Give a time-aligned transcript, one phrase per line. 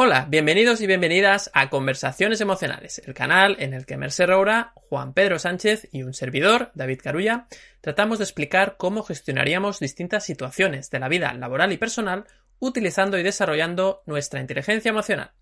[0.00, 5.12] Hola, bienvenidos y bienvenidas a Conversaciones Emocionales, el canal en el que Merced Roura, Juan
[5.12, 7.48] Pedro Sánchez y un servidor, David Carulla,
[7.80, 12.26] tratamos de explicar cómo gestionaríamos distintas situaciones de la vida laboral y personal
[12.60, 15.32] utilizando y desarrollando nuestra inteligencia emocional.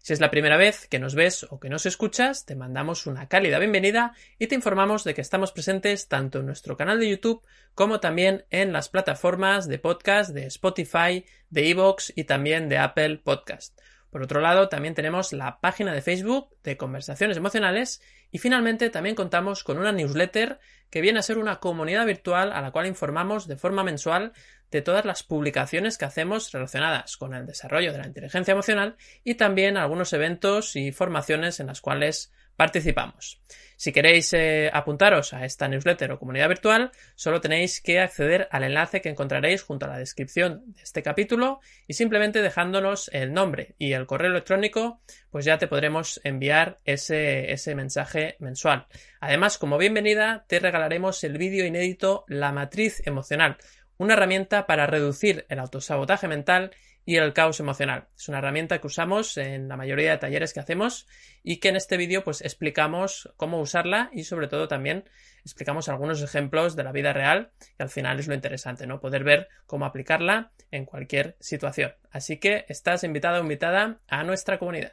[0.00, 3.28] Si es la primera vez que nos ves o que nos escuchas, te mandamos una
[3.28, 7.46] cálida bienvenida y te informamos de que estamos presentes tanto en nuestro canal de YouTube
[7.76, 13.18] como también en las plataformas de podcast de Spotify, de Evox y también de Apple
[13.18, 13.78] Podcast.
[14.10, 19.14] Por otro lado, también tenemos la página de Facebook de Conversaciones Emocionales y finalmente también
[19.14, 20.58] contamos con una newsletter
[20.90, 24.32] que viene a ser una comunidad virtual a la cual informamos de forma mensual
[24.70, 29.34] de todas las publicaciones que hacemos relacionadas con el desarrollo de la inteligencia emocional y
[29.34, 33.40] también algunos eventos y formaciones en las cuales participamos.
[33.78, 38.64] Si queréis eh, apuntaros a esta newsletter o comunidad virtual, solo tenéis que acceder al
[38.64, 43.76] enlace que encontraréis junto a la descripción de este capítulo y simplemente dejándonos el nombre
[43.78, 48.88] y el correo electrónico, pues ya te podremos enviar ese, ese mensaje mensual.
[49.20, 53.56] Además, como bienvenida, te regalaremos el vídeo inédito La matriz emocional,
[53.96, 56.72] una herramienta para reducir el autosabotaje mental
[57.04, 58.08] y el caos emocional.
[58.16, 61.06] Es una herramienta que usamos en la mayoría de talleres que hacemos
[61.42, 65.04] y que en este vídeo pues explicamos cómo usarla y sobre todo también
[65.44, 69.00] explicamos algunos ejemplos de la vida real que al final es lo interesante, ¿no?
[69.00, 71.94] Poder ver cómo aplicarla en cualquier situación.
[72.10, 74.92] Así que estás invitado o invitada a nuestra comunidad.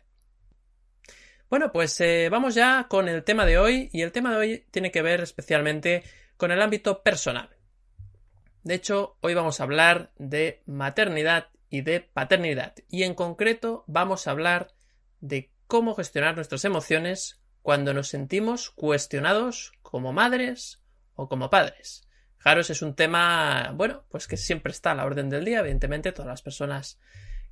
[1.50, 4.66] Bueno, pues eh, vamos ya con el tema de hoy y el tema de hoy
[4.72, 6.04] tiene que ver especialmente
[6.36, 7.50] con el ámbito personal.
[8.64, 12.76] De hecho, hoy vamos a hablar de maternidad y de paternidad.
[12.90, 14.74] Y en concreto vamos a hablar
[15.20, 20.82] de cómo gestionar nuestras emociones cuando nos sentimos cuestionados como madres
[21.16, 22.08] o como padres.
[22.38, 25.60] Fijaros, es un tema, bueno, pues que siempre está a la orden del día.
[25.60, 27.00] Evidentemente, todas las personas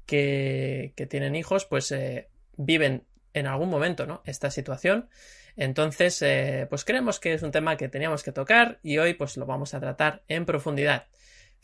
[0.05, 4.21] que, que tienen hijos, pues eh, viven en algún momento, ¿no?
[4.25, 5.09] Esta situación.
[5.58, 9.37] Entonces, eh, pues creemos que es un tema que teníamos que tocar y hoy pues
[9.37, 11.08] lo vamos a tratar en profundidad.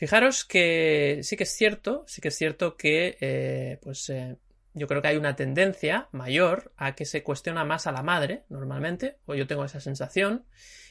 [0.01, 4.35] Fijaros que sí que es cierto, sí que es cierto que eh, pues eh,
[4.73, 8.43] yo creo que hay una tendencia mayor a que se cuestiona más a la madre
[8.49, 10.43] normalmente, o yo tengo esa sensación,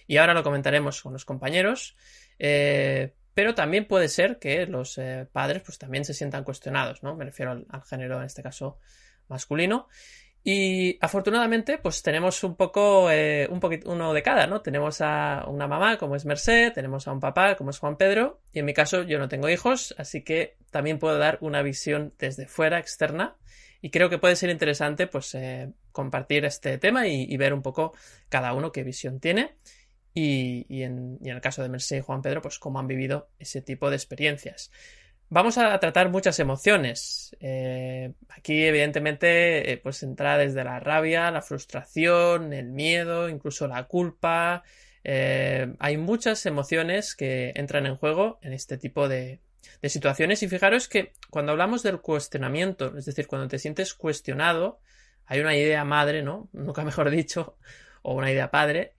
[0.07, 1.97] y ahora lo comentaremos con los compañeros,
[2.39, 5.01] eh, pero también puede ser que los
[5.33, 7.17] padres pues también se sientan cuestionados, ¿no?
[7.17, 8.79] Me refiero al género en este caso
[9.27, 9.89] masculino.
[10.43, 14.63] Y afortunadamente, pues tenemos un poco, eh, un poquito, uno de cada, ¿no?
[14.63, 18.41] Tenemos a una mamá como es Merced, tenemos a un papá como es Juan Pedro,
[18.53, 22.15] y en mi caso yo no tengo hijos, así que también puedo dar una visión
[22.19, 23.37] desde fuera, externa,
[23.83, 27.93] y creo que puede ser interesante, pues, eh, compartir este tema y, ver un poco
[28.31, 29.57] cada uno qué visión tiene,
[30.15, 32.87] y, y, en, y en el caso de Merced y Juan Pedro, pues cómo han
[32.87, 34.71] vivido ese tipo de experiencias.
[35.33, 37.37] Vamos a tratar muchas emociones.
[37.39, 43.85] Eh, aquí, evidentemente, eh, pues entra desde la rabia, la frustración, el miedo, incluso la
[43.85, 44.65] culpa.
[45.05, 49.39] Eh, hay muchas emociones que entran en juego en este tipo de,
[49.81, 50.43] de situaciones.
[50.43, 54.81] Y fijaros que cuando hablamos del cuestionamiento, es decir, cuando te sientes cuestionado,
[55.27, 56.49] hay una idea madre, ¿no?
[56.53, 57.57] Nunca mejor dicho,
[58.03, 58.95] o una idea padre,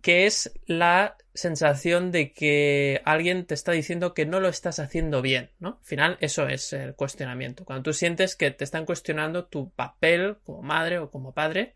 [0.00, 5.22] que es la sensación de que alguien te está diciendo que no lo estás haciendo
[5.22, 5.78] bien, ¿no?
[5.80, 7.64] Al final, eso es el cuestionamiento.
[7.64, 11.74] Cuando tú sientes que te están cuestionando tu papel como madre o como padre,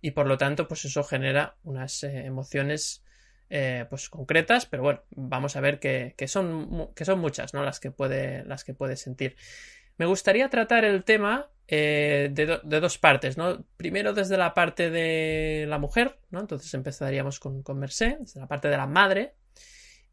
[0.00, 3.04] y por lo tanto, pues eso genera unas eh, emociones
[3.50, 7.62] eh, pues concretas, pero bueno, vamos a ver que, que, son, que son muchas, ¿no?
[7.62, 9.36] Las que puede, las que puedes sentir.
[9.98, 13.64] Me gustaría tratar el tema eh, de, dos partes, ¿no?
[13.76, 16.40] Primero desde la parte de la mujer, ¿no?
[16.40, 19.34] Entonces empezaríamos con, con Merced, desde la parte de la madre.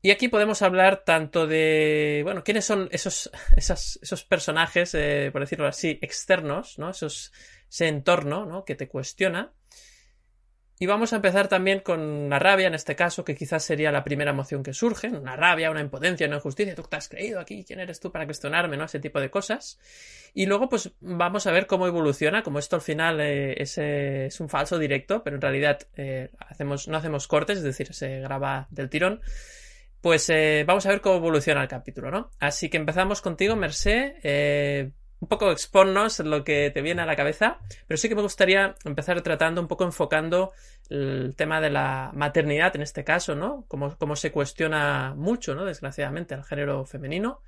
[0.01, 5.67] Y aquí podemos hablar tanto de, bueno, quiénes son esos, esos personajes, eh, por decirlo
[5.67, 6.89] así, externos, ¿no?
[6.91, 7.33] Esos,
[7.69, 8.63] ese entorno, ¿no?
[8.63, 9.51] Que te cuestiona.
[10.81, 14.05] Y vamos a empezar también con la rabia, en este caso, que quizás sería la
[14.05, 17.65] primera emoción que surge, una rabia, una impotencia, una injusticia, tú te has creído aquí,
[17.65, 18.77] ¿quién eres tú para cuestionarme?
[18.77, 18.85] ¿no?
[18.85, 19.77] Ese tipo de cosas.
[20.33, 24.39] Y luego, pues vamos a ver cómo evoluciona, como esto al final eh, es, es,
[24.39, 28.67] un falso directo, pero en realidad eh, hacemos, no hacemos cortes, es decir, se graba
[28.69, 29.19] del tirón.
[29.99, 32.31] Pues eh, vamos a ver cómo evoluciona el capítulo, ¿no?
[32.39, 34.93] Así que empezamos contigo, Mercé.
[35.21, 38.75] Un poco exponnos lo que te viene a la cabeza, pero sí que me gustaría
[38.85, 40.53] empezar tratando un poco enfocando
[40.89, 43.65] el tema de la maternidad en este caso, ¿no?
[43.67, 45.65] Cómo, se cuestiona mucho, ¿no?
[45.65, 47.41] Desgraciadamente, al género femenino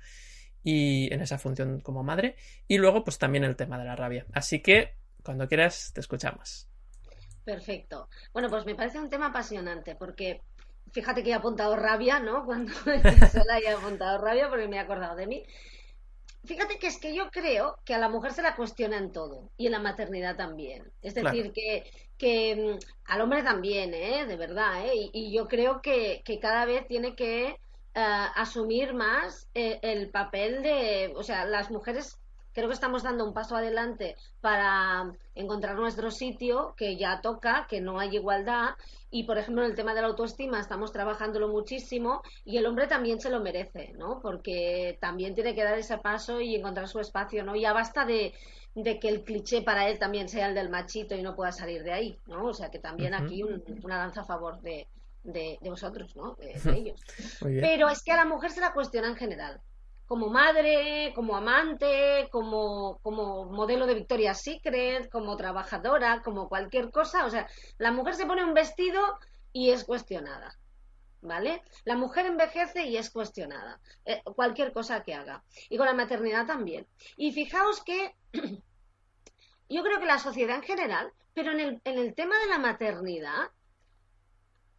[0.62, 2.36] y en esa función como madre.
[2.68, 4.26] Y luego, pues también el tema de la rabia.
[4.34, 6.68] Así que, cuando quieras, te escuchamos.
[7.44, 8.08] Perfecto.
[8.32, 10.42] Bueno, pues me parece un tema apasionante porque
[10.92, 12.44] fíjate que he apuntado rabia, ¿no?
[12.44, 15.42] Cuando solo he apuntado rabia porque me he acordado de mí.
[16.44, 19.50] Fíjate que es que yo creo que a la mujer se la cuestiona en todo
[19.56, 20.90] y en la maternidad también.
[21.00, 21.84] Es decir, que,
[22.18, 24.26] que mm, al hombre también, ¿eh?
[24.26, 25.10] De verdad, ¿eh?
[25.12, 27.56] Y, yo creo que, que, cada vez tiene que eh,
[27.94, 32.18] asumir más eh, el papel de, o sea, las mujeres
[32.52, 37.80] creo que estamos dando un paso adelante para encontrar nuestro sitio, que ya toca, que
[37.80, 38.70] no hay igualdad.
[39.10, 42.86] Y, por ejemplo, en el tema de la autoestima estamos trabajándolo muchísimo y el hombre
[42.86, 44.20] también se lo merece, ¿no?
[44.20, 47.56] Porque también tiene que dar ese paso y encontrar su espacio, ¿no?
[47.56, 48.32] Ya basta de,
[48.74, 51.92] que el cliché para él también sea el del machito y no pueda salir de
[51.92, 52.46] ahí, ¿no?
[52.46, 54.86] O sea, que también aquí una danza a favor de,
[55.24, 56.34] de, vosotros, ¿no?
[56.36, 57.00] De, de ellos.
[57.40, 59.60] Pero es que a la mujer se la cuestiona en general
[60.06, 67.24] como madre, como amante, como, como modelo de Victoria's Secret, como trabajadora, como cualquier cosa.
[67.24, 69.00] O sea, la mujer se pone un vestido
[69.52, 70.58] y es cuestionada.
[71.20, 71.62] ¿Vale?
[71.84, 73.80] La mujer envejece y es cuestionada.
[74.04, 75.44] Eh, cualquier cosa que haga.
[75.68, 76.86] Y con la maternidad también.
[77.16, 78.16] Y fijaos que
[79.68, 82.58] yo creo que la sociedad en general, pero en el, en el tema de la
[82.58, 83.50] maternidad,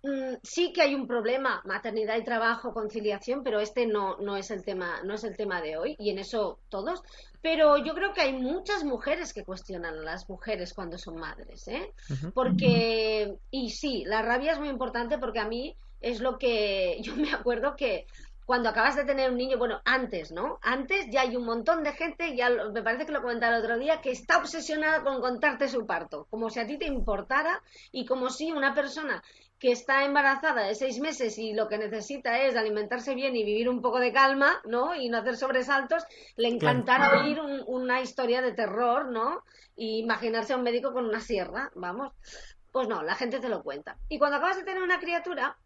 [0.03, 4.51] Mm, sí que hay un problema, maternidad y trabajo, conciliación, pero este no, no, es
[4.51, 7.01] el tema, no es el tema de hoy, y en eso todos.
[7.41, 11.67] Pero yo creo que hay muchas mujeres que cuestionan a las mujeres cuando son madres,
[11.69, 11.93] ¿eh?
[12.33, 17.15] Porque, y sí, la rabia es muy importante porque a mí es lo que yo
[17.15, 18.05] me acuerdo que
[18.45, 20.59] cuando acabas de tener un niño, bueno, antes, ¿no?
[20.61, 23.79] Antes ya hay un montón de gente, ya me parece que lo comentaba el otro
[23.79, 27.61] día, que está obsesionada con contarte su parto, como si a ti te importara
[27.93, 29.23] y como si una persona
[29.63, 33.69] que está embarazada de seis meses y lo que necesita es alimentarse bien y vivir
[33.69, 34.93] un poco de calma, ¿no?
[34.93, 36.03] Y no hacer sobresaltos,
[36.35, 39.45] le encantará oír una historia de terror, ¿no?
[39.77, 42.11] Y imaginarse a un médico con una sierra, vamos.
[42.73, 43.95] Pues no, la gente te lo cuenta.
[44.09, 45.57] Y cuando acabas de tener una criatura,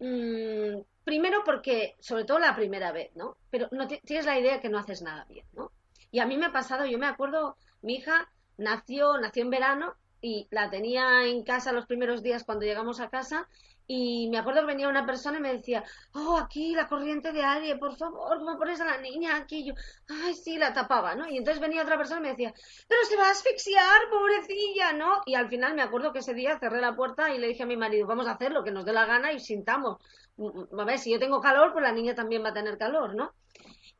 [0.00, 3.36] mmm, primero porque, sobre todo la primera vez, ¿no?
[3.50, 5.70] Pero no tienes la idea que no haces nada bien, ¿no?
[6.10, 8.28] Y a mí me ha pasado, yo me acuerdo, mi hija
[8.58, 13.10] nació, nació en verano y la tenía en casa los primeros días cuando llegamos a
[13.10, 13.48] casa
[13.86, 15.84] y me acuerdo que venía una persona y me decía,
[16.14, 19.58] oh, aquí la corriente de aire, por favor, ¿cómo pones a la niña aquí?
[19.58, 19.74] Y yo,
[20.08, 21.28] ay, sí, la tapaba, ¿no?
[21.28, 22.54] Y entonces venía otra persona y me decía,
[22.88, 25.20] pero se va a asfixiar, pobrecilla, ¿no?
[25.26, 27.66] Y al final me acuerdo que ese día cerré la puerta y le dije a
[27.66, 29.98] mi marido, vamos a hacer lo que nos dé la gana y sintamos.
[30.36, 32.78] Mm, mm, a ver, si yo tengo calor, pues la niña también va a tener
[32.78, 33.34] calor, ¿no?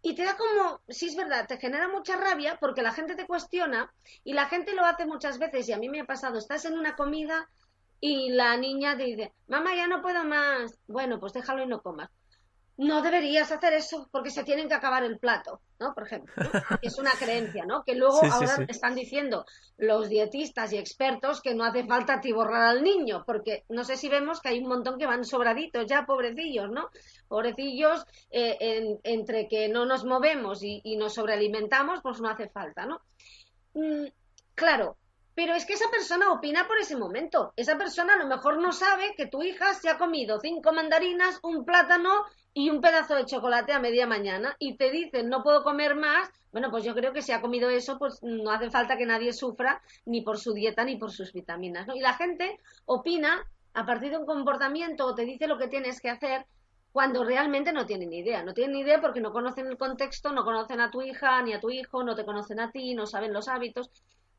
[0.02, 3.26] Y te da como, sí es verdad, te genera mucha rabia porque la gente te
[3.26, 3.92] cuestiona
[4.24, 6.78] y la gente lo hace muchas veces y a mí me ha pasado, estás en
[6.78, 7.48] una comida
[8.00, 10.76] y la niña te dice, mamá, ya no puedo más.
[10.88, 12.10] Bueno, pues déjalo y no comas
[12.78, 15.92] no deberías hacer eso porque se tienen que acabar el plato, ¿no?
[15.94, 16.32] Por ejemplo,
[16.82, 17.84] es una creencia, ¿no?
[17.84, 19.44] Que luego ahora están diciendo
[19.76, 24.08] los dietistas y expertos que no hace falta atiborrar al niño, porque no sé si
[24.08, 26.88] vemos que hay un montón que van sobraditos ya, pobrecillos, ¿no?
[27.28, 32.86] Pobrecillos, eh, entre que no nos movemos y, y, nos sobrealimentamos, pues no hace falta,
[32.86, 33.02] ¿no?
[33.74, 34.06] Mm,
[34.54, 34.96] claro,
[35.34, 37.52] pero es que esa persona opina por ese momento.
[37.56, 41.38] Esa persona a lo mejor no sabe que tu hija se ha comido cinco mandarinas,
[41.42, 42.24] un plátano
[42.54, 46.30] y un pedazo de chocolate a media mañana y te dicen no puedo comer más,
[46.52, 49.32] bueno, pues yo creo que si ha comido eso, pues no hace falta que nadie
[49.32, 51.86] sufra ni por su dieta ni por sus vitaminas.
[51.86, 51.94] ¿no?
[51.94, 53.42] Y la gente opina
[53.74, 56.44] a partir de un comportamiento o te dice lo que tienes que hacer
[56.92, 58.44] cuando realmente no tienen idea.
[58.44, 61.60] No tienen idea porque no conocen el contexto, no conocen a tu hija ni a
[61.60, 63.90] tu hijo, no te conocen a ti, no saben los hábitos.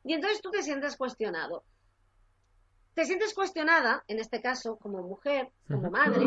[0.04, 1.64] Y entonces tú te sientes cuestionado.
[2.94, 6.26] Te sientes cuestionada, en este caso, como mujer, como madre,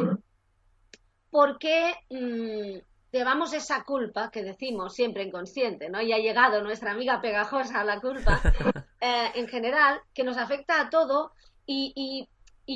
[1.29, 2.79] porque mm,
[3.11, 6.01] llevamos esa culpa que decimos siempre inconsciente, ¿no?
[6.01, 8.41] Y ha llegado nuestra amiga pegajosa a la culpa,
[9.01, 11.31] eh, en general, que nos afecta a todo
[11.65, 12.27] y, y,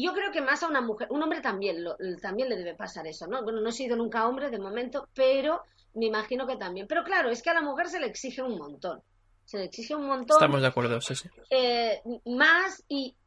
[0.04, 1.84] yo creo que más a una mujer, un hombre también,
[2.22, 3.44] también le debe pasar eso, ¿no?
[3.44, 5.64] Bueno, no he sido nunca hombre de momento, pero
[5.96, 6.88] me imagino que también.
[6.88, 9.02] Pero claro, es que a la mujer se le exige un montón.
[9.52, 10.38] Se le exige un montón.
[10.38, 11.28] Estamos de acuerdo, sí, sí.
[11.50, 13.18] Eh, más y,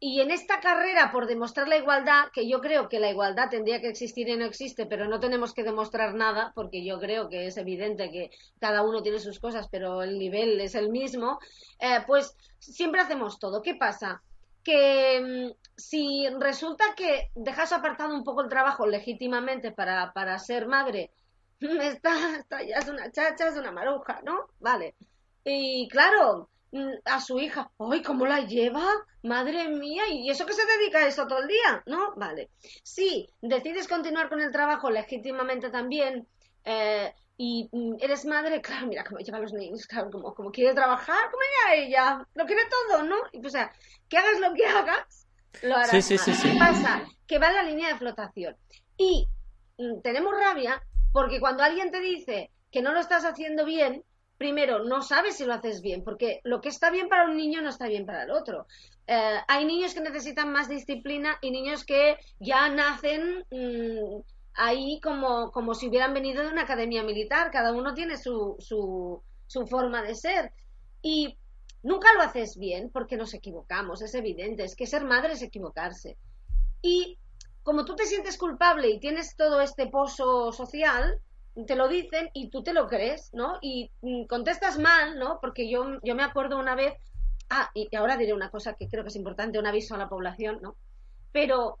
[0.00, 3.82] y en esta carrera por demostrar la igualdad, que yo creo que la igualdad tendría
[3.82, 7.48] que existir y no existe, pero no tenemos que demostrar nada, porque yo creo que
[7.48, 11.40] es evidente que cada uno tiene sus cosas, pero el nivel es el mismo,
[11.78, 13.60] eh, pues siempre hacemos todo.
[13.60, 14.22] ¿Qué pasa?
[14.64, 20.68] Que mm, si resulta que dejas apartado un poco el trabajo legítimamente para, para ser
[20.68, 21.10] madre,
[21.60, 24.46] esta, esta ya es una chacha, es una maruja, ¿no?
[24.58, 24.94] Vale.
[25.46, 27.70] Y claro, Mm, a su hija.
[27.78, 28.84] ¡Ay, cómo la lleva!
[29.22, 31.82] Madre mía, ¿y eso que se dedica a eso todo el día?
[31.86, 32.14] ¿No?
[32.16, 32.50] Vale.
[32.82, 36.26] Si decides continuar con el trabajo legítimamente también
[36.64, 40.50] eh, y mm, eres madre, claro, mira cómo lleva a los niños, claro, como, como
[40.50, 43.16] quiere trabajar, como ella, ella, lo quiere todo, ¿no?
[43.32, 43.72] Y pues, o sea,
[44.08, 45.26] que hagas lo que hagas,
[45.62, 45.90] lo harás.
[45.90, 46.50] Sí, sí, sí, sí.
[46.50, 47.06] ¿Qué pasa?
[47.26, 48.56] Que va en la línea de flotación.
[48.98, 49.28] Y
[49.78, 54.04] mm, tenemos rabia porque cuando alguien te dice que no lo estás haciendo bien,
[54.38, 57.62] primero, no sabes si lo haces bien, porque lo que está bien para un niño
[57.62, 58.66] no está bien para el otro.
[59.06, 64.20] Eh, hay niños que necesitan más disciplina y niños que ya nacen mm,
[64.54, 67.50] ahí como, como si hubieran venido de una academia militar.
[67.50, 70.52] Cada uno tiene su, su, su forma de ser.
[71.02, 71.38] Y
[71.82, 74.64] nunca lo haces bien porque nos equivocamos, es evidente.
[74.64, 76.16] Es que ser madre es equivocarse.
[76.82, 77.18] Y
[77.62, 81.20] como tú te sientes culpable y tienes todo este pozo social,
[81.64, 83.58] te lo dicen y tú te lo crees, ¿no?
[83.62, 85.38] Y mm, contestas mal, ¿no?
[85.40, 86.94] Porque yo, yo me acuerdo una vez,
[87.48, 90.08] ah, y ahora diré una cosa que creo que es importante, un aviso a la
[90.08, 90.76] población, ¿no?
[91.32, 91.78] Pero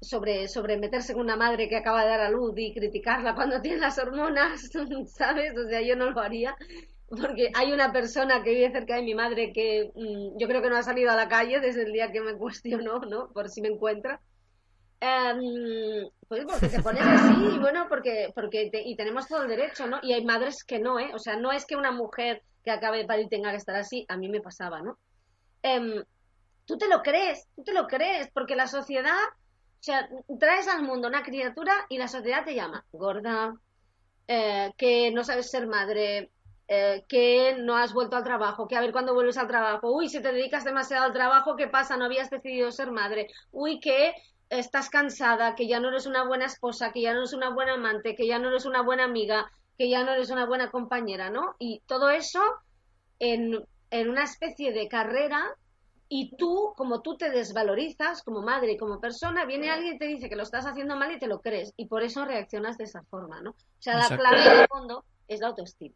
[0.00, 3.60] sobre, sobre meterse con una madre que acaba de dar a luz y criticarla cuando
[3.62, 4.70] tiene las hormonas,
[5.14, 5.56] ¿sabes?
[5.56, 6.56] O sea, yo no lo haría,
[7.08, 10.70] porque hay una persona que vive cerca de mi madre que mm, yo creo que
[10.70, 13.30] no ha salido a la calle desde el día que me cuestionó, ¿no?
[13.32, 14.20] Por si me encuentra.
[15.00, 19.86] Em, pues porque te pones así, y bueno, porque, porque y tenemos todo el derecho,
[19.86, 20.00] ¿no?
[20.02, 21.10] Y hay madres que no, ¿eh?
[21.14, 24.04] O sea, no es que una mujer que acabe de parir tenga que estar así,
[24.08, 24.98] a mí me pasaba, ¿no?
[25.62, 26.02] Em,
[26.66, 30.82] tú te lo crees, tú te lo crees, porque la sociedad, o sea, traes al
[30.82, 33.54] mundo una criatura y la sociedad te llama gorda,
[34.26, 36.30] eh, que no sabes ser madre,
[36.66, 40.08] eh, que no has vuelto al trabajo, que a ver cuándo vuelves al trabajo, uy,
[40.08, 41.96] si te dedicas demasiado al trabajo, ¿qué pasa?
[41.96, 44.12] No habías decidido ser madre, uy, que
[44.50, 47.74] estás cansada, que ya no eres una buena esposa, que ya no eres una buena
[47.74, 51.30] amante, que ya no eres una buena amiga, que ya no eres una buena compañera,
[51.30, 51.54] ¿no?
[51.58, 52.40] Y todo eso
[53.18, 55.54] en, en una especie de carrera
[56.08, 60.06] y tú, como tú te desvalorizas como madre y como persona, viene alguien y te
[60.06, 62.84] dice que lo estás haciendo mal y te lo crees y por eso reaccionas de
[62.84, 63.50] esa forma, ¿no?
[63.50, 65.94] O sea, la clave de fondo es la autoestima.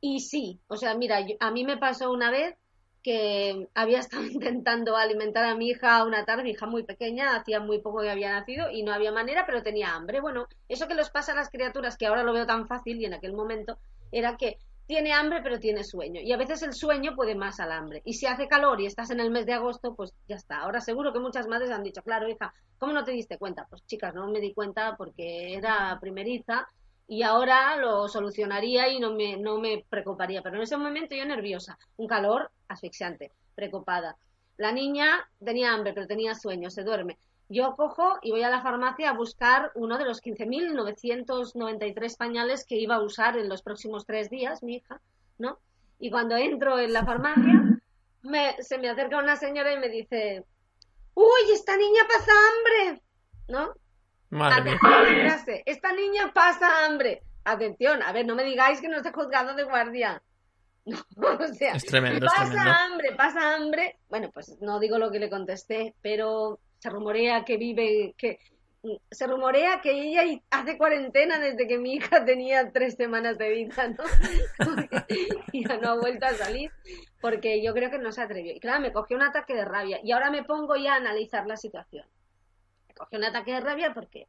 [0.00, 2.56] Y sí, o sea, mira, a mí me pasó una vez
[3.02, 7.60] que había estado intentando alimentar a mi hija una tarde, mi hija muy pequeña, hacía
[7.60, 10.20] muy poco que había nacido y no había manera, pero tenía hambre.
[10.20, 13.04] Bueno, eso que les pasa a las criaturas, que ahora lo veo tan fácil y
[13.04, 13.78] en aquel momento,
[14.10, 16.22] era que tiene hambre pero tiene sueño.
[16.22, 18.00] Y a veces el sueño puede más al hambre.
[18.06, 20.60] Y si hace calor y estás en el mes de agosto, pues ya está.
[20.60, 23.66] Ahora seguro que muchas madres han dicho, claro, hija, ¿cómo no te diste cuenta?
[23.68, 26.66] Pues chicas, no me di cuenta porque era primeriza
[27.08, 30.42] y ahora lo solucionaría y no me, no me preocuparía.
[30.42, 34.16] Pero en ese momento yo nerviosa, un calor asfixiante, preocupada.
[34.58, 37.18] La niña tenía hambre, pero tenía sueño, se duerme.
[37.48, 42.76] Yo cojo y voy a la farmacia a buscar uno de los 15.993 pañales que
[42.76, 45.00] iba a usar en los próximos tres días, mi hija,
[45.38, 45.58] ¿no?
[45.98, 47.80] Y cuando entro en la farmacia,
[48.22, 50.44] me, se me acerca una señora y me dice,
[51.14, 53.02] uy, esta niña pasa hambre,
[53.48, 53.72] ¿no?
[54.30, 54.76] Madre
[55.64, 57.22] Esta niña pasa hambre.
[57.44, 60.22] Atención, a ver, no me digáis que no estoy juzgando de guardia.
[61.16, 63.98] No, o sea, es tremendo, pasa hambre, pasa hambre.
[64.08, 68.38] Bueno, pues no digo lo que le contesté, pero se rumorea que vive, que
[69.10, 73.88] se rumorea que ella hace cuarentena desde que mi hija tenía tres semanas de vida,
[73.88, 74.04] ¿no?
[75.52, 76.70] y ya no ha vuelto a salir
[77.20, 78.54] porque yo creo que no se atrevió.
[78.54, 81.46] Y claro, me cogió un ataque de rabia y ahora me pongo ya a analizar
[81.46, 82.06] la situación
[82.98, 84.26] cogió un ataque de rabia porque,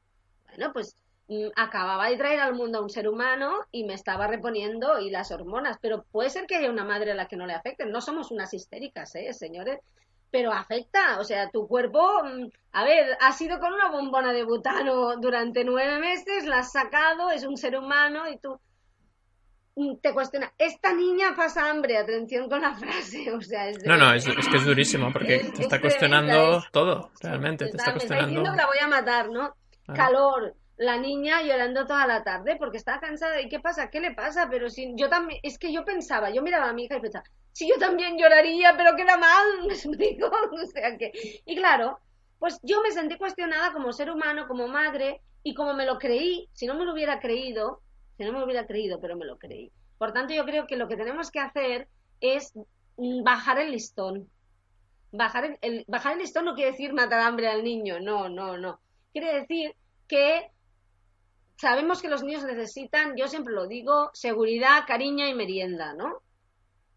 [0.48, 0.96] bueno, pues
[1.28, 5.10] mm, acababa de traer al mundo a un ser humano y me estaba reponiendo y
[5.10, 7.92] las hormonas, pero puede ser que haya una madre a la que no le afecten,
[7.92, 9.80] no somos unas histéricas, ¿eh, señores?
[10.32, 14.44] Pero afecta, o sea, tu cuerpo, mm, a ver, ha sido con una bombona de
[14.44, 18.60] butano durante nueve meses, la has sacado, es un ser humano y tú
[20.02, 24.26] te cuestiona, esta niña pasa hambre, atención con la frase, o sea, No, no, es,
[24.26, 28.42] que es durísimo porque te está cuestionando todo, realmente, te está cuestionando...
[28.42, 29.56] Me la voy a matar, ¿no?
[29.94, 33.90] Calor, la niña llorando toda la tarde porque está cansada, ¿y qué pasa?
[33.90, 34.48] ¿Qué le pasa?
[34.50, 37.26] Pero si yo también, es que yo pensaba, yo miraba a mi hija y pensaba,
[37.52, 41.12] si yo también lloraría, pero queda mal, me explico, o sea que...
[41.46, 42.00] Y claro,
[42.40, 46.50] pues yo me sentí cuestionada como ser humano, como madre, y como me lo creí,
[46.54, 47.82] si no me lo hubiera creído,
[48.26, 49.72] no me hubiera creído, pero me lo creí.
[49.98, 51.88] Por tanto, yo creo que lo que tenemos que hacer
[52.22, 52.54] es
[53.24, 54.30] bajar el listón.
[55.12, 58.80] Bajar el, bajar el listón no quiere decir matar hambre al niño, no, no, no.
[59.12, 59.76] Quiere decir
[60.08, 60.52] que
[61.58, 66.22] sabemos que los niños necesitan, yo siempre lo digo, seguridad, cariño y merienda, ¿no?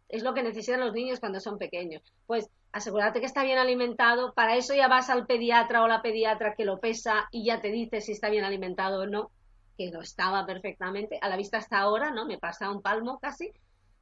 [0.09, 2.03] Es lo que necesitan los niños cuando son pequeños.
[2.27, 6.55] Pues asegúrate que está bien alimentado, para eso ya vas al pediatra o la pediatra
[6.55, 9.31] que lo pesa y ya te dice si está bien alimentado o no
[9.77, 12.27] que lo estaba perfectamente, a la vista hasta ahora, ¿no?
[12.27, 13.53] Me pasa un palmo casi.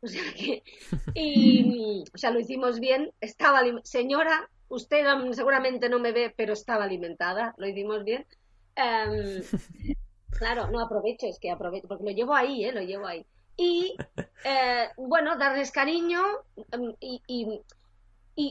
[0.02, 0.62] O sea que,
[1.14, 6.84] y, o sea, lo hicimos bien, estaba, señora, usted seguramente no me ve, pero estaba
[6.84, 8.26] alimentada, lo hicimos bien.
[8.76, 9.42] Em,
[10.30, 12.72] claro, no aprovecho, es que aprovecho, porque lo llevo ahí, ¿eh?
[12.72, 13.26] Lo llevo ahí.
[13.56, 13.94] Y,
[14.44, 16.22] eh, bueno, darles cariño
[16.72, 17.60] em, y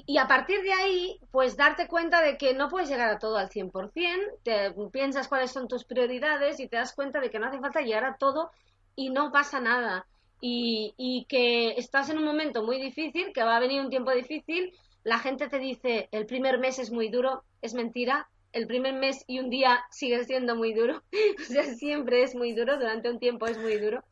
[0.06, 3.38] y, a partir de ahí, pues darte cuenta de que no puedes llegar a todo
[3.38, 7.48] al 100%, te piensas cuáles son tus prioridades y te das cuenta de que no
[7.48, 8.52] hace falta llegar a todo
[8.96, 10.06] y no pasa nada.
[10.42, 14.12] Y, y que estás en un momento muy difícil, que va a venir un tiempo
[14.12, 18.94] difícil, la gente te dice el primer mes es muy duro, es mentira, el primer
[18.94, 21.04] mes y un día sigue siendo muy duro,
[21.42, 24.04] o sea, siempre es muy duro, durante un tiempo es muy duro.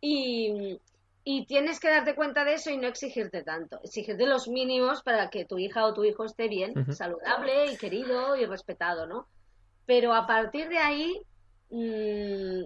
[0.00, 0.78] Y,
[1.24, 3.80] y tienes que darte cuenta de eso y no exigirte tanto.
[3.82, 8.36] Exigirte los mínimos para que tu hija o tu hijo esté bien, saludable y querido
[8.36, 9.26] y respetado, ¿no?
[9.86, 11.22] Pero a partir de ahí,
[11.70, 12.64] mmm,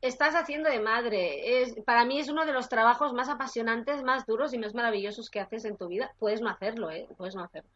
[0.00, 1.62] estás haciendo de madre.
[1.62, 5.30] Es, para mí es uno de los trabajos más apasionantes, más duros y más maravillosos
[5.30, 6.12] que haces en tu vida.
[6.18, 7.06] Puedes no hacerlo, ¿eh?
[7.16, 7.70] Puedes no hacerlo.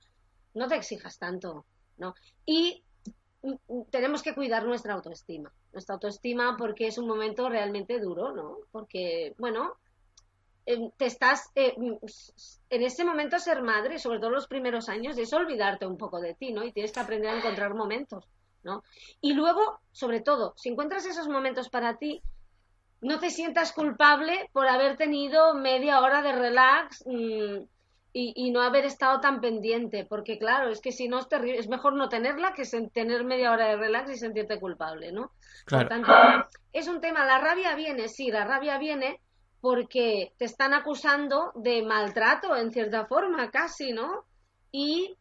[0.55, 1.65] No te exijas tanto,
[1.97, 2.15] ¿no?
[2.45, 2.83] Y
[3.91, 5.53] tenemos que cuidar nuestra autoestima.
[5.73, 8.59] Nuestra autoestima porque es un momento realmente duro, ¿no?
[8.71, 9.77] Porque, bueno,
[10.65, 15.87] te estás eh, en ese momento ser madre, sobre todo los primeros años, es olvidarte
[15.87, 16.65] un poco de ti, ¿no?
[16.65, 18.25] Y tienes que aprender a encontrar momentos.
[18.63, 18.85] ¿no?
[19.21, 22.23] Y luego, sobre todo, si encuentras esos momentos para ti,
[23.01, 27.65] no te sientas culpable por haber tenido media hora de relax mm,
[28.15, 31.69] y, no haber estado tan pendiente, porque claro, es que si no es terrible, es
[31.69, 35.33] mejor no tenerla que tener media hora de relax y sentirte culpable, ¿no?
[35.67, 36.13] Por tanto,
[36.73, 39.19] es un tema, la rabia viene, sí, la rabia viene
[39.63, 44.27] porque te están acusando de maltrato en cierta forma, casi, ¿no?
[44.71, 45.17] Y,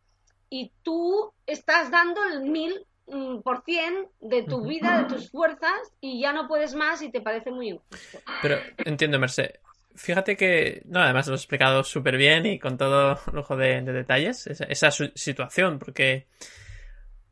[0.49, 5.73] y tú estás dando el mil Mm, por cien de tu vida, de tus fuerzas,
[5.99, 8.19] y ya no puedes más y te parece muy injusto.
[8.41, 9.51] Pero entiendo, Merced.
[9.95, 14.47] Fíjate que, no, además lo he explicado súper bien y con todo lujo de, detalles,
[14.47, 16.27] esa, situación, porque,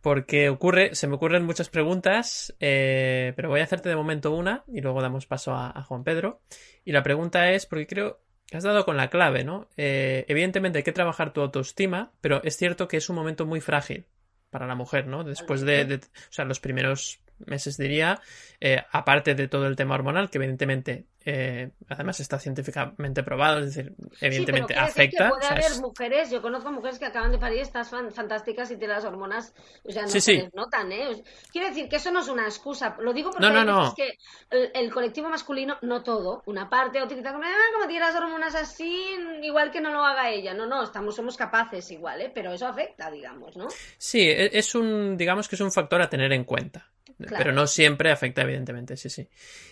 [0.01, 4.63] porque ocurre, se me ocurren muchas preguntas, eh, pero voy a hacerte de momento una
[4.67, 6.41] y luego damos paso a, Juan Pedro.
[6.85, 9.67] Y la pregunta es, porque creo que has dado con la clave, ¿no?
[9.77, 13.61] Eh, evidentemente hay que trabajar tu autoestima, pero es cierto que es un momento muy
[13.61, 14.05] frágil
[14.49, 15.23] para la mujer, ¿no?
[15.23, 18.21] Después de, de, o sea, los primeros meses diría,
[18.59, 23.75] eh, aparte de todo el tema hormonal, que evidentemente eh, además está científicamente probado, es
[23.75, 25.25] decir, evidentemente sí, afecta.
[25.25, 28.95] Que puede haber mujeres, yo conozco mujeres que acaban de parir, estás fantásticas y tienen
[28.95, 31.21] las hormonas, o sea, no se les notan, ¿eh?
[31.51, 34.17] Quiero decir que eso no es una excusa, lo digo porque no, que
[34.49, 39.15] el, colectivo masculino, no todo, una parte utiliza como, ah, como tiene las hormonas así,
[39.43, 42.31] igual que no lo haga ella, no, no, estamos, somos capaces igual, ¿eh?
[42.33, 43.67] Pero eso afecta, digamos, ¿no?
[43.97, 46.89] Sí, e, es un, digamos que es un factor a tener en cuenta.
[47.27, 49.27] Pero no siempre afecta, evidentemente, sí, sí.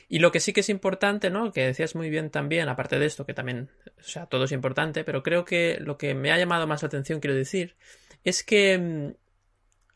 [0.10, 1.52] Y lo que sí que es importante, ¿no?
[1.52, 5.04] Que decías muy bien también, aparte de esto, que también, o sea, todo es importante,
[5.04, 7.76] pero creo que lo que me ha llamado más la atención, quiero decir,
[8.26, 9.14] es que mm,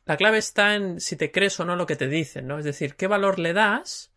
[0.06, 2.58] la clave está en si te crees o no lo que te dicen, ¿no?
[2.58, 4.14] Es decir, qué valor le das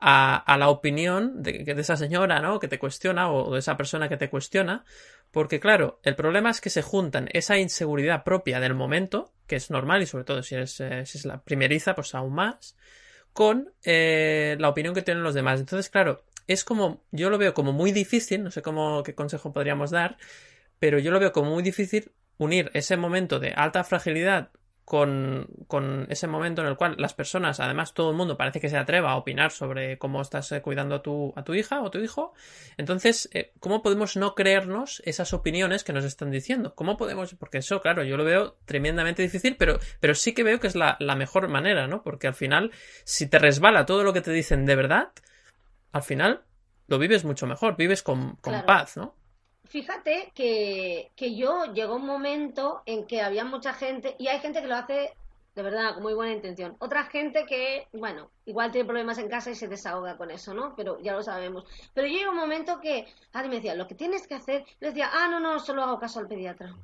[0.00, 2.58] a, a la opinión de, de, esa señora, ¿no?
[2.58, 4.84] Que te cuestiona o de esa persona que te cuestiona,
[5.30, 9.70] porque claro, el problema es que se juntan esa inseguridad propia del momento, que es
[9.70, 12.76] normal y sobre todo si es, eh, si es la primeriza, pues aún más,
[13.32, 15.60] con eh, la opinión que tienen los demás.
[15.60, 19.52] Entonces, claro, es como, yo lo veo como muy difícil, no sé cómo, qué consejo
[19.52, 20.16] podríamos dar,
[20.78, 24.50] pero yo lo veo como muy difícil unir ese momento de alta fragilidad
[24.88, 28.70] con, con, ese momento en el cual las personas, además todo el mundo parece que
[28.70, 31.90] se atreva a opinar sobre cómo estás eh, cuidando a tu, a tu hija o
[31.90, 32.32] tu hijo.
[32.78, 36.74] Entonces, eh, ¿cómo podemos no creernos esas opiniones que nos están diciendo?
[36.74, 37.34] ¿Cómo podemos?
[37.34, 40.74] Porque eso, claro, yo lo veo tremendamente difícil, pero, pero sí que veo que es
[40.74, 42.02] la, la mejor manera, ¿no?
[42.02, 42.70] Porque al final,
[43.04, 45.10] si te resbala todo lo que te dicen de verdad,
[45.92, 46.44] al final
[46.86, 49.17] lo vives mucho mejor, vives con, con paz, ¿no?
[49.68, 54.60] Fíjate que, que yo llegó un momento en que había mucha gente, y hay gente
[54.60, 55.12] que lo hace
[55.58, 56.76] de verdad, con muy buena intención.
[56.78, 60.76] Otra gente que, bueno, igual tiene problemas en casa y se desahoga con eso, ¿no?
[60.76, 61.64] Pero ya lo sabemos.
[61.94, 64.90] Pero yo llegó un momento que Ari me decía, lo que tienes que hacer, le
[64.90, 66.76] decía, ah, no, no, solo hago caso al pediatra.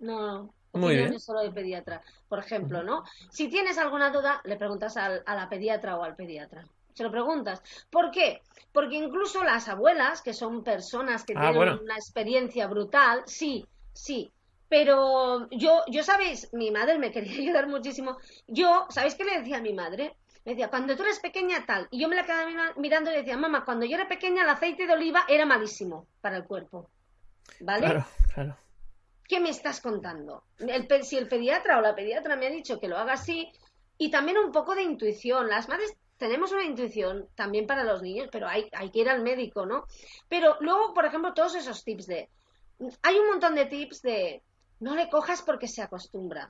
[0.00, 1.20] No, muy bien.
[1.20, 3.04] solo del pediatra, por ejemplo, ¿no?
[3.30, 7.10] Si tienes alguna duda, le preguntas al, a la pediatra o al pediatra se lo
[7.10, 7.62] preguntas.
[7.90, 8.42] ¿Por qué?
[8.72, 14.32] Porque incluso las abuelas, que son personas que ah, tienen una experiencia brutal, sí, sí.
[14.68, 18.16] Pero yo, yo sabéis, mi madre me quería ayudar muchísimo.
[18.46, 20.16] Yo, ¿sabéis qué le decía a mi madre?
[20.44, 21.86] Me decía, cuando tú eres pequeña, tal.
[21.90, 24.86] Y yo me la quedaba mirando y decía, mamá, cuando yo era pequeña, el aceite
[24.86, 26.90] de oliva era malísimo para el cuerpo.
[27.60, 27.86] ¿Vale?
[27.86, 28.56] Claro, claro.
[29.28, 30.44] ¿Qué me estás contando?
[30.58, 33.52] El, si el pediatra o la pediatra me ha dicho que lo haga así,
[33.98, 35.48] y también un poco de intuición.
[35.48, 39.24] Las madres tenemos una intuición también para los niños, pero hay, hay que ir al
[39.24, 39.86] médico, ¿no?
[40.28, 42.28] Pero luego, por ejemplo, todos esos tips de...
[43.02, 44.40] Hay un montón de tips de...
[44.78, 46.48] No le cojas porque se acostumbra.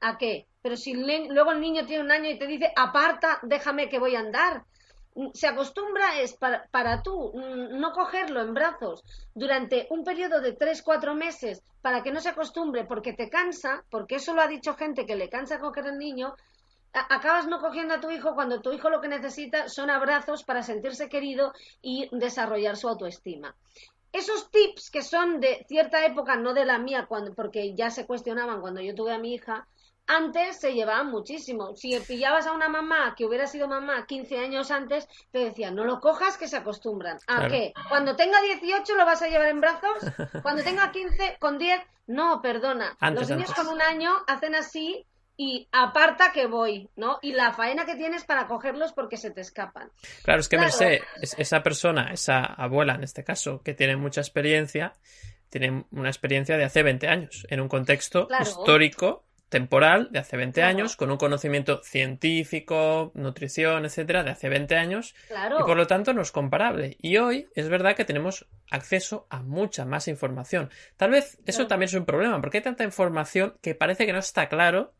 [0.00, 0.48] ¿A qué?
[0.60, 4.16] Pero si luego el niño tiene un año y te dice, aparta, déjame que voy
[4.16, 4.64] a andar.
[5.32, 9.02] Se acostumbra es para, para tú no cogerlo en brazos
[9.34, 13.82] durante un periodo de 3, 4 meses para que no se acostumbre porque te cansa,
[13.90, 16.34] porque eso lo ha dicho gente que le cansa coger al niño,
[16.92, 20.62] acabas no cogiendo a tu hijo cuando tu hijo lo que necesita son abrazos para
[20.62, 23.54] sentirse querido y desarrollar su autoestima.
[24.12, 28.06] Esos tips que son de cierta época, no de la mía, cuando, porque ya se
[28.06, 29.68] cuestionaban cuando yo tuve a mi hija,
[30.10, 31.76] antes se llevaban muchísimo.
[31.76, 35.84] Si pillabas a una mamá que hubiera sido mamá 15 años antes, te decían, no
[35.84, 37.18] lo cojas que se acostumbran.
[37.28, 37.72] ¿A qué?
[37.88, 39.98] Cuando tenga 18 lo vas a llevar en brazos,
[40.42, 42.96] cuando tenga 15 con 10, no, perdona.
[43.12, 45.06] Los niños con un año hacen así
[45.42, 47.18] y aparta que voy, ¿no?
[47.22, 49.90] Y la faena que tienes para cogerlos porque se te escapan.
[50.22, 54.20] Claro, es que me sé, esa persona, esa abuela en este caso, que tiene mucha
[54.20, 54.92] experiencia,
[55.48, 60.62] tiene una experiencia de hace 20 años, en un contexto histórico temporal de hace 20
[60.62, 65.14] años, con un conocimiento científico, nutrición, etcétera, de hace 20 años.
[65.58, 66.98] Y por lo tanto no es comparable.
[67.00, 70.68] Y hoy es verdad que tenemos acceso a mucha más información.
[70.98, 74.18] Tal vez eso también es un problema, porque hay tanta información que parece que no
[74.18, 74.92] está claro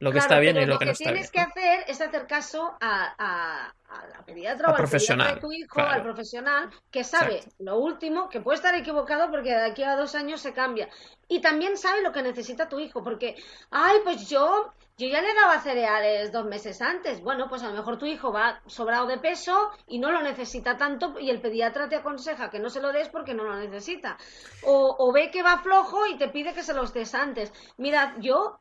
[0.00, 1.22] lo que está bien y lo, que, no está bien.
[1.22, 3.74] Lo que tienes que hacer es hacer caso a,
[4.14, 8.40] la pediatra o al pediatra de tu hijo, al profesional, que sabe lo último, que
[8.40, 10.88] puede estar equivocado porque de aquí a dos años se cambia.
[11.28, 13.36] Y también sabe lo que necesita tu hijo, porque,
[13.70, 17.20] ay, pues yo, yo ya le daba cereales dos meses antes.
[17.20, 20.78] Bueno, pues a lo mejor tu hijo va sobrado de peso y no lo necesita
[20.78, 24.16] tanto y el pediatra te aconseja que no se lo des porque no lo necesita.
[24.64, 27.52] O, o ve que va flojo y te pide que se los des antes.
[27.76, 28.60] Mira, yo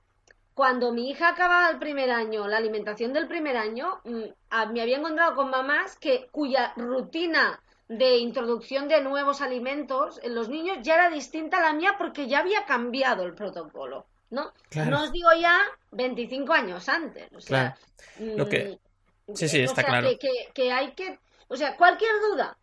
[0.59, 4.97] cuando mi hija acababa el primer año, la alimentación del primer año, mm, me había
[4.97, 10.95] encontrado con mamás que cuya rutina de introducción de nuevos alimentos en los niños ya
[10.95, 14.51] era distinta a la mía porque ya había cambiado el protocolo, ¿no?
[14.75, 15.57] No os digo ya
[15.91, 17.77] 25 años antes, o sea,
[18.19, 18.81] Lo que...
[19.27, 20.09] Mm, sí, sí, está claro.
[20.53, 22.57] Que, hay que, o sea, cualquier duda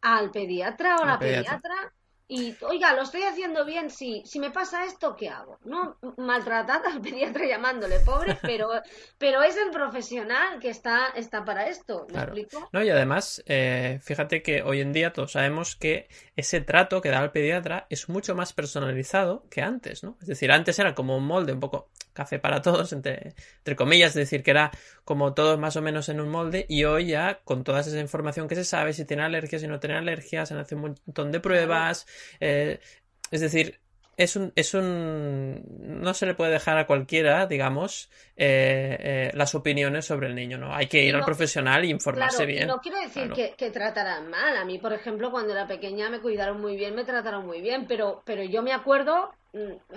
[0.00, 1.92] al pediatra o a la pediatra
[2.30, 4.22] y, oiga, lo estoy haciendo bien, sí.
[4.24, 5.58] Si me pasa esto, ¿qué hago?
[5.64, 8.70] No maltratar al pediatra llamándole pobre, pero,
[9.18, 12.06] pero es el profesional que está, está para esto.
[12.12, 12.68] ¿Me explico?
[12.72, 17.10] No, y además, eh, fíjate que hoy en día todos sabemos que ese trato que
[17.10, 20.16] da el pediatra es mucho más personalizado que antes, ¿no?
[20.20, 24.10] Es decir, antes era como un molde un poco café para todos, entre, entre comillas,
[24.10, 24.70] es decir, que era
[25.04, 28.48] como todos más o menos en un molde, y hoy ya con toda esa información
[28.48, 31.40] que se sabe, si tiene alergias, si no tiene alergias, se hace un montón de
[31.40, 32.06] pruebas,
[32.40, 32.80] eh,
[33.30, 33.80] es decir,
[34.20, 35.62] es un, es un.
[36.02, 40.58] No se le puede dejar a cualquiera, digamos, eh, eh, las opiniones sobre el niño,
[40.58, 40.74] ¿no?
[40.74, 42.68] Hay que ir al profesional e informarse bien.
[42.68, 44.58] No quiero decir que, que, tratarán mal.
[44.58, 47.86] A mí, por ejemplo, cuando era pequeña me cuidaron muy bien, me trataron muy bien,
[47.86, 49.32] pero, pero yo me acuerdo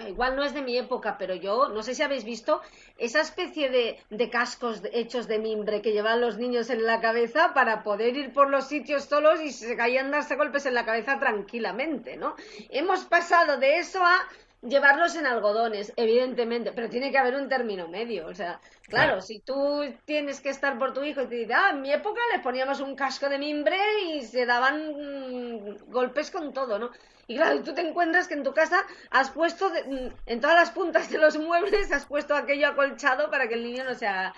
[0.08, 2.62] igual no es de mi época, pero yo no sé si habéis visto
[2.98, 7.54] esa especie de, de, cascos hechos de mimbre que llevan los niños en la cabeza
[7.54, 11.20] para poder ir por los sitios solos y se caían darse golpes en la cabeza
[11.20, 12.36] tranquilamente, ¿no?
[12.70, 14.28] Hemos pasado de eso a
[14.68, 18.28] llevarlos en algodones, evidentemente, pero tiene que haber un término medio.
[18.28, 21.72] O sea, claro, si tú tienes que estar por tu hijo y te dices, ah,
[21.72, 26.54] en mi época le poníamos un casco de mimbre y se daban mm, golpes con
[26.54, 26.92] todo, ¿no?
[27.28, 30.72] Y claro, tú te encuentras que en tu casa has puesto, mm, en todas las
[30.72, 34.34] puntas de los muebles, has puesto aquello acolchado para que el niño no sea...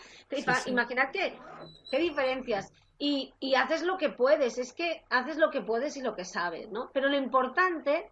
[0.66, 2.72] Imaginad qué diferencias.
[2.98, 6.24] Y, y haces lo que puedes, es que haces lo que puedes y lo que
[6.24, 6.90] sabes, ¿no?
[6.94, 8.10] Pero lo importante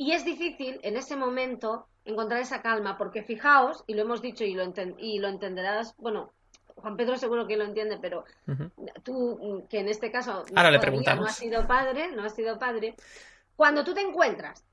[0.00, 4.44] y es difícil en ese momento encontrar esa calma, porque fijaos, y lo hemos dicho
[4.44, 4.64] y lo,
[4.96, 6.32] y lo entenderás, bueno,
[6.76, 8.24] Juan Pedro seguro que lo entiende, pero
[9.02, 11.20] tú, que en este caso Ahora le preguntamos.
[11.20, 12.94] no has sido padre, no has sido padre,
[13.54, 14.64] cuando tú te encuentras,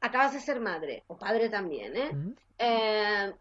[0.00, 2.10] acabas de ser madre, o padre también, ¿eh?
[2.56, 3.34] eh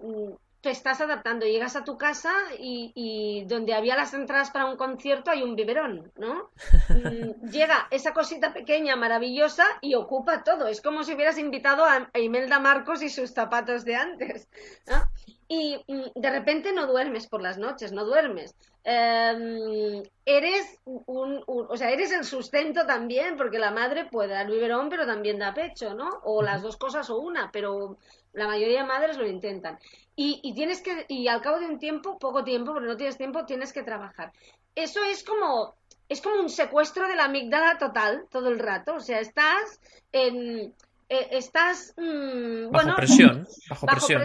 [0.67, 5.31] te estás adaptando, llegas a tu casa y, donde había las entradas para un concierto
[5.31, 6.51] hay un biberón, ¿no?
[6.89, 10.67] Mm, llega esa cosita pequeña, maravillosa y ocupa todo.
[10.67, 14.49] Es como si hubieras invitado a Imelda Marcos y sus zapatos de antes.
[15.47, 15.79] Y
[16.15, 18.53] de repente no duermes por las noches, no duermes.
[18.89, 24.87] Em, eres un, o sea, eres el sustento también, porque la madre puede dar biberón,
[24.87, 26.07] pero también da pecho, ¿no?
[26.23, 27.97] O las dos cosas o una, pero
[28.31, 29.77] la mayoría de madres lo intentan.
[30.15, 33.45] Y, tienes que, y al cabo de un tiempo, poco tiempo, porque no tienes tiempo,
[33.45, 34.31] tienes que trabajar.
[34.73, 35.75] Eso es como,
[36.07, 38.95] es como un secuestro de la amígdala total todo el rato.
[38.95, 39.81] O sea, estás
[40.13, 40.73] en,
[41.09, 44.23] eh, estás mm, bajo presión bajo, presión,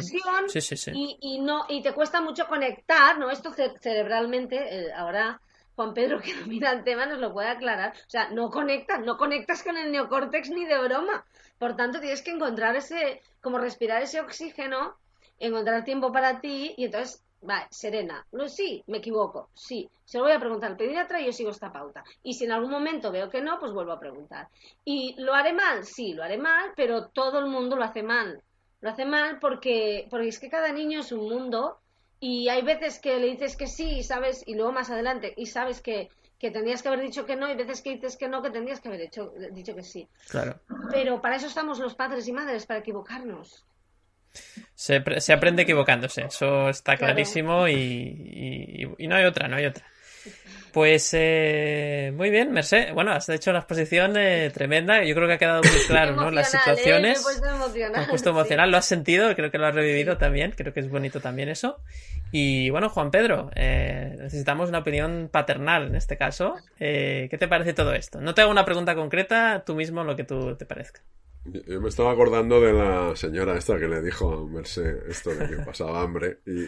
[0.94, 5.40] Y, no y te cuesta mucho conectar no esto cerebralmente eh, ahora
[5.76, 7.92] Juan Pedro que domina el tema nos lo puede aclarar.
[8.06, 11.24] O sea no conectas no conectas con el neocórtex ni de broma.
[11.58, 14.96] Por tanto tienes que encontrar ese como respirar ese oxígeno
[15.38, 18.24] encontrar tiempo para ti y entonces Vale, serena.
[18.32, 19.50] No, sí, me equivoco.
[19.54, 22.04] Sí, se lo voy a preguntar al pediatra y yo sigo esta pauta.
[22.22, 24.48] Y si en algún momento veo que no, pues vuelvo a preguntar.
[24.84, 25.84] ¿Y lo haré mal?
[25.84, 28.42] Sí, lo haré mal, pero todo el mundo lo hace mal.
[28.80, 31.78] Lo hace mal porque, porque es que cada niño es un mundo
[32.20, 35.46] y hay veces que le dices que sí y sabes, y luego más adelante, y
[35.46, 38.42] sabes que, que tendrías que haber dicho que no, y veces que dices que no,
[38.42, 40.08] que tendrías que haber hecho, dicho que sí.
[40.28, 40.60] Claro.
[40.90, 43.64] Pero para eso estamos los padres y madres, para equivocarnos.
[44.74, 49.84] Se, se aprende equivocándose, eso está clarísimo y, y, no hay otra, no hay otra.
[50.72, 52.94] Pues eh, muy bien, Merced.
[52.94, 55.04] Bueno, has hecho una exposición eh, tremenda.
[55.04, 56.30] Yo creo que ha quedado muy claro, ¿no?
[56.30, 57.18] Las situaciones.
[57.18, 57.22] ¿eh?
[57.24, 58.00] Me he puesto emocional.
[58.00, 58.70] Me puesto emocional.
[58.70, 60.52] Lo has sentido, creo que lo has revivido también.
[60.56, 61.82] Creo que es bonito también eso.
[62.30, 66.56] Y bueno, Juan Pedro, eh, necesitamos una opinión paternal en este caso.
[66.80, 68.22] Eh, ¿Qué te parece todo esto?
[68.22, 71.02] No te hago una pregunta concreta, tú mismo lo que tú te parezca.
[71.44, 75.48] Yo me estaba acordando de la señora esta que le dijo a Merced esto de
[75.48, 76.62] que pasaba hambre y,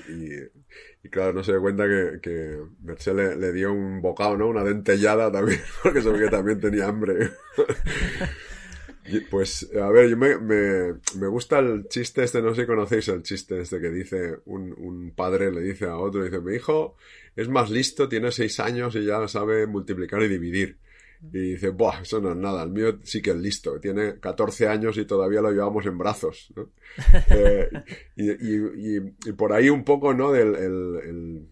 [1.04, 4.48] y, claro, no se dio cuenta que, que Merced le, le, dio un bocado, ¿no?
[4.48, 7.30] Una dentellada también, porque se que también tenía hambre.
[9.30, 13.08] Pues, a ver, yo me, me, me, gusta el chiste este, no sé si conocéis
[13.08, 16.96] el chiste este que dice un, un padre le dice a otro, dice, mi hijo
[17.36, 20.78] es más listo, tiene seis años y ya sabe multiplicar y dividir.
[21.32, 24.68] Y dice, Buah, eso no es nada, el mío sí que es listo, tiene 14
[24.68, 26.52] años y todavía lo llevamos en brazos.
[26.54, 26.70] ¿no?
[27.30, 27.68] eh,
[28.16, 30.32] y, y, y, por ahí un poco, ¿no?
[30.32, 31.48] Del el, el,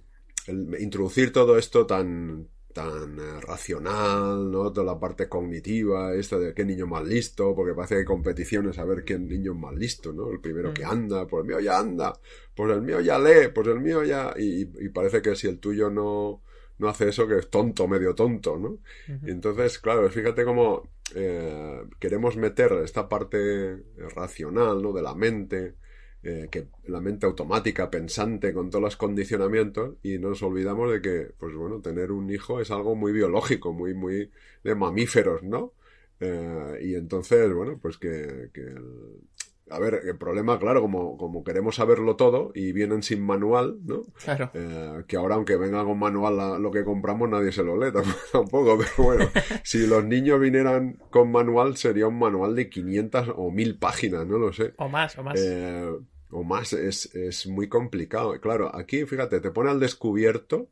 [0.47, 4.73] el introducir todo esto tan, tan eh, racional, ¿no?
[4.73, 8.79] Toda la parte cognitiva, esta de qué niño más listo, porque parece que hay competiciones
[8.79, 10.31] a ver qué niño es más listo, ¿no?
[10.31, 12.13] El primero que anda, pues el mío ya anda,
[12.55, 14.35] pues el mío ya lee, pues el mío ya...
[14.37, 16.43] Y, y parece que si el tuyo no,
[16.83, 18.79] no hace eso, que es tonto, medio tonto, ¿no?
[19.25, 23.77] Y entonces, claro, fíjate cómo eh, queremos meter esta parte
[24.14, 24.92] racional, ¿no?
[24.92, 25.77] De la mente,
[26.25, 31.33] eh, que la mente automática, pensante, con todos los condicionamientos, y nos olvidamos de que,
[31.38, 34.31] pues bueno, tener un hijo es algo muy biológico, muy, muy
[34.64, 35.75] de mamíferos, ¿no?
[36.18, 39.21] Eh, y entonces, bueno, pues que, que el,
[39.70, 44.07] a ver, el problema, claro, como, como queremos saberlo todo y vienen sin manual, ¿no?
[44.22, 44.51] Claro.
[44.55, 47.92] Eh, que ahora, aunque venga con manual la, lo que compramos, nadie se lo lee
[48.33, 48.79] tampoco.
[48.79, 49.31] Pero bueno,
[49.64, 54.38] si los niños vinieran con manual, sería un manual de 500 o 1000 páginas, no
[54.38, 54.75] lo sé.
[54.77, 55.40] O más, o más.
[55.40, 55.90] Eh,
[56.31, 58.38] o más, es, es muy complicado.
[58.40, 60.68] Claro, aquí, fíjate, te pone al descubierto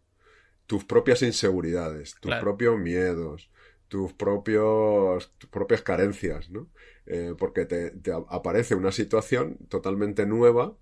[0.66, 2.42] tus propias inseguridades, tus Claro.
[2.42, 3.50] propios miedos,
[3.88, 6.68] tus propios, tus propias carencias, ¿no?
[7.06, 10.76] Eh, porque te, te aparece una situación totalmente nueva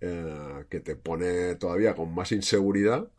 [0.00, 3.10] eh, que te pone todavía con más inseguridad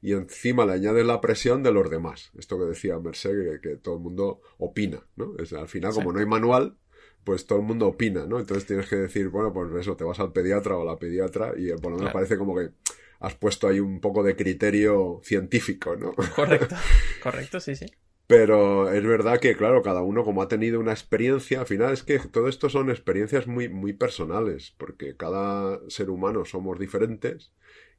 [0.00, 2.30] y encima le añades la presión de los demás.
[2.38, 5.34] Esto que decía Merced, que, que todo el mundo opina, ¿no?
[5.38, 6.76] Es, al final, como no hay manual,
[7.24, 8.38] pues todo el mundo opina, ¿no?
[8.38, 11.54] Entonces tienes que decir, bueno, pues eso, te vas al pediatra o a la pediatra
[11.56, 12.12] y eh, por lo menos Claro.
[12.12, 12.70] parece como que
[13.20, 16.12] has puesto ahí un poco de criterio científico, ¿no?
[16.36, 16.76] Correcto,
[17.22, 17.86] correcto, sí, sí.
[18.28, 22.02] Pero es verdad que, claro, cada uno como ha tenido una experiencia, al final es
[22.02, 27.52] que todo esto son experiencias muy, muy personales, porque cada ser humano somos diferentes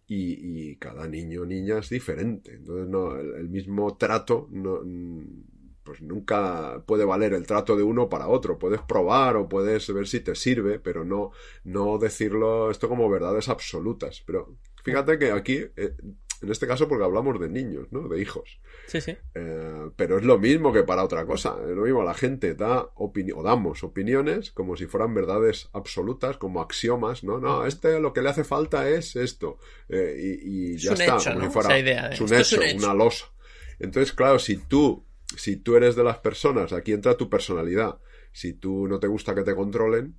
[0.07, 2.53] y, y cada niño o niña es diferente.
[2.53, 5.43] Entonces, no, el, mismo trato no, mm,
[5.83, 8.59] pues nunca puede valer el trato de uno para otro.
[8.59, 11.31] Puedes probar o puedes ver si te sirve, pero no,
[11.63, 14.21] no decirlo esto como verdades absolutas.
[14.27, 15.95] Pero fíjate que aquí, eh,
[16.41, 18.07] en este caso, porque hablamos de niños, ¿no?
[18.07, 18.59] De hijos.
[18.87, 19.15] Sí, sí.
[19.35, 21.57] Eh, pero es lo mismo que para otra cosa.
[21.63, 26.37] Es lo mismo, la gente da opinión, o damos opiniones como si fueran verdades absolutas,
[26.37, 27.39] como axiomas, ¿no?
[27.39, 29.57] No, este lo que le hace falta es esto.
[29.89, 31.45] Eh, y, y Es ya un está, hecho, como ¿no?
[31.47, 32.77] si fuera Esa idea de, es un es un hecho.
[32.85, 33.25] una losa.
[33.79, 37.99] Entonces, claro, si tú, si tú eres de las personas, aquí entra tu personalidad.
[38.31, 40.15] Si tú no te gusta que te controlen,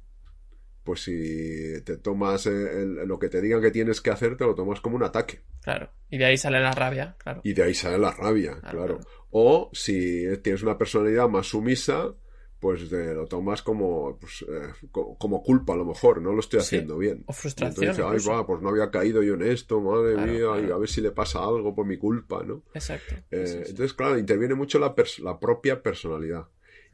[0.85, 4.45] pues si te tomas eh, el- lo que te digan que tienes que hacer, te
[4.45, 5.41] lo tomas como un ataque.
[5.63, 5.91] Claro.
[6.09, 7.41] Y de ahí sale la rabia, claro.
[7.45, 8.97] Y de ahí sale la rabia, Claro, claro.
[8.99, 9.11] claro.
[9.31, 12.15] O si tienes una personalidad más sumisa,
[12.59, 16.41] pues te lo tomas como, pues, eh, co- como culpa a lo mejor, no lo
[16.41, 16.67] estoy Sí.
[16.77, 17.25] haciendo bien.
[17.27, 17.85] O frustración.
[17.91, 20.71] entonces dices, ay, va, pues no había caído yo en esto, madre Claro, mía, y
[20.71, 22.63] a ver si le pasa algo por mi culpa, ¿no?
[22.75, 23.15] Exacto.
[23.31, 23.71] Eh, Sí, sí.
[23.71, 24.95] Entonces, claro, interviene mucho la
[25.39, 26.49] propia personalidad.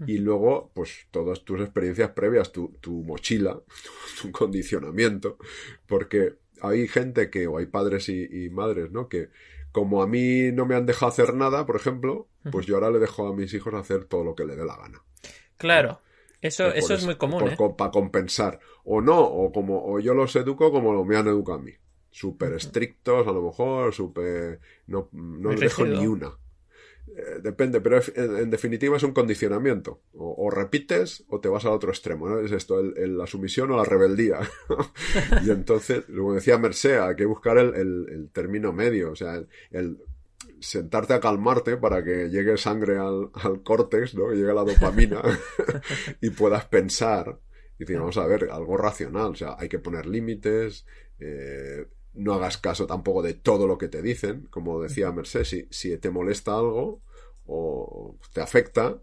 [0.07, 3.61] Y luego, pues todas tus experiencias previas, tu, tu mochila,
[4.21, 5.39] tu condicionamiento,
[5.87, 9.09] porque hay gente que, o hay padres y, y madres, ¿no?
[9.09, 9.31] Que
[9.73, 12.99] como a mí no me han dejado hacer nada, por ejemplo, pues yo ahora le
[12.99, 15.03] dejo a mis hijos hacer todo lo que le dé la gana.
[15.57, 16.01] Claro.
[16.41, 17.75] Eso, eso es muy común, por- ¿eh?
[17.77, 18.61] Para compensar.
[18.85, 21.73] O no, o como o yo los educo como me han educado a mí.
[22.11, 24.61] Súper estrictos, a lo mejor, súper...
[24.87, 26.33] No, no dejo ni una.
[27.16, 30.02] Eh, depende, pero en, definitiva es un condicionamiento.
[30.12, 32.40] O, repites o te vas al otro extremo, ¿no?
[32.40, 34.40] Es esto, el- el- la sumisión o la rebeldía.
[35.42, 39.12] y entonces, como decía Merced, hay que buscar el, término medio.
[39.12, 39.98] O sea, el,
[40.61, 44.33] sentarte a calmarte para que llegue sangre al, al córtex, ¿no?
[44.33, 45.22] Llegue la dopamina
[46.20, 47.38] y puedas pensar
[47.79, 49.31] y decir, vamos a ver, algo racional.
[49.31, 50.85] O sea, hay que poner límites,
[51.18, 55.96] eh, no hagas caso tampoco de todo lo que te dicen, como decía Mercedes, si
[55.96, 57.06] te molesta algo
[57.47, 58.97] o te afecta,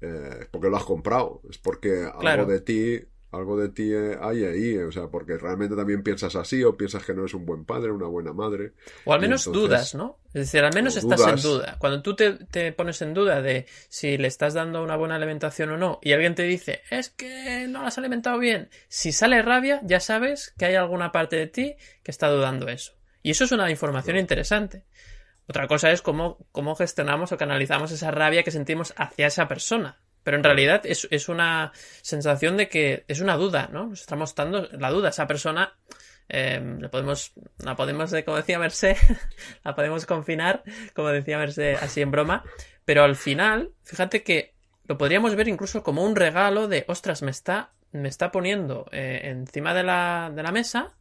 [0.00, 4.16] eh, es porque lo has comprado, es porque algo de ti algo de ti eh,
[4.20, 7.44] hay ahí, o sea, porque realmente también piensas así o piensas que no es un
[7.44, 8.72] buen padre, una buena madre.
[9.04, 10.18] O al menos dudas, ¿no?
[10.28, 11.76] Es decir, al menos estás en duda.
[11.78, 15.70] Cuando tú te, te, pones en duda de si le estás dando una buena alimentación
[15.70, 19.42] o no, y alguien te dice, es que no la has alimentado bien, si sale
[19.42, 22.94] rabia, ya sabes que hay alguna parte de ti que está dudando eso.
[23.22, 24.84] Y eso es una información interesante.
[25.48, 26.36] Otra cosa es cómo,
[26.76, 29.98] gestionamos o canalizamos esa rabia que sentimos hacia esa persona.
[30.22, 33.86] Pero en realidad es, una sensación de que es una duda, ¿no?
[33.86, 35.08] Nos está mostrando la duda.
[35.08, 35.78] Esa persona
[36.28, 37.32] eh, la podemos,
[37.64, 38.96] la podemos, como decía Merced,
[39.64, 40.62] la podemos confinar,
[40.94, 42.44] como decía Merced, así en broma.
[42.84, 47.30] Pero al final, fíjate que lo podríamos ver incluso como un regalo de, ostras, me
[47.30, 50.97] está, me está poniendo eh, encima de la, de la mesa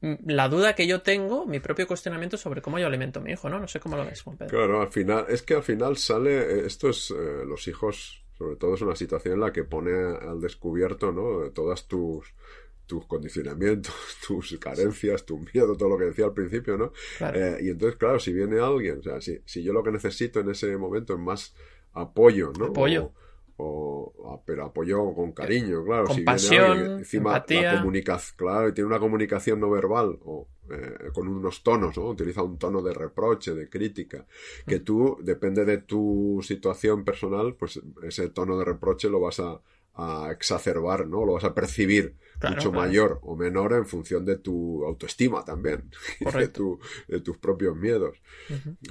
[0.00, 3.48] la duda que yo tengo, mi propio cuestionamiento sobre cómo yo alimento a mi hijo,
[3.48, 3.58] ¿no?
[3.58, 4.50] No sé cómo lo ves, Juan Pedro.
[4.50, 8.74] Claro, al final, es que al final sale, eh, esto es, los hijos sobre todo
[8.74, 11.50] es una situación en la que pone al descubierto, ¿no?
[11.52, 12.34] Todas tus,
[12.86, 13.94] tus condicionamientos,
[14.26, 16.92] tus carencias, tu miedo, todo lo que decía al principio, ¿no?
[17.20, 20.40] Eh, y entonces, claro, si viene alguien, o sea, si, si yo lo que necesito
[20.40, 21.54] en ese momento es más
[21.92, 22.66] apoyo, ¿no?
[22.66, 23.04] Apoyo.
[23.04, 23.23] O,
[24.44, 26.06] pero apoyo con cariño, claro.
[26.08, 27.44] si viene alguien, encima la
[28.36, 32.08] claro, y tiene una comunicación no verbal, o eh, con unos tonos, ¿no?
[32.08, 34.26] Utiliza un tono de reproche, de crítica,
[34.66, 39.60] que tú, depende de tu situación personal, pues ese tono de reproche lo vas a,
[39.94, 41.24] a exacerbar, ¿no?
[41.24, 42.16] Lo vas a percibir
[42.50, 45.90] mucho mayor o menor en función de tu autoestima también,
[46.38, 46.78] de, tu,
[47.08, 48.18] de, tus propios miedos.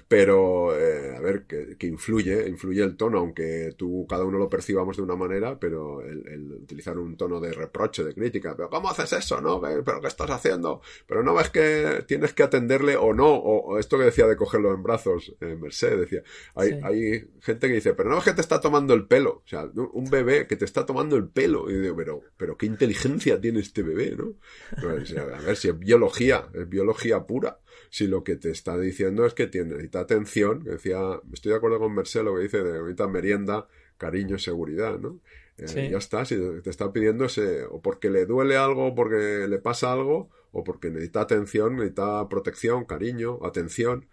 [0.08, 4.98] Pero, eh, a ver, que, influye, influye el tono, aunque tú cada uno lo percibamos
[4.98, 9.14] de una manera, pero el, utilizar un tono de reproche, de crítica, pero ¿cómo haces
[9.14, 9.62] eso, no?
[9.62, 10.82] ¿Pero qué estás haciendo?
[11.08, 14.74] Pero no ves que tienes que atenderle o no, o, esto que decía de cogerlo
[14.74, 16.24] en brazos, eh, Mercedes decía,
[16.56, 19.48] hay, hay gente que dice, pero no ves que te está tomando el pelo, o
[19.48, 23.38] sea, un bebé que te está tomando el pelo, y digo, pero, pero qué inteligencia
[23.44, 24.36] tiene este bebé, ¿no?
[24.82, 27.60] Pues, a ver, si es biología, es biología pura.
[27.90, 31.58] Si lo que te está diciendo es que tiene, necesita atención, que decía, estoy de
[31.58, 35.20] acuerdo con Marcelo que dice de ahorita merienda, cariño y seguridad, ¿no?
[35.58, 39.46] Eh, ya está, si te está pidiendo ese, o porque le duele algo, o porque
[39.48, 44.08] le pasa algo, o porque necesita atención, necesita protección, cariño, atención,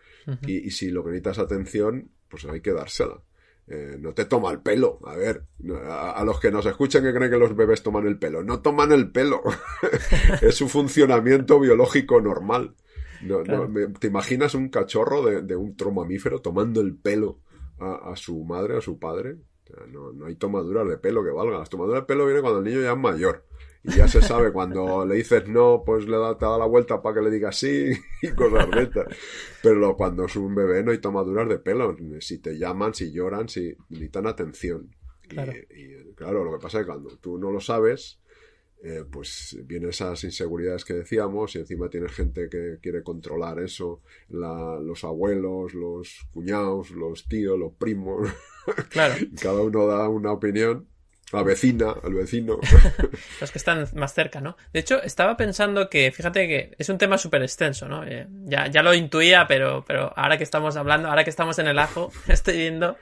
[0.47, 3.23] y, y si lo que necesitas es atención, pues hay que dársela.
[3.73, 4.99] Eh, no te toma el pelo.
[5.07, 5.45] A ver,
[5.89, 8.91] a, los que nos escuchan que creen que los bebés toman el pelo, no toman
[8.91, 9.43] el pelo.
[10.43, 12.75] es su funcionamiento biológico normal.
[13.23, 13.43] No,
[13.99, 17.39] ¿Te imaginas un cachorro de, un tromamífero tomando el pelo
[17.79, 19.37] a, su madre, a su padre?
[19.89, 21.61] no, no hay tomaduras de pelo que valgan.
[21.61, 23.45] Las tomaduras de pelo vienen cuando el niño ya es mayor
[23.83, 27.01] y ya se sabe, cuando le dices no, pues le da, te da la vuelta
[27.01, 27.91] para que le digas sí
[28.23, 29.07] y cosas de estas.
[29.63, 31.97] Pero cuando es un bebé no hay tomaduras de pelo.
[32.21, 34.95] Si te llaman, si lloran, si necesitan atención.
[35.29, 35.53] Claro.
[35.53, 38.21] Y, claro, lo que pasa es que cuando tú no lo sabes,
[38.83, 44.03] eh, pues vienen esas inseguridades que decíamos y encima tienes gente que quiere controlar eso,
[44.29, 48.29] los abuelos, los cuñados, los tíos, los primos.
[48.91, 49.15] Claro.
[49.41, 50.90] Cada uno da una opinión
[51.33, 52.59] la vecina, al vecino.
[53.41, 54.57] Los que están más cerca, ¿no?
[54.73, 58.05] De hecho, estaba pensando que, fíjate que es un tema súper extenso, ¿no?
[58.05, 61.69] Eh, ya, ya lo intuía, pero, pero ahora que estamos hablando, ahora que estamos en
[61.69, 62.97] el ajo, estoy viendo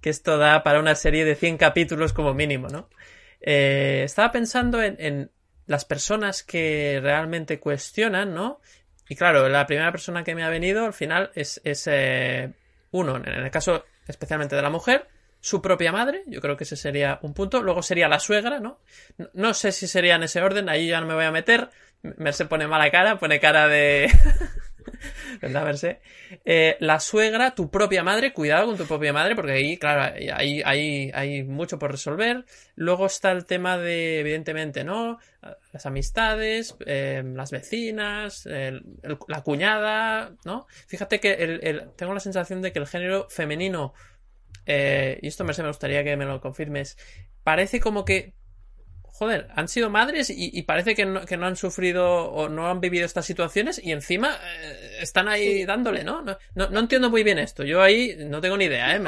[0.00, 2.88] que esto da para una serie de 100 capítulos como mínimo, ¿no?
[3.40, 5.30] Eh, estaba pensando en, en,
[5.66, 8.60] las personas que realmente cuestionan, ¿no?
[9.08, 12.52] Y claro, la primera persona que me ha venido al final es, es eh,
[12.90, 15.08] uno, en el caso especialmente de la mujer,
[15.42, 17.62] su propia madre, yo creo que ese sería un punto.
[17.64, 18.78] Luego sería la suegra, ¿no?
[19.34, 21.68] No sé si sería en ese orden, ahí ya no me voy a meter.
[22.02, 24.08] Merce pone mala cara, pone cara de...
[25.40, 26.00] ¿Verdad, Merce?
[26.44, 30.62] Eh, la suegra, tu propia madre, cuidado con tu propia madre, porque ahí, claro, hay,
[30.64, 32.44] hay, hay mucho por resolver.
[32.76, 35.18] Luego está el tema de, evidentemente, ¿no?
[35.72, 40.68] Las amistades, eh, las vecinas, la cuñada, ¿no?
[40.86, 43.92] Fíjate que el, tengo la sensación de que el género femenino
[44.66, 46.96] eh, y esto me gustaría que me lo confirmes,
[47.42, 48.34] parece como que
[49.12, 52.80] joder, han sido madres y, parece que no, que no, han sufrido o no han
[52.80, 56.22] vivido estas situaciones y encima eh, están ahí dándole, ¿no?
[56.22, 56.36] ¿no?
[56.54, 56.80] ¿no?
[56.80, 57.62] entiendo muy bien esto.
[57.62, 59.00] Yo ahí no tengo ni idea, ¿eh?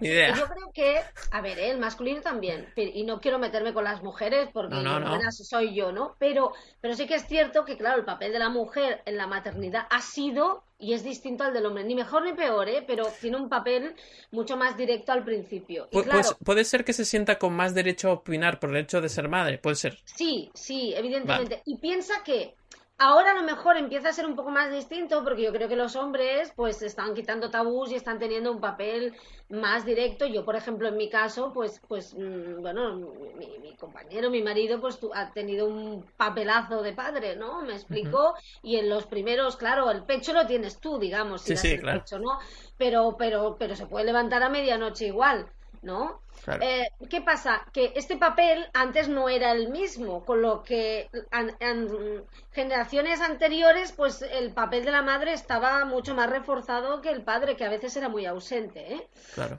[0.00, 0.34] ni idea.
[0.34, 1.00] Yo creo que,
[1.30, 1.70] a ver, ¿eh?
[1.70, 6.16] el masculino también, y no quiero meterme con las mujeres porque no, soy yo, ¿no?
[6.18, 9.26] Pero, pero sí que es cierto que, claro, el papel de la mujer en la
[9.26, 11.84] maternidad ha sido y es distinto al del hombre.
[11.84, 12.82] Ni mejor ni peor, ¿eh?
[12.86, 13.94] pero tiene un papel
[14.30, 15.88] mucho más directo al principio.
[15.90, 19.08] pues, puede ser que se sienta con más derecho a opinar por el hecho de
[19.08, 19.98] ser madre, puede ser.
[20.04, 21.62] Sí, sí, evidentemente.
[21.66, 22.54] Y piensa que
[23.02, 25.74] Ahora a lo mejor empieza a ser un poco más distinto porque yo creo que
[25.74, 29.14] los hombres pues están quitando tabús y están teniendo un papel
[29.48, 30.26] más directo.
[30.26, 34.98] Yo, por ejemplo, en mi caso, pues, pues mm, bueno, mi, compañero, mi marido, pues
[35.14, 37.62] ha tenido un papelazo de padre, ¿no?
[37.62, 38.34] Me explicó.
[38.62, 42.04] Y en los primeros, claro, el pecho lo tienes tú, digamos, si sí, claro.
[42.18, 42.38] ¿no?
[42.76, 45.50] Pero, pero, pero se puede levantar a medianoche igual.
[45.82, 46.20] ¿No?
[46.60, 47.66] Eh, ¿Qué pasa?
[47.72, 54.22] Que este papel antes no era el mismo, con lo que en generaciones anteriores, pues
[54.22, 57.96] el papel de la madre estaba mucho más reforzado que el padre, que a veces
[57.96, 58.94] era muy ausente.
[58.94, 59.08] ¿eh?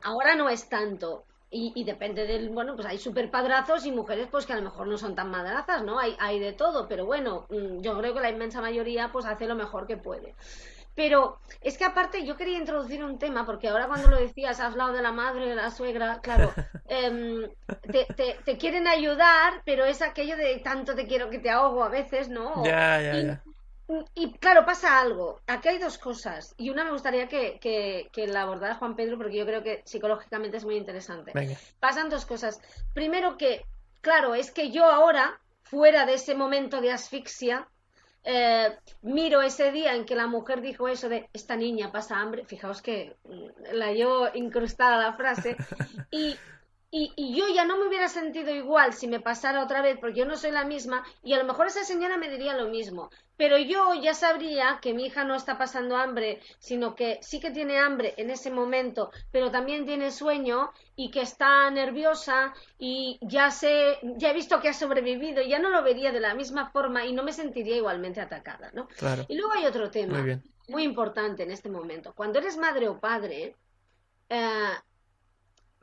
[0.03, 1.25] Ahora no es tanto.
[1.53, 4.87] Y, depende del, bueno, pues hay super padrazos y mujeres pues que a lo mejor
[4.87, 5.99] no son tan madrazas, ¿no?
[5.99, 9.47] Hay, hay de todo, pero bueno, mm, yo creo que la inmensa mayoría pues hace
[9.47, 10.33] lo mejor que puede.
[10.95, 14.71] Pero es que aparte yo quería introducir un tema, porque ahora cuando lo decías, has
[14.71, 16.51] hablado de la madre, de la suegra, claro,
[16.87, 17.49] em,
[18.45, 22.29] te, quieren ayudar, pero es aquello de tanto te quiero que te ahogo a veces,
[22.29, 22.63] ¿no?
[22.65, 23.43] Ya, ya, ya.
[24.15, 25.41] Y claro, pasa algo.
[25.47, 26.53] Aquí hay dos cosas.
[26.57, 30.57] Y una me gustaría que, que, la abordara Juan Pedro, porque yo creo que psicológicamente
[30.57, 31.33] es muy interesante.
[31.79, 32.61] Pasan dos cosas.
[32.93, 33.65] Primero que,
[34.01, 37.67] claro, es que yo ahora, fuera de ese momento de asfixia,
[38.23, 42.45] eh, miro ese día en que la mujer dijo eso de esta niña pasa hambre,
[42.45, 43.15] fijaos que
[43.73, 45.57] la llevo incrustada la frase,
[46.11, 46.35] y
[46.91, 50.19] y, y, yo ya no me hubiera sentido igual si me pasara otra vez, porque
[50.19, 53.09] yo no soy la misma, y a lo mejor esa señora me diría lo mismo.
[53.37, 57.49] Pero yo ya sabría que mi hija no está pasando hambre, sino que sí que
[57.49, 63.51] tiene hambre en ese momento, pero también tiene sueño y que está nerviosa y ya
[63.51, 67.05] sé, ya he visto que ha sobrevivido, ya no lo vería de la misma forma
[67.05, 68.89] y no me sentiría igualmente atacada, ¿no?
[69.29, 70.23] Y luego hay otro tema
[70.67, 72.13] muy, importante en este momento.
[72.13, 73.55] Cuando eres madre o padre,
[74.29, 74.71] eh,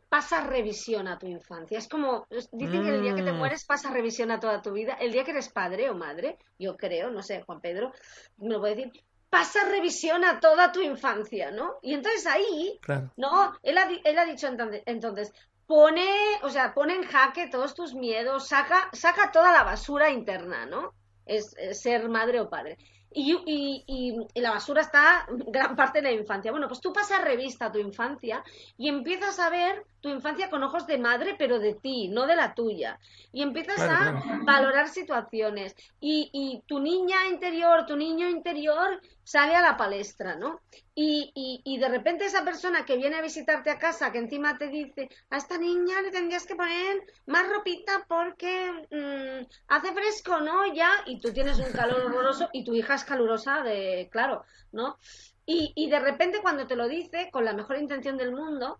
[0.08, 1.78] pasa revisión a tu infancia.
[1.78, 3.36] Es como, dicen que el día que te mm.
[3.36, 4.94] mueres pasa revisión a toda tu vida.
[4.94, 7.92] El día que eres padre o madre, yo creo, no sé, Juan Pedro,
[8.38, 11.76] me lo puede decir, pasa revisión a toda tu infancia, ¿no?
[11.82, 12.80] Y entonces ahí,
[13.16, 13.52] ¿no?
[13.62, 15.32] Él ha, él ha dicho entonces, entonces,
[15.66, 16.08] pone,
[16.42, 20.94] o sea, pone en jaque todos tus miedos, saca, saca toda la basura interna, ¿no?
[21.28, 22.78] es ser madre o padre.
[23.10, 26.50] Y, y, la basura está gran parte de la infancia.
[26.50, 28.44] Bueno, pues tú pasas revista a tu infancia
[28.76, 32.36] y empiezas a ver tu infancia con ojos de madre, pero de ti, no de
[32.36, 32.98] la tuya.
[33.32, 35.74] Y empiezas a valorar situaciones.
[36.00, 40.62] Y, y, tu niña interior, tu niño interior sale a la palestra, ¿no?
[40.94, 44.68] Y, y, de repente esa persona que viene a visitarte a casa, que encima te
[44.68, 50.72] dice, a esta niña le tendrías que poner más ropita porque mm, hace fresco, ¿no?
[50.72, 54.96] Ya, y tú tienes un calor horroroso y tu hija es calurosa de, claro, ¿no?
[55.44, 58.78] Y, y de repente cuando te lo dice, con la mejor intención del mundo,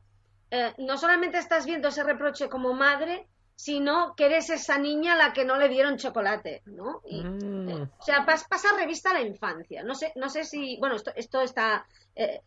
[0.51, 3.29] eh, no solamente estás viendo ese reproche como madre,
[3.59, 7.03] sino que eres esa niña a la que no le dieron chocolate, ¿no?
[7.11, 7.69] Mm.
[7.69, 9.83] Eh, o sea, pasa revista a la infancia.
[9.83, 11.85] No sé, no sé si, bueno, esto, esto está,
[12.15, 12.41] eh,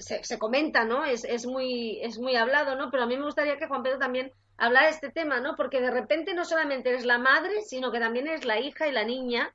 [0.00, 1.02] se, comenta, ¿no?
[1.06, 2.90] Es, es, muy, es muy hablado, ¿no?
[2.90, 5.56] Pero a mí me gustaría que Juan Pedro también hablara de este tema, ¿no?
[5.56, 8.92] Porque de repente no solamente eres la madre, sino que también eres la hija y
[8.92, 9.54] la niña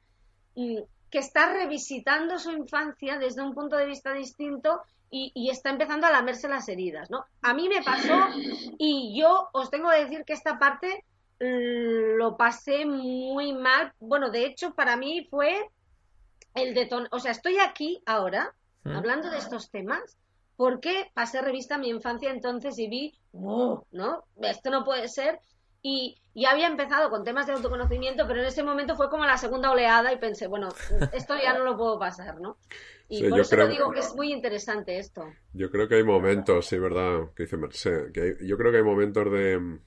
[0.56, 4.82] que está revisitando su infancia desde un punto de vista distinto
[5.12, 7.26] y, está empezando a lamerse las heridas, ¿no?
[7.42, 8.28] A mí me pasó
[8.78, 11.04] y yo os tengo que decir que esta parte
[11.40, 13.94] mm, lo pasé muy mal.
[14.00, 15.70] Bueno, de hecho, para mí fue
[16.54, 17.08] el deton...
[17.12, 18.54] O sea, estoy aquí ahora
[18.84, 18.96] ¿Mm?
[18.96, 20.18] hablando de estos temas
[20.56, 24.26] porque pasé revista a mi infancia entonces y vi, ¿no?
[24.42, 25.40] Esto no puede ser.
[25.82, 29.38] Y ya había empezado con temas de autoconocimiento, pero en ese momento fue como la
[29.38, 30.70] segunda oleada y pensé, bueno,
[31.14, 32.58] esto ya no lo puedo pasar, ¿no?
[33.08, 35.26] Y por eso digo que es muy interesante esto.
[35.54, 37.32] Yo creo que hay momentos, sí, ¿verdad?
[37.36, 39.80] Que dice Merced, que yo creo que hay momentos de,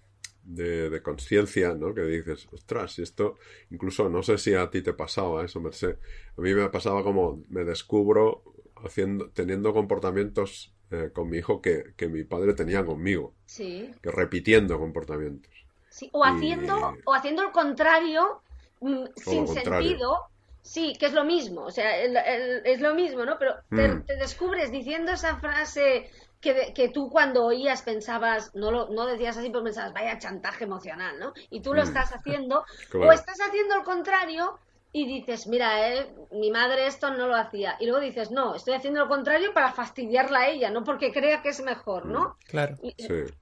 [0.43, 1.95] de, conciencia, ¿no?
[1.95, 3.36] Que dices, ostras, esto,
[3.70, 5.99] incluso no sé si a ti te pasaba eso, Merced.
[6.36, 8.43] A mí me pasaba como me descubro
[8.84, 13.34] haciendo, teniendo comportamientos eh, con mi hijo que, que mi padre tenía conmigo.
[13.47, 13.88] Sí.
[14.03, 15.53] Que repitiendo comportamientos.
[15.93, 18.40] Sí, o haciendo, o haciendo el contrario
[18.80, 20.32] mm, sin sentido
[20.62, 23.36] Sí, que es lo mismo, o sea, es lo mismo, ¿no?
[23.36, 24.07] Pero mm.
[24.07, 26.09] te, descubres diciendo esa frase
[26.40, 30.64] que, que, tú cuando oías pensabas, no lo no decías así, pero pensabas, vaya chantaje
[30.64, 31.32] emocional, ¿no?
[31.51, 31.86] Y tú lo mm.
[31.86, 32.64] estás haciendo,
[32.95, 34.57] o estás haciendo el contrario
[34.93, 37.76] y dices, mira, eh, mi madre esto no lo hacía.
[37.80, 41.43] Y luego dices, no, estoy haciendo lo contrario para fastidiarla a ella, no porque crea
[41.43, 42.20] que es mejor, ¿no?
[42.20, 42.76] Mm, claro.
[42.76, 43.34] sí.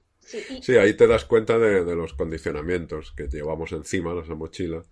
[0.61, 4.83] Sí, ahí te das cuenta de, los condicionamientos que llevamos encima, esa mochila,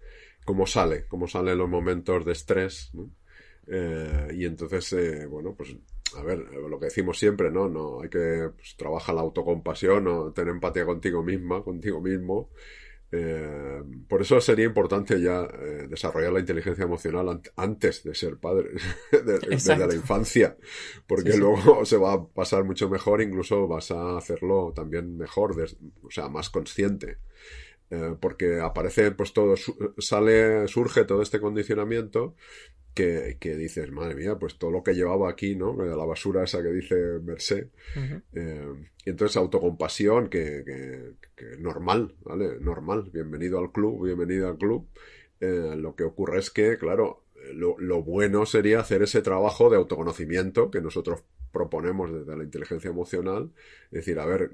[0.46, 2.92] cómo sale, cómo sale en los momentos de estrés,
[3.68, 5.76] eh, y entonces, eh, bueno, pues
[6.18, 7.70] a ver, lo que decimos siempre, ¿no?
[7.70, 12.50] No hay que pues, trabajar la autocompasión o tener empatía contigo misma, contigo mismo,
[13.12, 18.70] Eh, por eso sería importante ya eh, desarrollar la inteligencia emocional antes de ser padre,
[19.12, 20.56] desde la infancia,
[21.08, 25.56] porque luego se va a pasar mucho mejor, incluso vas a hacerlo también mejor,
[26.04, 27.18] o sea, más consciente.
[27.92, 29.56] Eh, porque aparece pues todo,
[29.98, 32.36] sale, surge todo este condicionamiento
[33.00, 35.74] que, que, dices, madre mía, pues todo lo que llevaba aquí, ¿no?
[35.74, 37.70] La basura esa que dice Mercé.
[38.34, 38.74] Eh,
[39.06, 42.60] y entonces autocompasión, que, que, que, normal, ¿vale?
[42.60, 43.10] Normal.
[43.14, 44.90] Bienvenido al club, bienvenido al club.
[45.40, 47.24] Eh, lo que ocurre es que, claro,
[47.54, 51.24] lo, lo, bueno sería hacer ese trabajo de autoconocimiento que nosotros
[51.54, 53.50] proponemos desde la inteligencia emocional.
[53.86, 54.52] Es decir, a ver,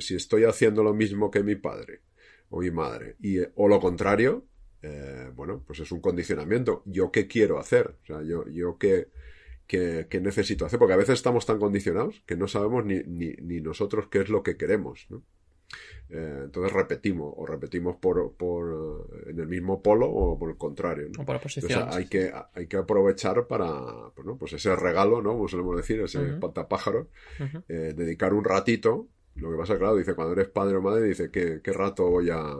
[0.00, 2.00] si estoy haciendo lo mismo que mi padre
[2.50, 4.42] o mi madre, y, o lo contrario,
[4.86, 6.82] eh, bueno, pues es un condicionamiento.
[6.84, 7.96] ¿Yo qué quiero hacer?
[8.02, 9.08] O sea, yo, yo qué,
[9.66, 14.08] qué, necesito hacer, porque a veces estamos tan condicionados que no sabemos ni, ni, nosotros
[14.10, 15.06] qué es lo que queremos.
[15.08, 15.22] ¿no?
[16.10, 20.58] Eh, entonces repetimos, o repetimos por, por, eh, en el mismo polo o por el
[20.58, 21.08] contrario.
[21.18, 21.88] O por oposición.
[21.90, 25.32] hay, que, hay que aprovechar para, pues, pues ese regalo, ¿no?
[25.32, 27.08] Como solemos decir, ese pantapájaro,
[27.68, 29.08] dedicar un ratito.
[29.36, 32.28] Lo que pasa, claro, dice, cuando eres padre o madre, dice, ¿qué, qué rato voy
[32.30, 32.54] a,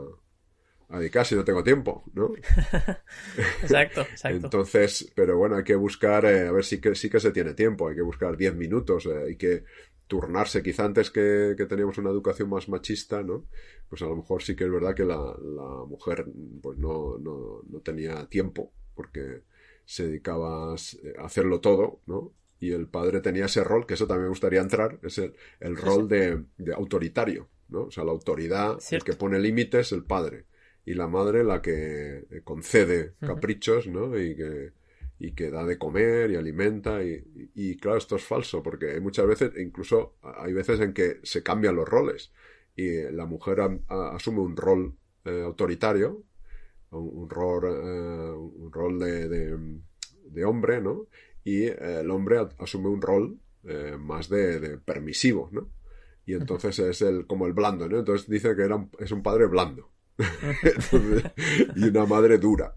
[0.89, 2.33] a casi no tengo tiempo, ¿no?
[3.63, 4.47] exacto, exacto.
[4.47, 7.55] Entonces, pero bueno, hay que buscar, eh, a ver, sí que, sí que se tiene
[7.55, 9.65] tiempo, hay que buscar 10 minutos, eh, hay que
[10.07, 13.47] turnarse, quizá antes que, que, teníamos una educación más machista, ¿no?
[13.89, 16.27] Pues a lo mejor sí que es verdad que la, la mujer
[16.63, 19.43] pues no, no, no tenía tiempo, porque
[19.87, 20.77] se dedicaba a
[21.25, 22.33] hacerlo todo, ¿no?
[22.61, 25.77] Y el padre tenía ese rol, que eso también me gustaría entrar, es el, el
[25.77, 27.85] rol de, de, autoritario, ¿no?
[27.85, 30.45] O sea, la autoridad, el que pone límites, el padre
[30.87, 34.19] y la madre la que eh, concede caprichos, ¿no?
[34.19, 34.73] Y que,
[35.19, 39.01] y que da de comer y alimenta y, y, claro, esto es falso porque hay
[39.01, 42.33] muchas veces, incluso hay veces en que se cambian los roles
[42.77, 46.23] y la mujer asume un rol eh, autoritario,
[46.91, 51.07] un, rol, eh, un rol de, de, hombre, ¿no?
[51.45, 53.39] Y el hombre asume un rol
[53.99, 55.71] más de, de, permisivo, ¿no?
[56.27, 57.99] Y entonces es el, como el blando, ¿no?
[57.99, 59.94] Entonces dice que era es un padre blando.
[61.77, 62.75] Y una madre dura.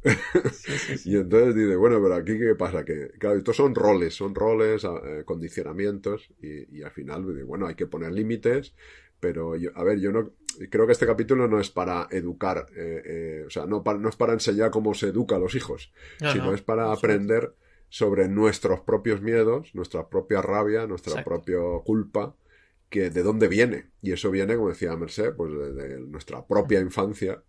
[1.05, 4.83] Y entonces dice, bueno, pero aquí qué pasa, que claro, estos son roles, son roles,
[4.83, 8.73] eh, condicionamientos, y, al final, bueno, hay que poner límites,
[9.19, 10.31] pero yo, a ver, yo no,
[10.69, 14.15] creo que este capítulo no es para educar, eh, eh, o sea, no, no es
[14.15, 17.53] para enseñar cómo se educa a los hijos, sino es para aprender
[17.89, 22.35] sobre nuestros propios miedos, nuestra propia rabia, nuestra propia culpa,
[22.89, 23.91] que de dónde viene.
[24.01, 27.43] Y eso viene, como decía Merced, pues de, nuestra propia infancia,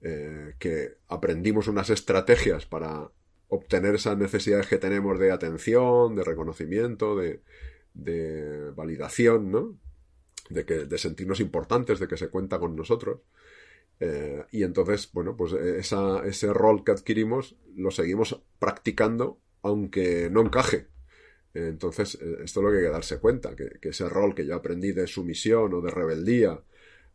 [0.00, 3.10] eh, que aprendimos unas estrategias para
[3.48, 7.42] obtener esas necesidades que tenemos de atención, de reconocimiento, de,
[7.94, 9.78] de validación, ¿no?
[10.50, 13.20] De, que, de sentirnos importantes, de que se cuenta con nosotros.
[14.00, 20.40] Eh, y entonces, bueno, pues esa, ese rol que adquirimos lo seguimos practicando aunque no
[20.40, 20.86] encaje
[21.54, 24.54] entonces, eh, esto es lo que hay que darse cuenta, que, ese rol que yo
[24.54, 26.60] aprendí de sumisión o de rebeldía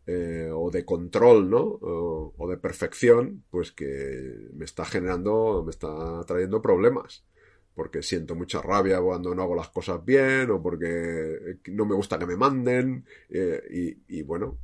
[0.06, 1.62] eh, o de control, ¿no?
[1.62, 7.26] O, de perfección, pues que me está generando, me está trayendo problemas.
[7.76, 12.20] Porque siento mucha rabia cuando no hago las cosas bien o porque no me gusta
[12.20, 13.06] que me manden.
[13.30, 14.60] Eh, y, bueno,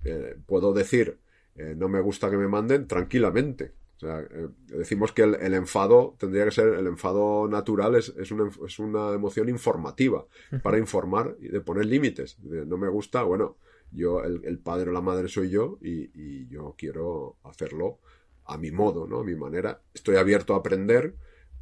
[0.45, 1.17] puedo decir,
[1.55, 6.45] no me gusta que me manden tranquilamente o sea, eh, decimos que el, enfado tendría
[6.45, 10.25] que ser, el enfado natural es, es, una, es una, emoción informativa,
[10.63, 12.39] para informar y de poner límites.
[12.39, 13.57] no me gusta, bueno,
[13.91, 17.99] yo, el, el, padre o la madre soy yo y, y, yo quiero hacerlo
[18.45, 19.19] a mi modo, ¿no?
[19.19, 19.81] A mi manera.
[19.93, 21.15] Estoy abierto a aprender,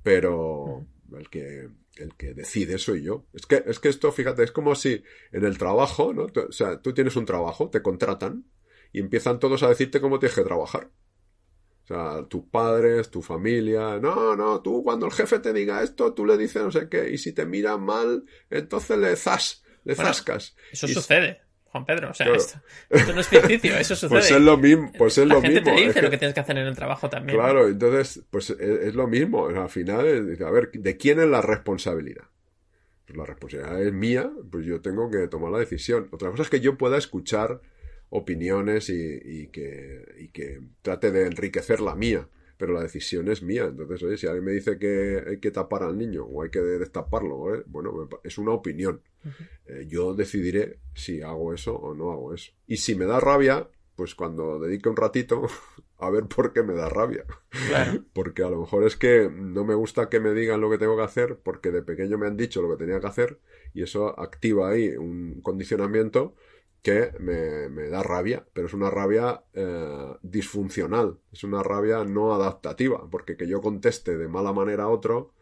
[0.04, 0.86] pero
[1.18, 3.26] el que, el que decide soy yo.
[3.34, 6.28] Es que, es que esto, fíjate, es como si en el trabajo, ¿no?
[6.48, 8.46] O sea, tú tienes un trabajo, te contratan
[8.94, 10.92] y empiezan todos a decirte cómo tienes que trabajar.
[11.90, 13.98] O sea, tus padres, tu familia.
[13.98, 17.10] No, no, tú cuando el jefe te diga esto, tú le dices no sé qué.
[17.10, 20.56] Y si te mira mal, entonces le zas, le zascas.
[20.72, 21.42] Eso sucede.
[21.72, 24.10] Juan Pedro, o sea, esto, no es ficticio, eso sucede.
[24.10, 25.76] Pues es lo mismo, pues es La lo gente mismo.
[25.76, 27.38] te dice lo que tienes que hacer en el trabajo también.
[27.38, 29.48] Claro, entonces, pues es, lo mismo.
[29.48, 32.26] Al final, a ver, ¿de quién es la responsabilidad?
[33.06, 36.10] Pues la responsabilidad es mía, pues yo tengo que tomar la decisión.
[36.12, 37.62] Otra cosa es que yo pueda escuchar
[38.10, 42.28] opiniones y, que, y que trate de enriquecer la mía
[42.58, 43.66] pero la decisión es mía.
[43.66, 46.60] Entonces, oye, si alguien me dice que hay que tapar al niño o hay que
[46.60, 47.64] destaparlo, ¿eh?
[47.68, 49.02] bueno, es una opinión.
[49.68, 52.52] Eh, yo decidiré si hago eso o no hago eso.
[52.66, 55.48] Y si me da rabia, pues cuando dedique un ratito
[56.00, 57.26] a ver por qué me da rabia.
[58.14, 60.96] Porque a lo mejor es que no me gusta que me digan lo que tengo
[60.96, 63.40] que hacer porque de pequeño me han dicho lo que tenía que hacer
[63.74, 66.36] y eso activa ahí un condicionamiento
[66.82, 73.10] que me, da rabia, pero es una rabia eh, disfuncional, es una rabia no adaptativa,
[73.10, 75.34] porque que yo conteste de mala manera a otro,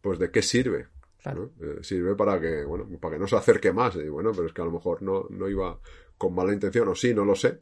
[0.00, 0.88] pues de qué sirve.
[1.24, 3.96] Eh, sirve para que, bueno, para que no se acerque más.
[3.96, 5.78] Y bueno, pero es que a lo mejor no, no iba
[6.16, 7.60] con mala intención, o sí, no lo sé,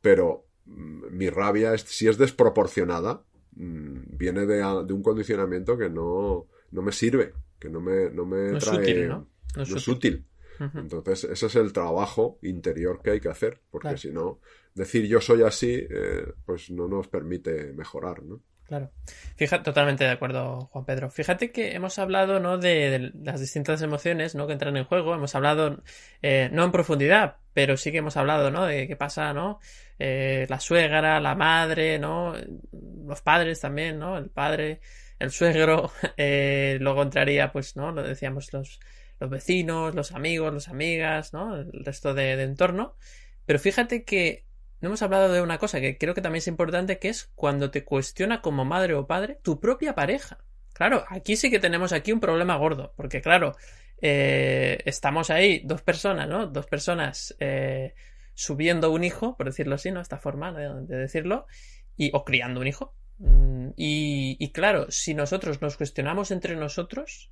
[0.00, 3.22] pero mm, mi rabia, es, si es desproporcionada,
[3.52, 8.26] mm, viene de, de, un condicionamiento que no, no me sirve, que no me, no
[8.26, 8.82] me trae.
[8.82, 9.28] Es útil, ¿no?
[9.56, 10.26] es, útil.
[10.74, 14.40] Entonces, ese es el trabajo interior que hay que hacer, porque si no,
[14.74, 18.42] decir yo soy así, eh, pues no nos permite mejorar, ¿no?
[18.70, 18.92] Claro.
[19.34, 21.10] Fíjate, totalmente de acuerdo, Juan Pedro.
[21.10, 22.56] Fíjate que hemos hablado, ¿no?
[22.56, 24.46] De, las distintas emociones, ¿no?
[24.46, 25.12] Que entran en juego.
[25.12, 25.82] Hemos hablado,
[26.22, 28.66] eh, no en profundidad, pero sí que hemos hablado, ¿no?
[28.66, 29.58] De qué pasa, ¿no?
[29.98, 32.32] Eh, la suegra, la madre, ¿no?
[32.70, 34.16] Los padres también, ¿no?
[34.16, 34.80] El padre,
[35.18, 35.90] el suegro.
[36.16, 37.90] Eh, luego entraría, pues, ¿no?
[37.90, 38.78] Lo decíamos los,
[39.20, 41.56] los vecinos, los amigos, las amigas, ¿no?
[41.56, 42.96] El resto de, entorno.
[43.44, 44.46] Pero fíjate que
[44.80, 47.70] no hemos hablado de una cosa que creo que también es importante, que es cuando
[47.70, 50.38] te cuestiona como madre o padre tu propia pareja.
[50.72, 53.54] Claro, aquí sí que tenemos aquí un problema gordo, porque claro,
[54.00, 56.46] eh, estamos ahí dos personas, ¿no?
[56.46, 57.94] Dos personas eh,
[58.32, 60.00] subiendo un hijo, por decirlo así, ¿no?
[60.00, 61.46] Esta forma de, decirlo,
[61.94, 62.94] y, o criando un hijo.
[63.18, 67.30] Mm, y claro, si nosotros nos cuestionamos entre nosotros,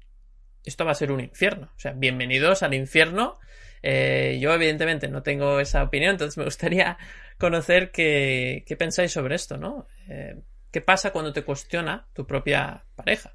[0.68, 1.70] esto va a ser un infierno.
[1.76, 3.38] O sea, bienvenidos al infierno.
[3.82, 6.98] Eh, yo, evidentemente, no tengo esa opinión, entonces me gustaría
[7.38, 9.86] conocer qué, qué pensáis sobre esto, ¿no?
[10.08, 10.40] Eh,
[10.70, 13.34] ¿Qué pasa cuando te cuestiona tu propia pareja?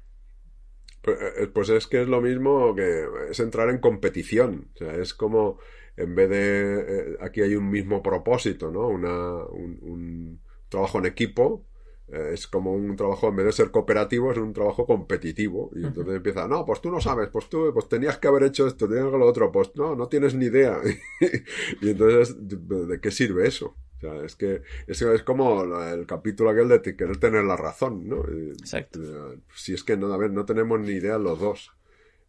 [1.02, 4.70] Pues, eh, pues, es que es lo mismo que es entrar en competición.
[4.74, 5.58] O sea, es como
[5.96, 8.88] en vez de aquí hay un mismo propósito, ¿no?
[8.88, 11.66] Una, un trabajo en equipo
[12.08, 15.70] es como un trabajo, en vez de ser cooperativo, es un trabajo competitivo.
[15.74, 18.66] Y entonces empieza, no, pues tú no sabes, pues tú pues tenías que haber hecho
[18.66, 20.78] esto, tenías que lo otro, pues no, no tienes ni idea.
[21.80, 23.76] y entonces, ¿de qué sirve eso?
[23.96, 28.06] O sea, es que es, es como el capítulo aquel de querer tener la razón,
[28.06, 28.22] ¿no?
[28.52, 29.00] Exacto.
[29.02, 31.72] Eh, si es que no, a ver, no tenemos ni idea los dos.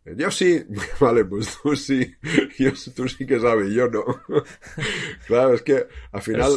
[0.06, 0.64] Eh, yo sí,
[1.02, 2.16] vale, pues tú sí,
[2.60, 4.06] yo, tú sí que sabes, yo no.
[5.28, 6.54] claro, es que al final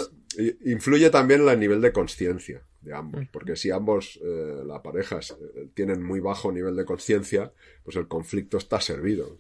[0.65, 5.69] influye también el nivel de conciencia de ambos, porque si ambos, eh, la pareja, eh,
[5.75, 9.37] tienen muy bajo nivel de conciencia, pues el conflicto está servido.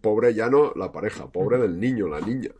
[0.00, 2.50] pobre ya no la pareja, pobre del niño, la niña,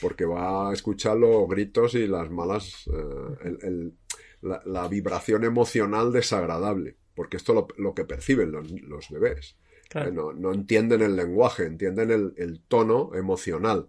[0.00, 3.90] porque va a escuchar los gritos y las malas, eh,
[4.42, 9.56] la, vibración emocional desagradable, porque esto lo, lo que perciben los, bebés.
[10.12, 13.88] No, no, entienden el lenguaje, entienden el, el tono emocional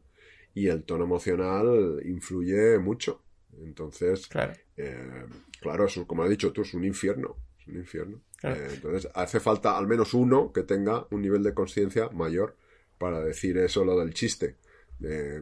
[0.54, 3.22] y el tono emocional influye mucho.
[3.62, 5.26] Entonces, claro, eh,
[5.60, 7.36] claro eso, como has dicho tú, es un infierno.
[7.60, 8.22] Es un infierno.
[8.44, 12.56] Eh, entonces, hace falta al menos uno que tenga un nivel de conciencia mayor
[12.98, 14.56] para decir eso, lo del chiste.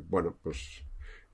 [0.10, 0.84] bueno, pues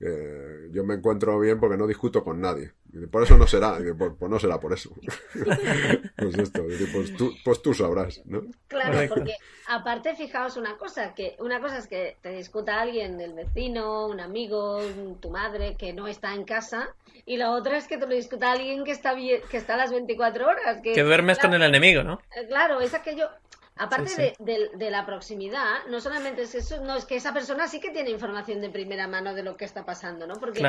[0.00, 2.72] eh, yo me encuentro bien porque no discuto con nadie.
[3.10, 4.90] Por eso no será, pues, pues, no será por eso.
[6.16, 8.42] pues esto, pues tú, pues tú sabrás, ¿no?
[8.68, 9.36] Claro, porque
[9.66, 14.20] aparte fijaos una cosa, que una cosa es que te discuta alguien, el vecino, un
[14.20, 14.80] amigo,
[15.20, 16.94] tu madre que no está en casa,
[17.26, 19.90] y la otra es que te lo discuta alguien que está que está a las
[19.90, 20.80] 24 horas.
[20.82, 22.20] Que, que duermes con el enemigo, ¿no?
[22.36, 23.28] Eh, claro, es aquello,
[23.76, 27.90] Aparte De, la proximidad, no solamente es eso, no es que esa persona sí que
[27.90, 30.34] tiene información de primera mano de lo que está pasando, ¿no?
[30.34, 30.62] Porque,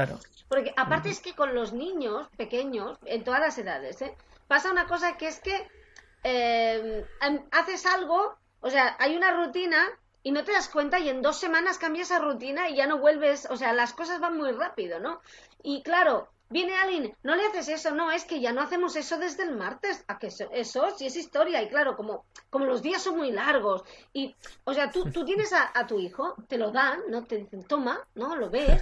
[0.47, 4.15] porque aparte es que con los niños pequeños, en todas las edades, ¿eh?
[4.47, 5.67] pasa una cosa que es que
[6.23, 9.87] eh, em, haces algo, o sea, hay una rutina
[10.23, 12.97] y no te das cuenta y en dos semanas cambia esa rutina y ya no
[12.97, 15.21] vuelves, o sea, las cosas van muy rápido, ¿no?
[15.61, 19.17] Y claro, Viene alguien, no le haces eso, no, es que ya no hacemos eso
[19.17, 22.83] desde el martes, a que eso, eso sí es historia, y claro, como, como los
[22.83, 23.83] días son muy largos,
[24.13, 27.23] y, o sea, tú, tú tienes a, tu hijo, te lo dan, ¿no?
[27.23, 28.35] Te dicen, toma, ¿no?
[28.35, 28.79] Lo ves,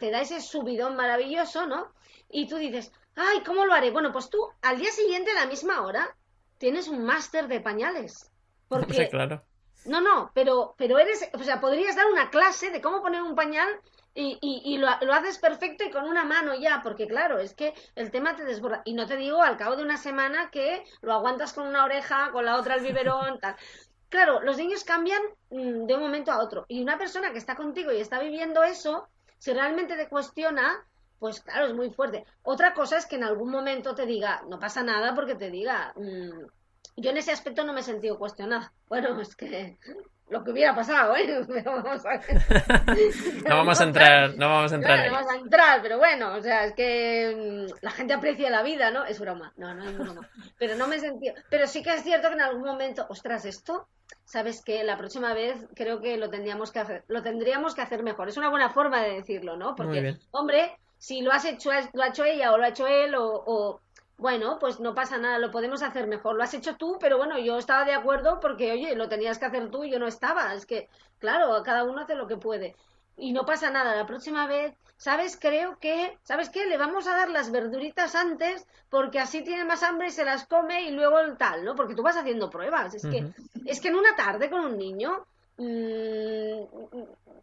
[0.00, 1.92] te da ese subidón maravilloso, ¿no?
[2.30, 3.90] Y tú dices, ay, ¿cómo lo haré?
[3.90, 6.14] Bueno, pues tú, al día siguiente, a la misma hora,
[6.58, 8.30] tienes un máster de pañales.
[8.68, 9.42] Porque, claro.
[9.84, 13.34] No, no, pero, pero eres, o sea, podrías dar una clase de cómo poner un
[13.34, 13.68] pañal
[14.20, 18.10] y, y, lo, haces perfecto y con una mano ya, porque claro, es que el
[18.10, 18.82] tema te desborda.
[18.84, 22.30] Y no te digo al cabo de una semana que lo aguantas con una oreja,
[22.32, 23.54] con la otra el biberón, tal.
[24.08, 26.64] Claro, los niños cambian mm, de un momento a otro.
[26.66, 29.08] Y una persona que está contigo y está viviendo eso,
[29.38, 30.84] si realmente te cuestiona,
[31.20, 32.24] pues claro, es muy fuerte.
[32.42, 35.92] Otra cosa es que en algún momento te diga, no pasa nada porque te diga,
[35.94, 36.46] mm,
[36.96, 38.72] yo en ese aspecto no me he sentido cuestionada.
[38.88, 39.78] Bueno, es que
[40.30, 41.44] lo que hubiera pasado, ¿eh?
[41.64, 42.20] vamos a...
[43.48, 45.06] no vamos a entrar, no vamos a entrar.
[45.06, 48.62] no vamos a entrar, pero bueno, o sea, es que mm, la gente aprecia la
[48.62, 49.04] vida, ¿no?
[49.04, 50.28] Es broma, no, no es broma.
[50.58, 53.88] Pero no me sentí, pero sí que es cierto que en algún momento, ostras, esto,
[54.24, 58.02] sabes que la próxima vez creo que lo tendríamos que hacer, lo tendríamos que hacer
[58.02, 58.28] mejor.
[58.28, 59.74] Es una buena forma de decirlo, ¿no?
[59.74, 63.14] Porque, hombre, si lo has hecho, lo ha hecho ella o lo ha hecho él
[63.16, 63.80] o
[64.18, 66.34] bueno, pues no pasa nada, lo podemos hacer mejor.
[66.34, 69.46] Lo has hecho tú, pero bueno, yo estaba de acuerdo porque, oye, lo tenías que
[69.46, 70.52] hacer tú y yo no estaba.
[70.54, 70.88] Es que,
[71.20, 72.74] claro, cada uno hace lo que puede.
[73.16, 75.38] Y no pasa nada, la próxima vez, ¿sabes?
[75.40, 76.66] Creo que, ¿sabes qué?
[76.66, 80.46] Le vamos a dar las verduritas antes porque así tiene más hambre y se las
[80.46, 81.76] come y luego el tal, ¿no?
[81.76, 82.94] Porque tú vas haciendo pruebas.
[82.94, 83.32] Es que,
[83.66, 85.26] es que en una tarde con un niño,
[85.58, 86.62] mmm,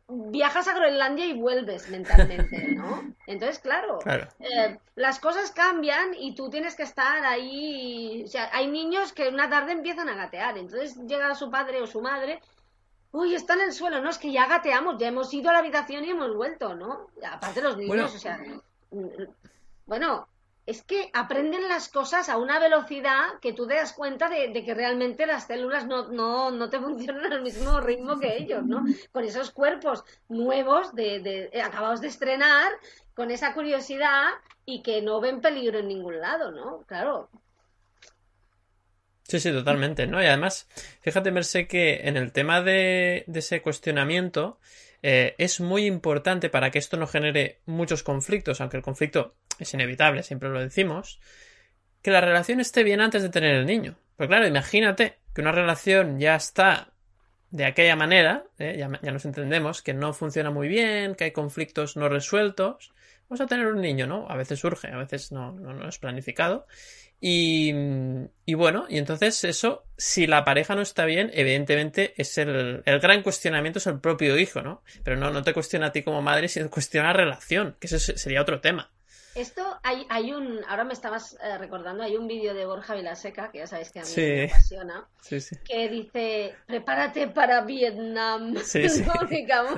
[0.08, 3.14] viajas a Groenlandia y vuelves mentalmente, ¿no?
[3.28, 4.00] Entonces, claro,
[4.40, 8.24] eh, las cosas cambian y tú tienes que estar ahí.
[8.24, 11.88] O sea, hay niños que una tarde empiezan a gatear, entonces llega su padre o
[11.88, 12.40] su madre.
[13.12, 15.60] Uy, está en el suelo, no, es que ya gateamos, ya hemos ido a la
[15.60, 17.08] habitación y hemos vuelto, ¿no?
[17.26, 18.44] Aparte los niños, o sea,
[19.86, 20.28] bueno,
[20.66, 24.74] es que aprenden las cosas a una velocidad que tú te das cuenta de, que
[24.74, 28.84] realmente las células no, no, no, te funcionan al mismo ritmo que ellos, ¿no?
[29.12, 32.72] Con esos cuerpos nuevos, de, eh, acabados de estrenar,
[33.14, 34.30] con esa curiosidad
[34.66, 36.84] y que no ven peligro en ningún lado, ¿no?
[36.88, 37.30] Claro.
[39.24, 40.22] Sí, sí, totalmente, ¿no?
[40.22, 40.68] Y además,
[41.02, 44.60] fíjate, Mercé, que en el tema de, de ese cuestionamiento,
[45.08, 49.74] eh, es muy importante para que esto no genere muchos conflictos, aunque el conflicto es
[49.74, 51.20] inevitable, siempre lo decimos,
[52.02, 53.98] que la relación esté bien antes de tener el niño.
[54.16, 56.94] Porque claro, imagínate que una relación ya está
[57.52, 58.76] de aquella manera, ¿eh?
[58.78, 62.92] ya, ya, nos entendemos, que no funciona muy bien, que hay conflictos no resueltos,
[63.30, 64.28] vamos a tener un niño, ¿no?
[64.30, 66.68] A veces surge, a veces no, no, no es planificado.
[67.22, 67.74] Y,
[68.46, 73.00] y, bueno, y entonces eso, si la pareja no está bien, evidentemente es el, el
[73.00, 74.84] gran cuestionamiento es el propio hijo, ¿no?
[75.04, 78.00] Pero no, no te cuestiona a ti como madre, sino cuestiona la relación, que eso
[78.00, 78.92] sería otro tema.
[79.36, 83.52] Esto hay, hay un, ahora me estabas eh, recordando, hay un vídeo de Borja Vilaseca,
[83.52, 85.08] que ya sabéis que a mí me apasiona,
[85.66, 88.56] que dice, prepárate para Vietnam.
[89.30, 89.78] Digamos.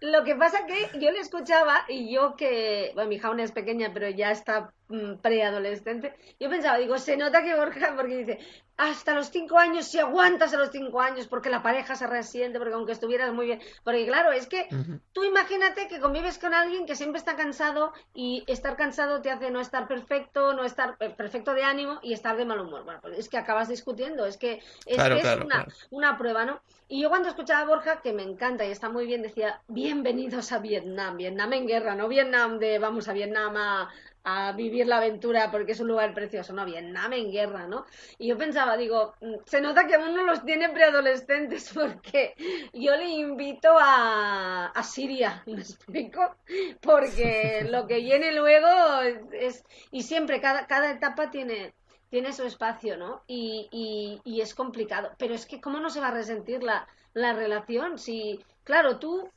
[0.00, 3.50] Lo que pasa que yo le escuchaba y yo que, bueno, mi hija aún es
[3.50, 4.72] pequeña, pero ya está
[5.20, 8.38] preadolescente, yo pensaba, digo, se nota que Borja, porque dice,
[8.78, 12.58] hasta los cinco años, si aguantas a los cinco años, porque la pareja se resiente,
[12.58, 14.68] porque aunque estuvieras muy bien, porque claro, es que
[15.12, 19.50] tú imagínate que convives con alguien que siempre está cansado y estar cansado te hace
[19.50, 22.84] no estar perfecto, no estar eh, perfecto de ánimo y estar de mal humor.
[22.84, 26.60] Bueno, pues es que acabas discutiendo, es que es, una, una, prueba, ¿no?
[26.86, 30.52] Y yo cuando escuchaba a Borja, que me encanta y está muy bien, decía, bienvenidos
[30.52, 33.90] a Vietnam, Vietnam en guerra, no Vietnam de vamos a Vietnam a,
[34.30, 37.86] a vivir la aventura porque es un lugar precioso, no, Vietnam en guerra, ¿no?
[38.18, 42.34] Y yo pensaba, digo, mm, se nota que uno los tiene preadolescentes porque
[42.74, 46.36] yo le invito a, a Siria, ¿me explico?
[46.82, 49.00] Porque lo que viene luego
[49.32, 51.72] es, y siempre cada, cada etapa tiene,
[52.10, 53.22] tiene su espacio, ¿no?
[53.26, 55.12] Y, y, y, es complicado.
[55.18, 57.98] Pero es que, ¿cómo no se va a resentir la, la relación?
[57.98, 59.30] Si, claro, tú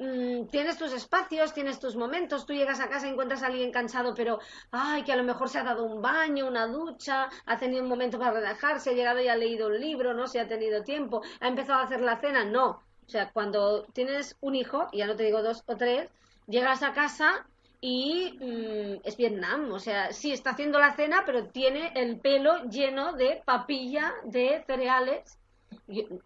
[0.00, 3.72] Mm, tienes tus espacios, tienes tus momentos, tú llegas a casa y encuentras a alguien
[3.72, 4.38] cansado, pero,
[4.70, 7.88] ay, que a lo mejor se ha dado un baño, una ducha, ha tenido un
[7.88, 11.22] momento para relajarse, ha llegado y ha leído un libro, no se ha tenido tiempo,
[11.40, 12.80] ha empezado a hacer la cena, no.
[13.06, 16.08] O sea, cuando tienes un hijo, y ya no te digo dos o tres,
[16.46, 17.44] llegas a casa
[17.80, 22.62] y mm, es Vietnam, o sea, sí está haciendo la cena, pero tiene el pelo
[22.70, 25.38] lleno de papilla, de cereales.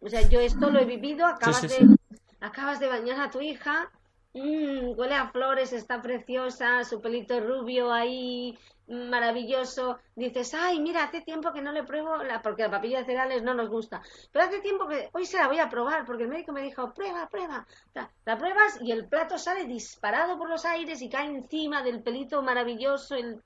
[0.03, 1.97] o sea, yo esto lo he vivido, acabas de
[2.43, 3.91] acabas de bañar a tu hija,
[4.35, 9.99] mmm, huele a flores, está preciosa, su pelito rubio ahí, maravilloso.
[10.17, 13.43] Dices, ay, mira, hace tiempo que no le pruebo, la, porque la papilla de cereales
[13.43, 16.29] no nos gusta, pero hace tiempo que hoy se la voy a probar, porque el
[16.29, 17.67] médico me dijo, prueba, prueba.
[17.95, 22.43] La, pruebas y el plato sale disparado por los aires y cae encima del pelito
[22.43, 23.41] maravilloso, el,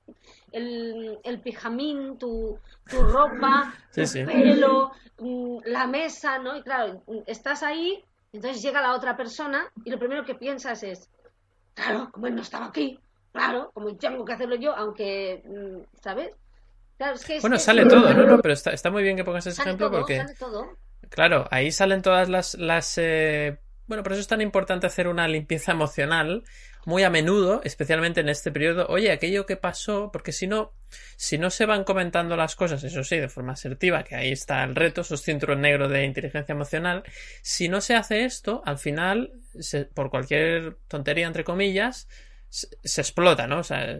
[0.51, 2.57] el, el pijamín, tu,
[2.89, 6.57] tu ropa, tu pelo, mm, la mesa, ¿no?
[6.57, 11.09] Y claro, estás ahí entonces llega la otra persona y lo primero que piensas es,
[11.73, 12.99] claro, como él no estaba aquí,
[13.31, 16.31] claro, como tengo que hacerlo yo, aunque, mm, ¿sabes?
[16.97, 18.25] Claro, es que bueno, sale todo, ¿no?
[18.25, 20.17] no pero está, está, muy bien que pongas ese ejemplo porque...
[20.17, 20.77] Sale todo.
[21.09, 22.55] Claro, ahí salen todas las...
[22.55, 23.59] las eh...
[23.85, 26.43] Bueno, por eso es tan importante hacer una limpieza emocional
[26.87, 30.71] muy a menudo, especialmente en este periodo, oye, aquello que pasó, porque si no,
[31.17, 34.63] si no se van comentando las cosas, eso sí, de forma asertiva, que ahí está
[34.63, 37.03] el reto, esos cinturón negro de inteligencia emocional,
[37.41, 39.33] si no se hace esto, al final,
[39.93, 42.07] por cualquier tontería, entre comillas,
[42.47, 43.59] se, explota, ¿no?
[43.59, 43.99] O sea,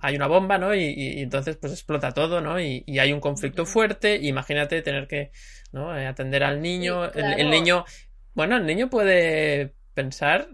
[0.00, 0.76] hay una bomba, ¿no?
[0.76, 2.60] Y, entonces pues explota todo, ¿no?
[2.60, 4.14] Y, hay un conflicto fuerte.
[4.22, 5.32] Imagínate tener que,
[5.72, 5.98] ¿no?
[5.98, 7.10] Eh, atender al niño.
[7.12, 7.84] el, niño,
[8.32, 10.48] bueno, el niño puede pensar,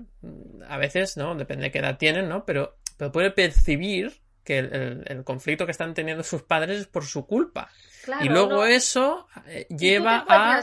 [0.68, 1.34] a veces, ¿no?
[1.34, 2.44] Depende de qué edad tienen, ¿no?
[2.44, 7.26] Pero, pero puede percibir que el, conflicto que están teniendo sus padres es por su
[7.26, 7.70] culpa.
[8.20, 10.62] y luego eso eh, lleva a...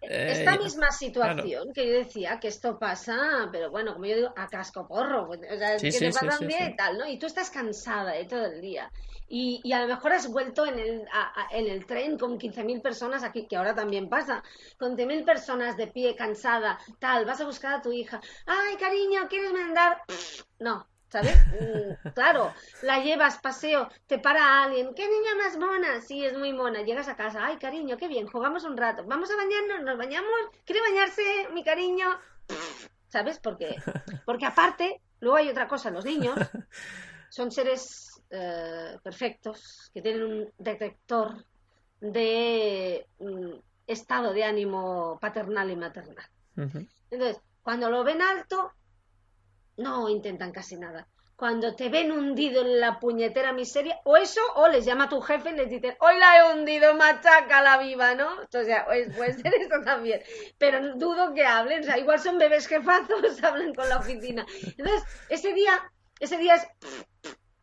[0.00, 4.48] esta misma situación que yo decía que esto pasa, pero bueno, como yo digo, a
[4.48, 7.06] casco porro, pues, o sea, que te pasa un día y tal, ¿no?
[7.06, 8.90] Y tú estás cansada de todo el día.
[9.28, 11.04] Y, y, a lo mejor has vuelto en el,
[11.52, 14.42] en el tren con 15.000 personas aquí, que ahora también pasa,
[14.76, 19.28] con 15.000 personas de pie, cansada, tal, vas a buscar a tu hija, ay, cariño,
[19.28, 20.02] ¿quieres mandar?
[20.58, 21.36] No, ¿sabes?
[21.60, 26.00] Mm, claro, la llevas, paseo, te para alguien, ¿qué niña más mona?
[26.00, 29.30] Sí, es muy mona, llegas a casa, ay, cariño, qué bien, jugamos un rato, vamos
[29.30, 30.30] a bañarnos, nos bañamos,
[30.64, 32.06] ¿quiere bañarse, mi cariño?
[33.08, 33.38] ¿Sabes?
[33.40, 33.76] Porque,
[34.24, 36.38] porque aparte, luego hay otra cosa, los niños
[37.28, 41.44] son seres eh, perfectos, que tienen un detector
[42.00, 43.54] de mm,
[43.86, 46.26] estado de ánimo paternal y maternal.
[46.56, 48.72] Entonces, cuando lo ven alto,
[49.76, 51.06] no intentan casi nada.
[51.36, 55.50] Cuando te ven hundido en la puñetera miseria, o eso, o les llama tu jefe
[55.50, 58.28] y les dicen, hoy la he hundido, machaca la viva, ¿no?
[58.42, 60.20] O sea, pues, puede ser eso también.
[60.58, 64.44] Pero dudo que hablen, o sea, igual son bebés jefazos, hablan con la oficina.
[64.76, 65.72] Entonces, ese día,
[66.20, 66.68] ese día es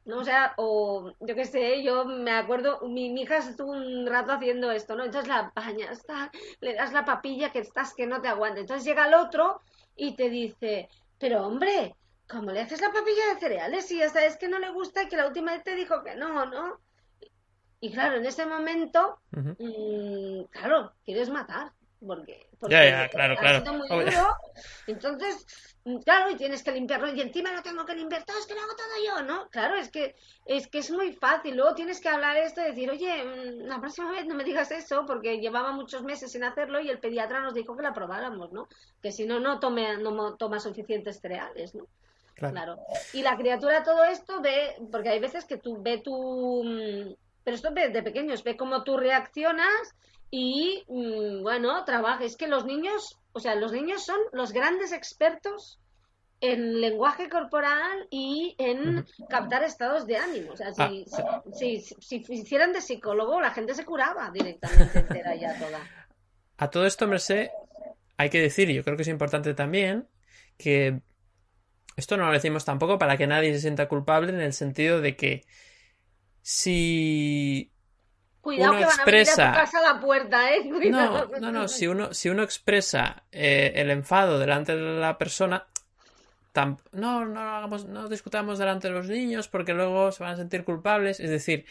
[0.07, 0.19] ¿no?
[0.19, 4.71] O sea, o yo qué sé, yo me acuerdo, mi, hija estuvo un rato haciendo
[4.71, 5.03] esto, ¿no?
[5.03, 6.01] Entonces la bañas,
[6.61, 8.61] le das la papilla que estás que no te aguanta.
[8.61, 9.61] Entonces llega el otro
[9.95, 10.89] y te dice,
[11.19, 11.95] pero hombre,
[12.27, 15.07] ¿cómo le haces la papilla de cereales si ya sabes que no le gusta y
[15.07, 16.79] que la última vez te dijo que no, ¿no?
[17.79, 21.71] Y claro, en ese momento, mm, claro, quieres matar.
[21.99, 23.73] Porque, porque ya, claro, claro.
[23.73, 24.35] muy duro.
[24.85, 25.45] Entonces,
[26.03, 28.61] claro, y tienes que limpiarlo y encima lo tengo que limpiar todo, es que lo
[28.61, 29.49] hago todo yo, ¿no?
[29.49, 30.15] Claro, es que
[30.45, 31.55] es que es muy fácil.
[31.55, 34.71] Luego tienes que hablar esto y decir, oye, mm, la próxima vez no me digas
[34.71, 38.51] eso, porque llevaba muchos meses sin hacerlo y el pediatra nos dijo que la probáramos,
[38.51, 38.67] ¿no?
[39.01, 41.87] Que si no, no tome, no toma suficientes cereales, ¿no?
[42.35, 42.77] Claro.
[43.13, 47.55] Y la criatura todo esto ve, porque hay veces que tú ve tu, mm, pero
[47.55, 49.95] esto de, de pequeños, ve cómo tú reaccionas
[50.31, 52.23] y mm, bueno, trabaja.
[52.23, 55.79] Es que los niños, o sea, los niños son los grandes expertos
[56.39, 60.51] en lenguaje corporal y en captar estados de ánimo.
[60.53, 65.35] O sea, si, ah, si, si, hicieran de psicólogo, la gente se curaba directamente entera
[65.35, 65.79] ya toda.
[66.59, 67.49] A todo esto, Merced,
[68.17, 70.07] hay que decir, y yo creo que es importante también,
[70.57, 71.01] que
[71.95, 75.15] esto no lo decimos tampoco para que nadie se sienta culpable en el sentido de
[75.15, 75.45] que
[76.41, 77.71] si
[78.47, 79.51] Cuidado uno que expresa...
[79.51, 80.63] van a, a la puerta, ¿eh?
[80.89, 81.67] No, no, no.
[81.67, 85.67] Si uno, si uno expresa eh, el enfado delante de la persona,
[86.93, 90.63] no, no hagamos, no discutamos delante de los niños porque luego se van a sentir
[90.63, 91.19] culpables.
[91.19, 91.65] Es decir,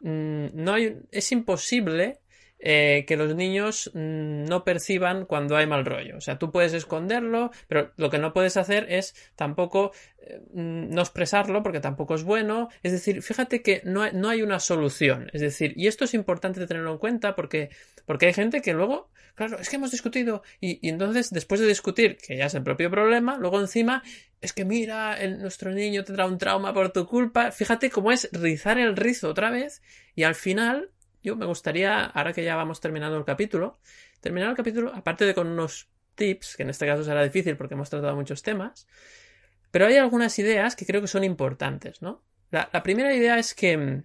[0.00, 2.20] mm, no hay, es imposible
[2.66, 6.16] eh, que los niños mm, no perciban cuando hay mal rollo.
[6.16, 10.88] O sea, tú puedes esconderlo, pero lo que no puedes hacer es tampoco eh, mm,
[10.88, 12.70] no expresarlo porque tampoco es bueno.
[12.82, 15.30] Es decir, fíjate que no hay, no hay una solución.
[15.34, 17.68] Es decir, y esto es importante tenerlo en cuenta porque,
[18.06, 22.16] porque hay gente que luego, claro, es que hemos discutido y, entonces después de discutir,
[22.16, 24.02] que ya es el propio problema, luego encima
[24.40, 27.50] es que mira, nuestro niño tendrá un trauma por tu culpa.
[27.50, 29.82] Fíjate cómo es rizar el rizo otra vez
[30.14, 30.90] y al final
[31.24, 33.80] yo me gustaría, ahora que ya vamos terminando el capítulo,
[34.20, 37.74] terminar el capítulo, aparte de con unos tips, que en este caso será difícil porque
[37.74, 38.86] hemos tratado muchos temas,
[39.70, 42.22] pero hay algunas ideas que creo que son importantes, ¿no?
[42.50, 44.04] La, primera idea es que mm,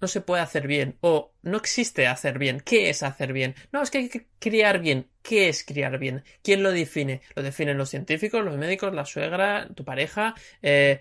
[0.00, 2.60] no se puede hacer bien o no existe hacer bien.
[2.60, 3.54] ¿Qué es hacer bien?
[3.70, 5.08] No, es que hay que criar bien.
[5.22, 6.24] ¿Qué es criar bien?
[6.42, 7.20] ¿Quién lo define?
[7.36, 10.34] Lo definen los científicos, los médicos, la suegra, tu pareja.
[10.62, 10.98] Eh,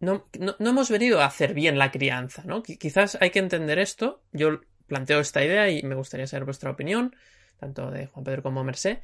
[0.00, 2.62] no, no, hemos venido a hacer bien la crianza, ¿no?
[2.62, 4.22] Quizás hay que entender esto.
[4.32, 7.14] Yo planteo esta idea y me gustaría saber vuestra opinión,
[7.58, 9.00] tanto de Juan Pedro como Mercé.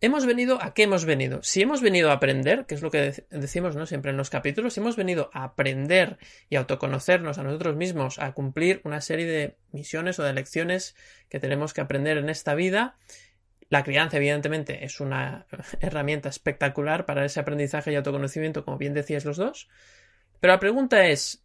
[0.00, 1.42] Hemos venido a qué hemos venido.
[1.42, 3.84] Si hemos venido a aprender, que es lo que decimos ¿no?
[3.84, 6.18] siempre en los capítulos, si hemos venido a aprender
[6.48, 10.94] y autoconocernos a nosotros mismos, a cumplir una serie de misiones o de lecciones
[11.28, 12.96] que tenemos que aprender en esta vida,
[13.70, 15.46] la crianza, evidentemente, es una
[15.80, 19.68] herramienta espectacular para ese aprendizaje y autoconocimiento, como bien decíais los dos.
[20.40, 21.44] Pero la pregunta es,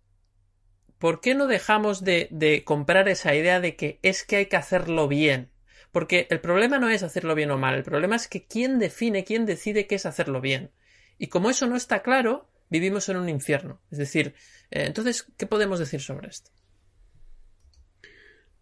[1.00, 5.08] ¿por qué no dejamos de, comprar esa idea de que es que hay que hacerlo
[5.08, 5.52] bien?
[5.92, 9.24] Porque el problema no es hacerlo bien o mal, el problema es que quién define,
[9.24, 10.72] quién decide qué es hacerlo bien.
[11.18, 13.82] Y como eso no está claro, vivimos en un infierno.
[13.92, 14.34] Es decir,
[14.72, 16.52] eh, entonces, ¿qué podemos decir sobre esto?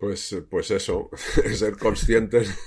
[0.01, 1.11] Pues, pues eso,
[1.53, 2.57] ser conscientes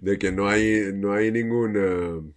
[0.00, 2.32] de que, no hay, no hay ningún, eh,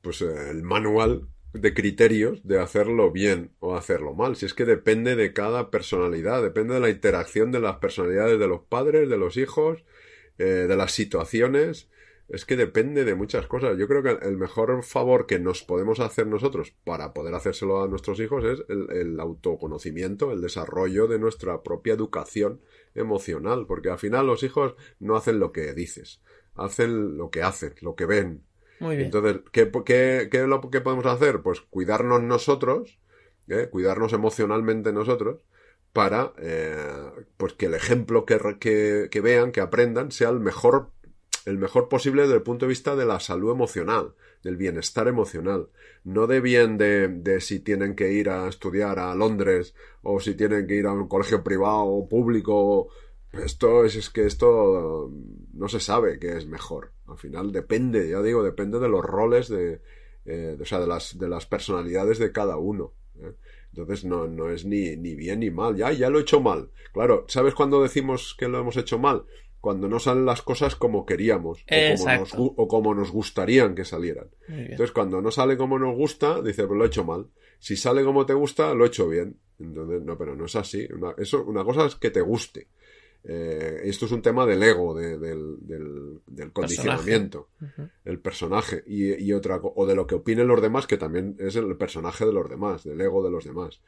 [0.00, 4.36] pues eh, el manual de criterios de hacerlo bien o hacerlo mal.
[4.36, 8.46] Si es que depende de cada personalidad, depende de la interacción de las personalidades de
[8.46, 9.84] los padres, de los hijos,
[10.38, 11.90] eh, de las situaciones.
[12.28, 13.76] Es que depende de muchas cosas.
[13.76, 17.88] Yo creo que el mejor favor que nos podemos hacer nosotros para poder hacérselo a
[17.88, 22.60] nuestros hijos es el, el autoconocimiento, el desarrollo de nuestra propia educación
[22.94, 26.20] emocional, porque al final los hijos no hacen lo que dices,
[26.54, 28.44] hacen lo que hacen, lo que ven,
[28.78, 29.06] Muy bien.
[29.06, 31.42] entonces, ¿qué, qué, qué es lo que podemos hacer?
[31.42, 32.98] Pues cuidarnos nosotros,
[33.48, 33.68] ¿eh?
[33.70, 35.40] cuidarnos emocionalmente nosotros,
[35.92, 40.90] para eh, pues que el ejemplo que, que, que vean, que aprendan, sea el mejor,
[41.44, 45.68] el mejor posible desde el punto de vista de la salud emocional, del bienestar emocional.
[46.04, 50.34] No de bien de, de si tienen que ir a estudiar a Londres o si
[50.34, 52.88] tienen que ir a un colegio privado o público.
[53.32, 55.10] Esto es, es que esto
[55.52, 56.92] no se sabe qué es mejor.
[57.06, 59.80] Al final depende, ya digo, depende de los roles de,
[60.24, 62.94] eh, o sea, de las, de las personalidades de cada uno.
[63.20, 63.34] ¿eh?
[63.70, 65.76] Entonces no, no es ni, ni bien ni mal.
[65.76, 66.70] Ya, ya lo he hecho mal.
[66.92, 69.24] Claro, ¿sabes cuándo decimos que lo hemos hecho mal?
[69.64, 72.36] Cuando no salen las cosas como queríamos o como, nos, Exacto.
[72.44, 74.28] gu- o como nos gustarían que salieran.
[74.70, 77.26] Entonces, cuando no sale como nos gusta, dice, pues lo he hecho mal.
[77.58, 79.36] Si sale como te gusta, lo he hecho bien.
[79.58, 80.86] Entonces, no, pero no es así.
[80.92, 82.68] Una, eso, una cosa es que te guste.
[83.26, 87.48] Eh, esto es un tema del ego, de- del, del, del condicionamiento,
[88.04, 88.84] el personaje.
[88.86, 92.26] Y, y otra, o de lo que opinen los demás, que también es el personaje
[92.26, 93.80] de los demás, del ego de los demás.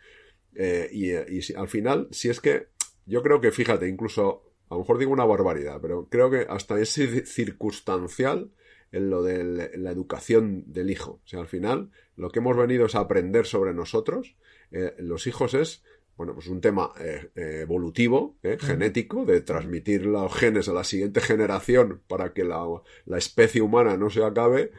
[0.55, 2.69] Eh, y y si- al final, si es que,
[3.05, 6.79] yo creo que, fíjate, incluso, a lo mejor digo una barbaridad, pero creo que hasta
[6.81, 8.51] es cir- circunstancial
[8.93, 11.21] en lo de la- educación del hijo.
[11.25, 14.37] O sea, al final, lo que hemos venido es a aprender sobre nosotros.
[14.73, 15.85] eh, los hijos es,
[16.17, 20.83] bueno, pues un tema eh, eh, evolutivo, eh, genético, de transmitir los genes a la
[20.83, 22.65] siguiente generación para que la,
[23.05, 24.73] la especie humana no se acabe.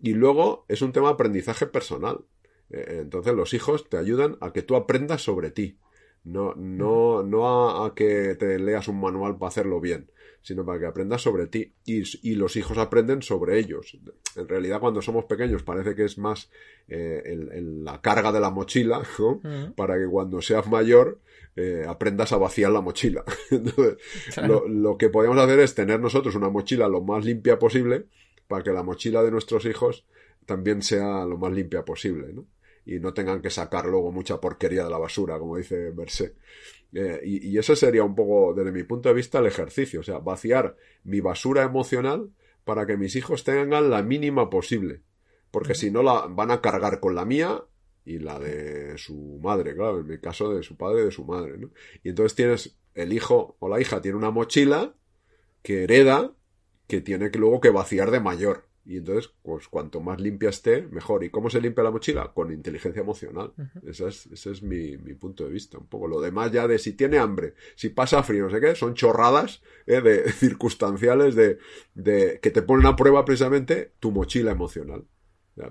[0.00, 2.24] y luego es un tema de aprendizaje personal.
[2.70, 5.76] Entonces los hijos te ayudan a que tú aprendas sobre ti.
[6.24, 10.10] No, no, no a, a que te leas un manual para hacerlo bien,
[10.40, 11.72] sino para que aprendas sobre ti.
[11.84, 13.98] Y, y los hijos aprenden sobre ellos.
[14.36, 16.50] En realidad, cuando somos pequeños, parece que es más
[16.88, 19.40] eh, el- el- la carga de la mochila, ¿no?
[19.76, 21.20] Para que cuando seas mayor
[21.56, 23.22] eh, aprendas a vaciar la mochila.
[23.50, 23.96] Entonces,
[24.34, 24.64] Claro.
[24.66, 28.06] lo, lo que podemos hacer es tener nosotros una mochila lo más limpia posible
[28.48, 30.04] para que la mochila de nuestros hijos
[30.46, 32.44] también sea lo más limpia posible, ¿no?
[32.86, 36.36] Y no tengan que sacar luego mucha porquería de la basura, como dice Berset.
[36.92, 40.00] Eh, y, y ese sería un poco, desde mi punto de vista, el ejercicio.
[40.00, 42.30] O sea, vaciar mi basura emocional
[42.64, 45.02] para que mis hijos tengan la mínima posible.
[45.50, 47.62] Porque si no, la van a cargar con la mía
[48.04, 51.24] y la de su madre, claro, en mi caso de su padre y de su
[51.24, 51.70] madre, ¿no?
[52.02, 54.94] Y entonces tienes, el hijo o la hija tiene una mochila
[55.62, 56.32] que hereda,
[56.86, 58.66] que tiene que luego que vaciar de mayor.
[58.86, 61.24] Y entonces, pues cuanto más limpia esté, mejor.
[61.24, 62.32] ¿Y cómo se limpia la mochila?
[62.34, 63.52] Con inteligencia emocional.
[63.86, 65.78] Ese es, ese es mi, mi punto de vista.
[65.78, 68.74] Un poco lo demás ya de si tiene hambre, si pasa frío, no sé qué,
[68.74, 71.58] son chorradas eh, de circunstanciales de,
[71.94, 75.06] de que te ponen a prueba precisamente tu mochila emocional.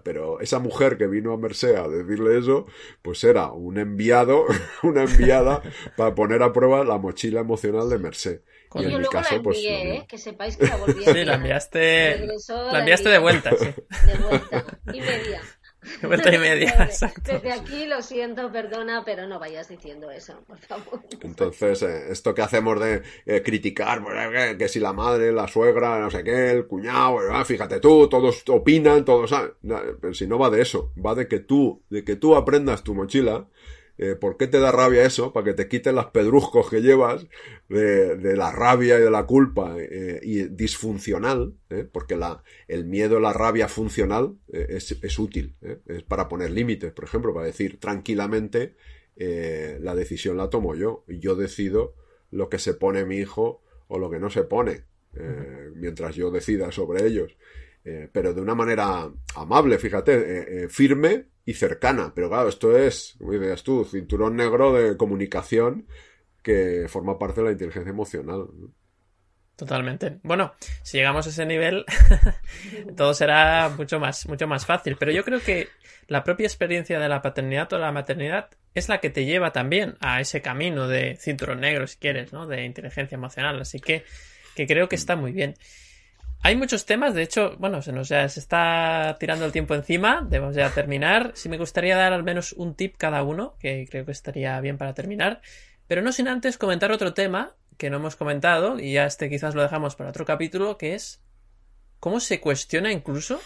[0.04, 2.66] Pero esa mujer que vino a Merced a decirle eso,
[3.02, 4.46] pues era un enviado,
[4.84, 5.62] una enviada
[5.98, 8.42] para poner a prueba la mochila emocional de Merced.
[8.74, 9.58] Con- Y en Yo mi luego caso, la pues.
[9.58, 10.06] envié, ¿eh?
[10.10, 12.26] que sepáis que la volví a Sí, la enviaste,
[12.72, 13.66] la enviaste de vuelta, sí.
[13.68, 15.42] De vuelta y media.
[16.02, 16.90] De vuelta y media.
[17.24, 21.02] Desde aquí lo siento, perdona, pero no vayas diciendo eso, por favor.
[21.22, 24.02] Entonces, eh, esto que hacemos de eh, criticar,
[24.34, 27.80] eh, que si la madre, la suegra, no sé qué, el cuñado, eh, ah, fíjate
[27.80, 29.52] tú, todos opinan, todos saben.
[30.14, 33.46] Si no va de eso, va de que tú, de que tú aprendas tu mochila.
[33.98, 35.34] Eh, ¿Por qué te da rabia eso?
[35.34, 37.28] Para que te quiten las pedruscos que llevas
[37.70, 41.88] de, de la rabia y de la culpa eh, y disfuncional, ¿eh?
[41.92, 47.06] porque la, el miedo, la rabia funcional es, es útil, es para poner límites, por
[47.06, 48.76] ejemplo, para decir tranquilamente
[49.16, 51.94] la decisión la tomo yo y yo decido
[52.32, 54.86] lo que se pone mi hijo o lo que no se pone
[55.76, 57.38] mientras yo decida sobre ellos.
[58.12, 62.14] Pero de una manera amable, fíjate, firme y cercana.
[62.16, 65.88] Pero claro, esto es, como dices tú, cinturón negro de comunicación
[66.42, 68.48] que forma parte de la inteligencia emocional.
[69.56, 70.20] Totalmente.
[70.24, 71.86] Bueno, si llegamos a ese nivel,
[72.98, 74.98] todo será mucho más, mucho más fácil.
[74.98, 75.70] Pero yo creo que
[76.08, 79.96] la propia experiencia de la paternidad o la maternidad es la que te lleva también
[80.00, 82.48] a ese camino de cinturón negro, si quieres, ¿no?
[82.48, 83.62] De inteligencia emocional.
[83.62, 84.04] Así que,
[84.56, 85.56] que creo que está muy bien.
[86.46, 90.54] Hay muchos temas, de hecho, bueno, se nos ya está tirando el tiempo encima, debemos
[90.54, 91.32] ya terminar.
[91.36, 94.78] Si me gustaría dar al menos un tip cada uno, que creo que estaría bien
[94.78, 95.42] para terminar.
[95.88, 99.56] Pero no sin antes comentar otro tema que no hemos comentado, y ya este quizás
[99.56, 101.24] lo dejamos para otro capítulo, que es
[102.02, 103.40] cómo se cuestiona incluso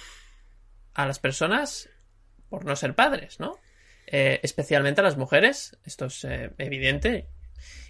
[0.95, 1.91] a las personas
[2.49, 3.59] por no ser padres, ¿no?
[4.07, 7.29] Eh, especialmente a las mujeres, esto es eh, evidente.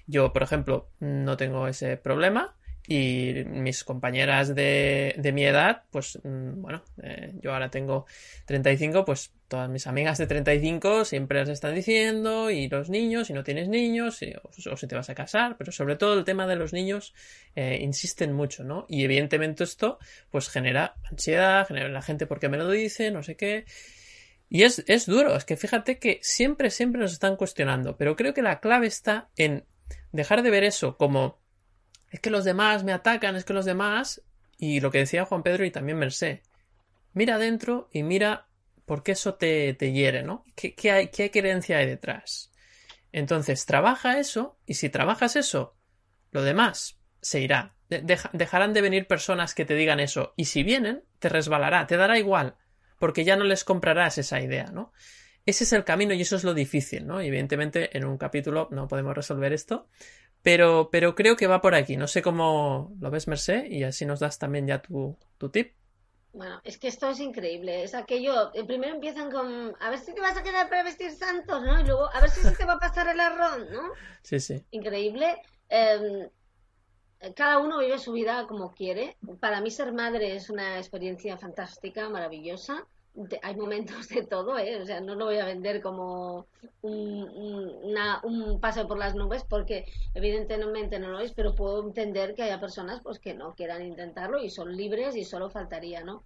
[0.06, 2.58] Yo, por ejemplo, no tengo ese problema
[2.90, 8.06] y mis compañeras de, de mi edad, pues mm, bueno, eh, yo ahora tengo
[8.46, 13.34] 35, pues todas mis amigas de 35 siempre las están diciendo, y los niños, si
[13.34, 16.56] no tienes niños, o, si te vas a casar, pero sobre todo el tema de
[16.56, 17.14] los niños
[17.56, 18.86] eh, insisten mucho, ¿no?
[18.88, 20.00] Y evidentemente esto
[20.32, 23.66] pues genera ansiedad, genera la gente porque me lo dice, no sé qué.
[24.50, 28.34] Y es, es duro, es que fíjate que siempre, siempre nos están cuestionando, pero creo
[28.34, 29.66] que la clave está en
[30.14, 31.38] dejar de ver eso como
[32.10, 34.22] es que los demás me atacan, es que los demás,
[34.58, 36.44] y lo que decía Juan Pedro y también Mercé,
[37.14, 38.48] mira adentro y mira
[38.86, 40.46] por qué eso te, te hiere, ¿no?
[40.56, 42.52] ¿Qué, qué, hay, ¿Qué creencia hay detrás?
[43.12, 45.76] Entonces, trabaja eso, y si trabajas eso,
[46.32, 47.76] lo demás se irá.
[47.90, 52.18] dejarán de venir personas que te digan eso, y si vienen, te resbalará, te dará
[52.18, 52.56] igual,
[53.00, 54.94] porque ya no les comprarás esa idea, ¿no?
[55.46, 57.22] Ese es el camino y eso es lo difícil, ¿no?
[57.22, 59.88] evidentemente, en un capítulo no podemos resolver esto,
[60.48, 61.98] pero, pero creo que va por aquí.
[61.98, 65.74] No sé cómo lo ves, Merced, y así nos das también ya tu, tu tip.
[66.32, 67.84] Bueno, es que esto es increíble.
[67.84, 71.12] Es aquello, eh, primero empiezan con, a ver si te vas a quedar para vestir
[71.12, 71.78] santos, ¿no?
[71.82, 73.92] Y luego, a ver si se te va a pasar el arroz, ¿no?
[74.24, 74.64] Sí, sí.
[74.72, 75.36] Increíble.
[75.68, 76.30] Em,
[77.36, 79.18] cada uno vive su vida como quiere.
[79.42, 82.88] Para mí ser madre es una experiencia fantástica, maravillosa
[83.42, 84.82] hay momentos de todo, ¿eh?
[84.82, 86.46] O sea, no lo voy a vender como
[86.82, 87.30] un,
[87.84, 92.44] una, un paseo por las nubes porque evidentemente no lo es, pero puedo entender que
[92.44, 96.24] haya personas pues que no quieran intentarlo y son libres y solo faltaría, ¿no?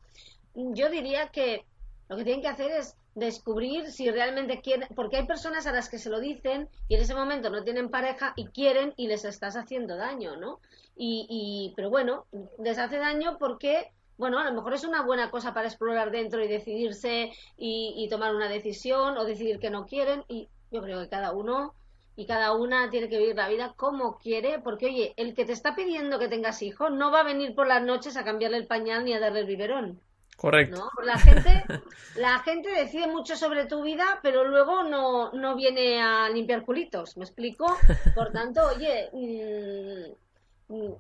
[0.54, 1.66] Yo diría que
[2.10, 5.90] lo que tienen que hacer es descubrir si realmente quieren, porque hay personas a las
[5.90, 9.26] que se lo dicen y en ese momento no tienen pareja y quieren y les
[9.26, 10.60] estás haciendo daño, ¿no?
[10.96, 12.26] Y, y pero bueno,
[12.60, 13.92] les hace daño porque
[14.22, 18.36] bueno, a lo mejor es una buena cosa para explorar dentro y decidirse y, tomar
[18.36, 20.24] una decisión o decidir que no quieren.
[20.28, 21.74] Y yo creo que cada uno
[22.16, 25.54] y cada una tiene que vivir la vida como quiere, porque oye, el que te
[25.54, 28.68] está pidiendo que tengas hijos no va a venir por las noches a cambiarle el
[28.68, 30.00] pañal ni a darle el biberón.
[30.38, 30.92] Correcto.
[31.04, 31.64] La gente,
[32.16, 37.18] la gente decide mucho sobre tu vida, pero luego no, no viene a limpiar culitos,
[37.18, 37.66] ¿me explico?
[38.14, 40.96] Por tanto, oye, mm, mm,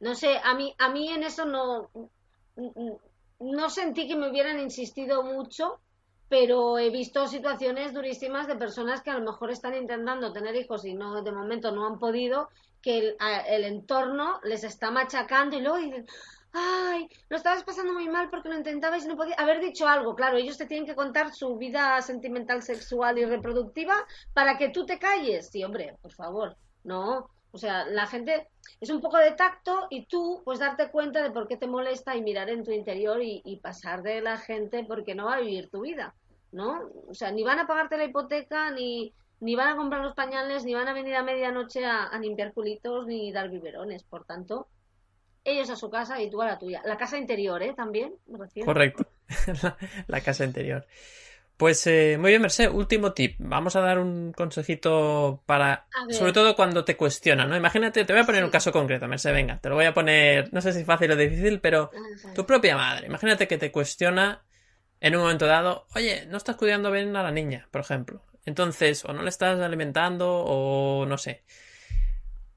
[0.00, 1.90] no sé, a mí, a mí en eso no,
[3.40, 5.80] no sentí que me hubieran insistido mucho,
[6.28, 10.84] pero he visto situaciones durísimas de personas que a lo mejor están intentando tener hijos
[10.84, 12.48] y no de momento no han podido,
[12.82, 13.16] que
[13.48, 16.06] el, entorno les está machacando y luego dicen,
[16.52, 20.14] ay, lo estabas pasando muy mal porque lo intentabas y no podías haber dicho algo.
[20.14, 23.94] Claro, ellos te tienen que contar su vida sentimental, sexual y reproductiva
[24.32, 25.48] para que tú te calles.
[25.50, 27.28] Sí, hombre, por favor, no.
[27.56, 28.48] O sea, la gente
[28.82, 32.14] es un poco de tacto y tú pues darte cuenta de por qué te molesta
[32.14, 35.70] y mirar en tu interior y, pasar de la gente porque no va a vivir
[35.70, 36.14] tu vida,
[36.52, 36.82] ¿no?
[37.08, 40.66] O sea, ni van a pagarte la hipoteca, ni, ni van a comprar los pañales,
[40.66, 44.02] ni van a venir a medianoche a, limpiar culitos, ni dar biberones.
[44.02, 44.68] Por tanto,
[45.42, 46.82] ellos a su casa y tú a la tuya.
[46.84, 47.72] La casa interior, ¿eh?
[47.74, 48.16] También,
[48.66, 49.06] Correcto,
[50.08, 50.86] la casa interior.
[51.56, 52.70] Pues eh, muy bien, Merced.
[52.70, 53.36] Último tip.
[53.38, 55.86] Vamos a dar un consejito para.
[56.10, 57.56] Sobre todo cuando te cuestionan, ¿no?
[57.56, 59.32] Imagínate, te voy a poner un caso concreto, Merced.
[59.32, 60.52] Venga, te lo voy a poner.
[60.52, 61.90] No sé si fácil o difícil, pero
[62.34, 63.06] tu propia madre.
[63.06, 64.42] Imagínate que te cuestiona
[65.00, 68.22] en un momento dado, oye, no estás cuidando bien a la niña, por ejemplo.
[68.44, 71.42] Entonces, o no le estás alimentando, o no sé.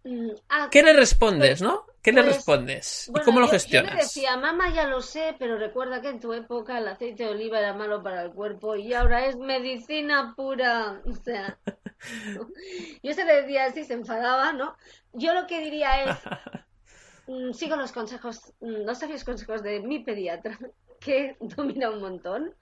[0.03, 1.85] Mm, ah, ¿Qué le respondes, pues no?
[2.01, 3.11] ¿Qué le pues, respondes?
[3.13, 3.91] ¿Y cómo lo gestionas?
[3.91, 7.23] Yo le decía, mamá, ya lo sé, pero recuerda que en tu época el aceite
[7.23, 11.01] de oliva era malo para el cuerpo y ahora es medicina pura.
[11.09, 11.57] O sea,
[13.03, 14.75] yo se le decía así, se enfadaba, ¿no?
[15.13, 16.17] Yo lo que diría es,
[17.27, 20.57] mm, sigo los consejos, mm, los sabios consejos de mi pediatra,
[20.99, 22.55] que domina un montón.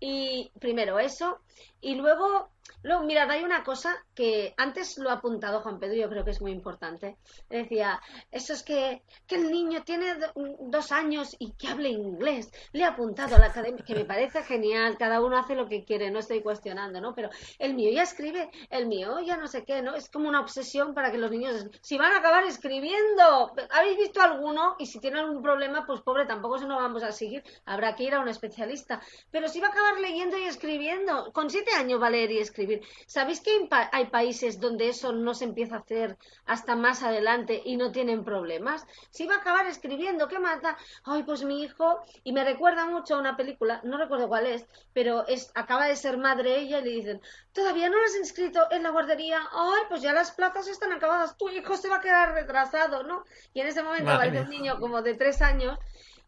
[0.00, 1.38] Y primero eso,
[1.80, 2.50] y luego
[2.82, 6.32] Luego, mirad, hay una cosa que antes lo ha apuntado Juan Pedro, yo creo que
[6.32, 7.16] es muy importante.
[7.48, 10.14] Decía, eso es que, que el niño tiene
[10.60, 12.50] dos años y que hable inglés.
[12.72, 15.84] Le ha apuntado a la academia, que me parece genial, cada uno hace lo que
[15.84, 17.14] quiere, no estoy cuestionando, ¿no?
[17.14, 19.94] Pero el mío ya escribe, el mío ya no sé qué, ¿no?
[19.94, 24.20] Es como una obsesión para que los niños, si van a acabar escribiendo, ¿habéis visto
[24.20, 24.74] alguno?
[24.78, 28.04] Y si tiene algún problema, pues pobre, tampoco se nos vamos a seguir, habrá que
[28.04, 29.00] ir a un especialista.
[29.30, 32.38] Pero si va a acabar leyendo y escribiendo, con siete años va a leer y
[32.52, 36.16] escribir ¿Sabéis que hay países donde eso no se empieza a hacer
[36.46, 38.86] hasta más adelante y no tienen problemas?
[39.10, 40.76] Si va a acabar escribiendo, ¿qué mata?
[41.04, 44.66] Ay, pues mi hijo, y me recuerda mucho a una película, no recuerdo cuál es,
[44.92, 47.20] pero es, acaba de ser madre ella y le dicen,
[47.52, 51.48] todavía no has inscrito en la guardería, ay, pues ya las plazas están acabadas, tu
[51.48, 53.24] hijo se va a quedar retrasado, ¿no?
[53.54, 55.78] Y en ese momento aparece un niño como de tres años,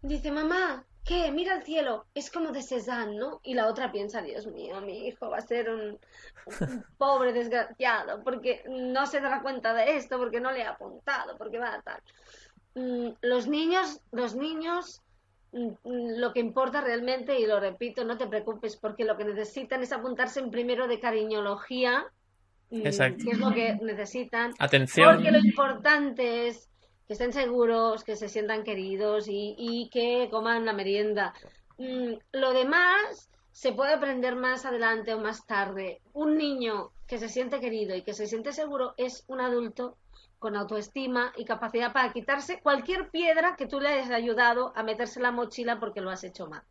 [0.02, 1.30] y dice, mamá, ¿qué?
[1.30, 3.40] Mira el cielo, es como de Cézanne, ¿no?
[3.42, 5.98] Y la otra piensa, Dios mío, mi hijo va a ser un,
[6.98, 11.58] pobre desgraciado, porque no se dará cuenta de esto, porque no le ha apuntado, porque
[11.58, 12.00] va a tal.
[12.74, 15.02] Mm, los niños, los niños,
[15.52, 19.24] mm, mm, lo que importa realmente, y lo repito, no te preocupes, porque lo que
[19.24, 22.06] necesitan es apuntarse en primero de cariñología,
[22.70, 23.24] Exacto.
[23.24, 24.52] que es lo que necesitan.
[24.58, 25.14] Atención.
[25.14, 26.68] Porque lo importante es
[27.06, 31.34] que estén seguros, que se sientan queridos y, que coman la merienda.
[31.78, 36.00] Mm, lo demás se puede aprender más adelante o más tarde.
[36.12, 39.96] Un niño que se siente querido y que se siente seguro es un adulto
[40.38, 45.18] con autoestima y capacidad para quitarse cualquier piedra que tú le hayas ayudado a meterse
[45.18, 46.62] en la mochila porque lo has hecho mal.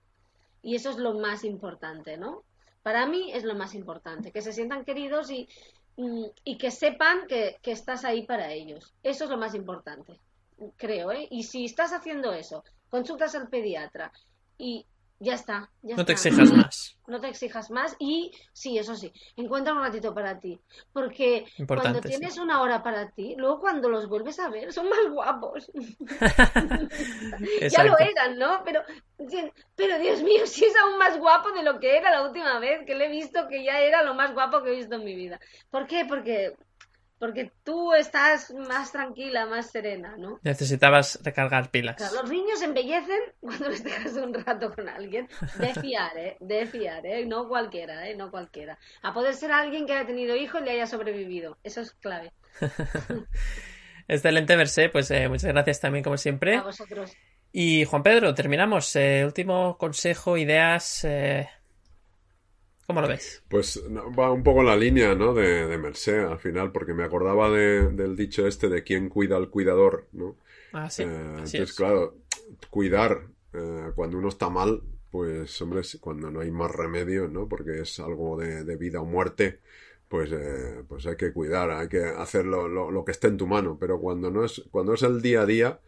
[0.61, 2.43] Y eso es lo más importante, ¿no?
[2.84, 5.47] Para mí es lo más importante, que se sientan queridos y,
[5.95, 8.94] y que sepan que, estás ahí para ellos.
[9.03, 10.20] Eso es lo más importante,
[10.78, 11.11] creo.
[11.11, 11.28] ¿eh?
[11.30, 14.11] Y si estás haciendo eso, consultas al pediatra
[14.57, 14.86] y
[15.24, 15.70] ya está.
[15.82, 16.98] no te exijas más.
[17.08, 20.60] No te exijas más y sí, eso sí, encuentra un ratito para ti.
[20.91, 25.10] Porque cuando tienes una hora para ti, luego cuando los vuelves a ver, son más
[25.10, 25.72] guapos.
[27.72, 28.62] ya lo eran, ¿no?
[28.64, 28.84] Pero,
[29.76, 32.86] pero Dios mío, si es aún más guapo de lo que era la última vez,
[32.86, 35.16] que le he visto que ya era lo más guapo que he visto en mi
[35.16, 35.40] vida.
[35.70, 36.06] ¿Por qué?
[36.06, 36.54] Porque
[37.24, 40.41] porque tú estás más tranquila, más serena, ¿no?
[40.44, 41.95] Necesitabas recargar pilas.
[42.12, 45.30] los niños embellecen cuando les dejas un rato con alguien.
[45.58, 46.36] De fiar, ¿eh?
[46.41, 47.26] De fiar, ¿eh?
[47.26, 48.18] No cualquiera, ¿eh?
[48.18, 48.78] No cualquiera.
[49.04, 51.58] A poder ser alguien que haya tenido hijos y le haya sobrevivido.
[51.64, 52.34] Eso es clave.
[54.10, 54.90] Excelente, Mercé.
[54.90, 56.58] Pues eh, muchas gracias también, como siempre.
[56.58, 57.16] A vosotros.
[57.54, 58.94] Y Juan Pedro, terminamos.
[58.98, 61.06] Eh, último consejo, ideas.
[61.06, 61.48] Eh,
[62.85, 63.43] ¿Cómo lo ves?
[63.47, 63.81] Pues
[64.18, 65.34] va un poco en la línea, ¿no?
[65.34, 69.49] De, de Mercé al final, porque me acordaba del dicho este de quién cuida al
[69.49, 70.35] cuidador, ¿no?
[70.73, 71.03] Ah, sí.
[71.03, 72.18] Eh, entonces, claro,
[72.69, 74.81] cuidar eh, cuando uno está mal,
[75.11, 77.47] pues, hombre, cuando no hay más remedio, ¿no?
[77.47, 79.60] Porque es algo de, vida o muerte,
[80.10, 83.47] pues, eh, pues hay que cuidar, hay que hacer lo, lo, que esté en tu
[83.47, 83.77] mano.
[83.80, 85.80] Pero cuando no es, cuando es el día a día,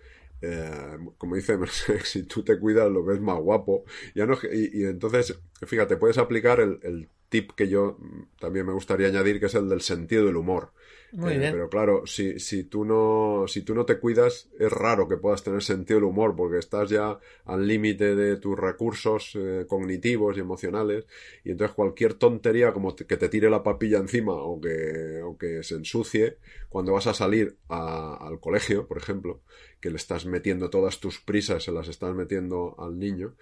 [0.45, 1.57] eh, como dice
[2.03, 3.83] si tú te cuidas lo ves más guapo.
[4.13, 7.97] Ya no, y, entonces, fíjate, puedes aplicar el, tip que yo
[8.39, 10.71] también me gustaría añadir, que es el del sentido del humor.
[11.11, 11.51] Muy bien.
[11.51, 15.43] Pero claro, si, si, tú no, si tú no te cuidas, es raro que puedas
[15.43, 20.41] tener sentido del humor, porque estás ya al límite de tus recursos eh, cognitivos y
[20.41, 21.05] emocionales,
[21.43, 25.63] y entonces cualquier tontería como que te tire la papilla encima o que, o que
[25.63, 26.37] se ensucie,
[26.69, 29.41] cuando vas a salir al colegio, por ejemplo,
[29.79, 33.35] que le estás metiendo todas tus prisas, se las estás metiendo al niño,